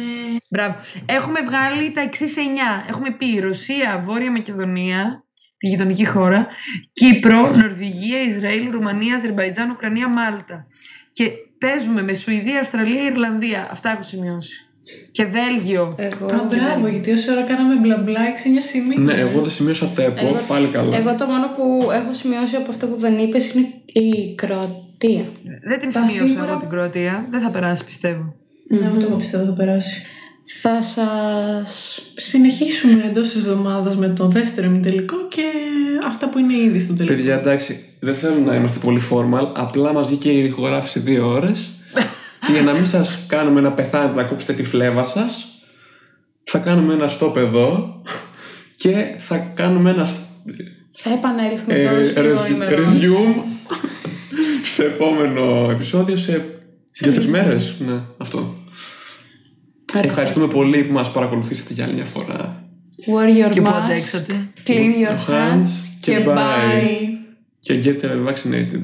Μπράβο. 0.49 0.75
Έχουμε 1.05 1.39
βγάλει 1.41 1.91
τα 1.91 2.01
εξής 2.01 2.37
9. 2.37 2.85
Έχουμε 2.89 3.11
πει 3.11 3.39
Ρωσία, 3.39 4.01
Βόρεια 4.05 4.31
Μακεδονία, 4.31 5.23
τη 5.61 5.67
γειτονική 5.67 6.05
χώρα, 6.05 6.47
Κύπρο, 6.91 7.39
Νορβηγία, 7.55 8.21
Ισραήλ, 8.27 8.69
Ρουμανία, 8.71 9.15
Αζερβαϊτζάν, 9.15 9.69
Ουκρανία, 9.69 10.07
Μάλτα. 10.07 10.65
Και 11.11 11.29
παίζουμε 11.59 12.01
με 12.03 12.13
Σουηδία, 12.13 12.59
Αυστραλία, 12.59 13.03
Ιρλανδία. 13.03 13.67
Αυτά 13.71 13.91
έχω 13.91 14.03
σημειώσει. 14.03 14.65
Και 15.11 15.25
Βέλγιο. 15.25 15.95
Εγώ. 15.97 16.25
Α, 16.25 16.43
μπράβο, 16.49 16.87
γιατί 16.87 17.11
όση 17.11 17.31
ώρα 17.31 17.41
κάναμε 17.41 17.75
μπλα 17.75 17.97
μπλα, 17.97 18.21
έξι 18.27 18.61
σημεία. 18.61 18.97
Ναι, 18.99 19.13
εγώ 19.13 19.41
δεν 19.41 19.49
σημείωσα 19.49 19.87
τέπο. 19.95 20.25
Εγώ- 20.27 20.39
Πάλι 20.47 20.67
καλά. 20.67 20.97
Εγώ 20.97 21.15
το 21.15 21.25
μόνο 21.25 21.47
που 21.47 21.89
έχω 21.91 22.13
σημειώσει 22.13 22.55
από 22.55 22.71
αυτό 22.71 22.87
που 22.87 22.97
δεν 22.99 23.17
είπες 23.17 23.53
είναι 23.53 23.67
η 23.85 24.35
Κροατία. 24.35 25.25
Δεν 25.67 25.79
την 25.79 25.91
Τα 25.91 26.05
σημείωσα 26.05 26.27
σίγουρα- 26.27 26.49
εγώ 26.51 26.59
την 26.59 26.69
Κροατία. 26.69 27.27
Δεν 27.29 27.41
θα 27.41 27.49
περάσει, 27.51 27.85
πιστεύω. 27.85 28.35
Ναι, 28.69 28.91
ούτε 28.95 29.05
εγώ 29.05 29.15
πιστεύω 29.15 29.45
θα 29.45 29.53
περάσει. 29.53 30.05
Θα 30.59 30.81
σας... 30.81 32.01
Συνεχίσουμε 32.15 33.03
εντός 33.09 33.27
της 33.29 33.37
εβδομάδας 33.37 33.97
με 33.97 34.07
το 34.07 34.27
δεύτερο 34.27 34.67
ημιτελικό 34.67 35.27
και 35.27 35.41
αυτά 36.07 36.29
που 36.29 36.37
είναι 36.39 36.57
ήδη 36.57 36.79
στο 36.79 36.93
τελικό. 36.93 37.15
Παιδιά, 37.15 37.33
εντάξει, 37.33 37.85
δεν 37.99 38.15
θέλω 38.15 38.39
να 38.39 38.55
είμαστε 38.55 38.79
πολύ 38.79 39.01
formal. 39.11 39.47
Απλά 39.55 39.93
μας 39.93 40.07
βγήκε 40.07 40.29
η 40.31 40.43
ηχογράφηση 40.43 40.99
δύο 40.99 41.27
ώρες. 41.27 41.69
και 42.45 42.51
για 42.51 42.61
να 42.61 42.73
μην 42.73 42.85
σας 42.85 43.19
κάνουμε 43.27 43.61
να 43.61 43.71
πεθάνετε 43.71 44.21
να 44.21 44.27
κόψετε 44.27 44.53
τη 44.53 44.63
φλέβα 44.63 45.03
σας, 45.03 45.45
θα 46.43 46.57
κάνουμε 46.57 46.93
ένα 46.93 47.09
stop 47.19 47.35
εδώ 47.35 48.01
και 48.75 49.15
θα 49.17 49.37
κάνουμε 49.37 49.89
ένα 49.89 50.07
Θα 50.91 51.09
επανέλθουμε 51.13 51.73
ε, 51.73 51.83
τώρα 51.85 51.97
λίγο 51.99 52.41
res- 52.43 52.49
ημερών. 52.49 52.85
resume 52.85 53.43
σε 54.75 54.83
επόμενο 54.83 55.67
επεισόδιο 55.71 56.15
σε 56.15 56.45
δύο-τρεις 56.91 57.27
μέρες. 57.27 57.75
Ναι, 57.87 57.99
αυτό. 58.17 58.55
Ευχαριστούμε 59.93 60.47
πολύ 60.47 60.83
που 60.83 60.93
μας 60.93 61.11
παρακολουθήσατε 61.11 61.73
για 61.73 61.83
άλλη 61.85 61.93
μια 61.93 62.05
φορά. 62.05 62.63
Wear 63.07 63.45
your 63.45 63.49
Και 63.51 63.61
που 63.61 63.69
mask, 63.69 63.73
αντέξατε. 63.83 64.49
clean 64.65 64.71
your 64.71 65.09
Your 65.09 65.29
hands 65.29 65.53
hands 65.53 65.67
και 66.01 66.11
και 66.11 66.23
bye. 66.25 66.29
bye. 66.29 67.07
Και 67.59 67.81
get 67.83 68.01
vaccinated. 68.27 68.81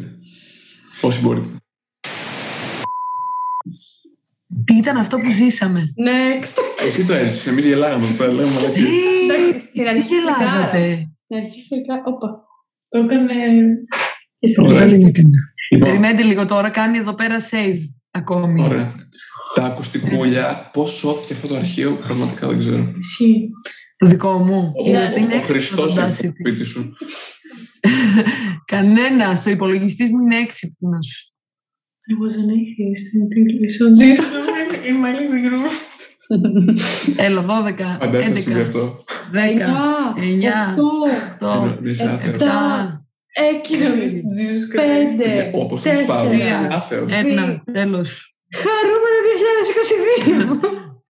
Όσοι 1.02 1.22
μπορείτε. 1.22 1.50
Τι 4.66 4.74
ήταν 4.76 4.98
αυτό 4.98 5.18
που 5.20 5.32
ζήσαμε; 5.32 5.94
Next. 6.08 6.86
Εσύ 6.88 7.06
το 7.06 7.14
έζησες, 7.14 7.48
εμείς 7.48 7.66
γελάγαμε 7.66 8.06
εδώ 8.06 8.14
πέρα, 8.18 8.32
λέμε 8.32 8.50
μαλακίες. 8.52 8.88
Εντάξει, 9.24 9.68
στην 9.68 9.82
Τι 9.84 9.88
αρχή 9.90 10.02
φρικάρα. 10.14 10.44
γελάγατε; 10.46 11.12
Στην 11.18 11.38
αρχή 11.38 11.60
φρικάρα. 11.70 12.02
Όπα. 12.06 12.28
Το 12.90 13.00
έκανε. 13.00 13.34
Και 14.40 14.48
στην 14.48 14.64
Ωραία. 14.66 14.78
Δεν 14.78 14.90
είναι 14.90 15.08
έκανα. 15.08 15.30
Λοιπόν, 15.72 15.90
Περιμένετε 15.90 16.24
λίγο 16.24 16.46
τώρα, 16.46 16.70
κάνει 16.70 16.98
εδώ 16.98 17.14
πέρα 17.14 17.36
save 17.52 17.78
ακόμη. 18.12 18.64
Ωραία. 18.64 18.96
Τα 19.58 19.66
ακουστικούλια, 19.66 20.70
πώς 20.74 20.92
σώθηκε 20.92 21.34
αυτό 21.34 21.48
το 21.48 21.56
αρχείο, 21.56 21.92
πραγματικά 21.92 22.48
δεν 22.48 22.60
ξέρω. 22.60 22.94
Ισχύει. 22.98 23.50
Το 23.98 24.08
δικό 24.08 24.38
μου. 24.38 24.72
Ο, 24.86 24.90
Είδατε, 24.90 25.20
είναι 25.20 25.34
ο 25.34 25.38
έξυπνο 25.38 25.52
Χριστός 25.60 25.94
το 25.94 26.02
είναι 26.02 26.10
Audacity. 26.10 26.14
στο 26.14 26.32
σπίτι 26.40 26.64
σου. 26.64 26.94
Κανένας. 28.74 29.46
Ο 29.46 29.50
υπολογιστής 29.50 30.10
μου 30.10 30.22
είναι 30.22 30.38
έξυπνος. 30.38 31.32
I 32.10 32.14
was 32.24 32.36
an 32.42 32.50
atheist 32.60 33.08
until 33.22 33.48
I 33.66 33.70
saw 33.78 33.88
Jesus 34.02 34.34
in 34.90 34.96
my 35.04 35.12
living 35.20 35.46
room. 35.54 35.70
Έλα, 37.18 37.42
12, 37.42 37.98
Φαντάζεσαι 38.02 38.30
να 38.30 38.40
συμβεί 38.40 38.60
11, 38.60 38.62
αυτό. 38.62 39.04
10, 39.34 39.38
9, 40.16 40.76
8, 41.40 41.76
Δεν 41.82 41.92
είσαι 41.92 42.10
άθεος. 42.10 42.36
7, 42.36 42.44
Έκεινα 43.52 43.86
στην 43.86 44.24
Jesus 44.38 44.66
Christ. 44.72 45.18
Πέντε, 45.18 45.52
Όπως 45.54 45.82
τον 45.82 45.92
Παύλος, 45.92 46.30
τέσσερα, 46.30 46.58
είναι 46.58 46.68
άθεος. 46.76 47.12
1. 47.12 47.62
Τέλος. 47.72 48.36
Χαρούμενος 48.62 49.07
positivo. 49.88 50.88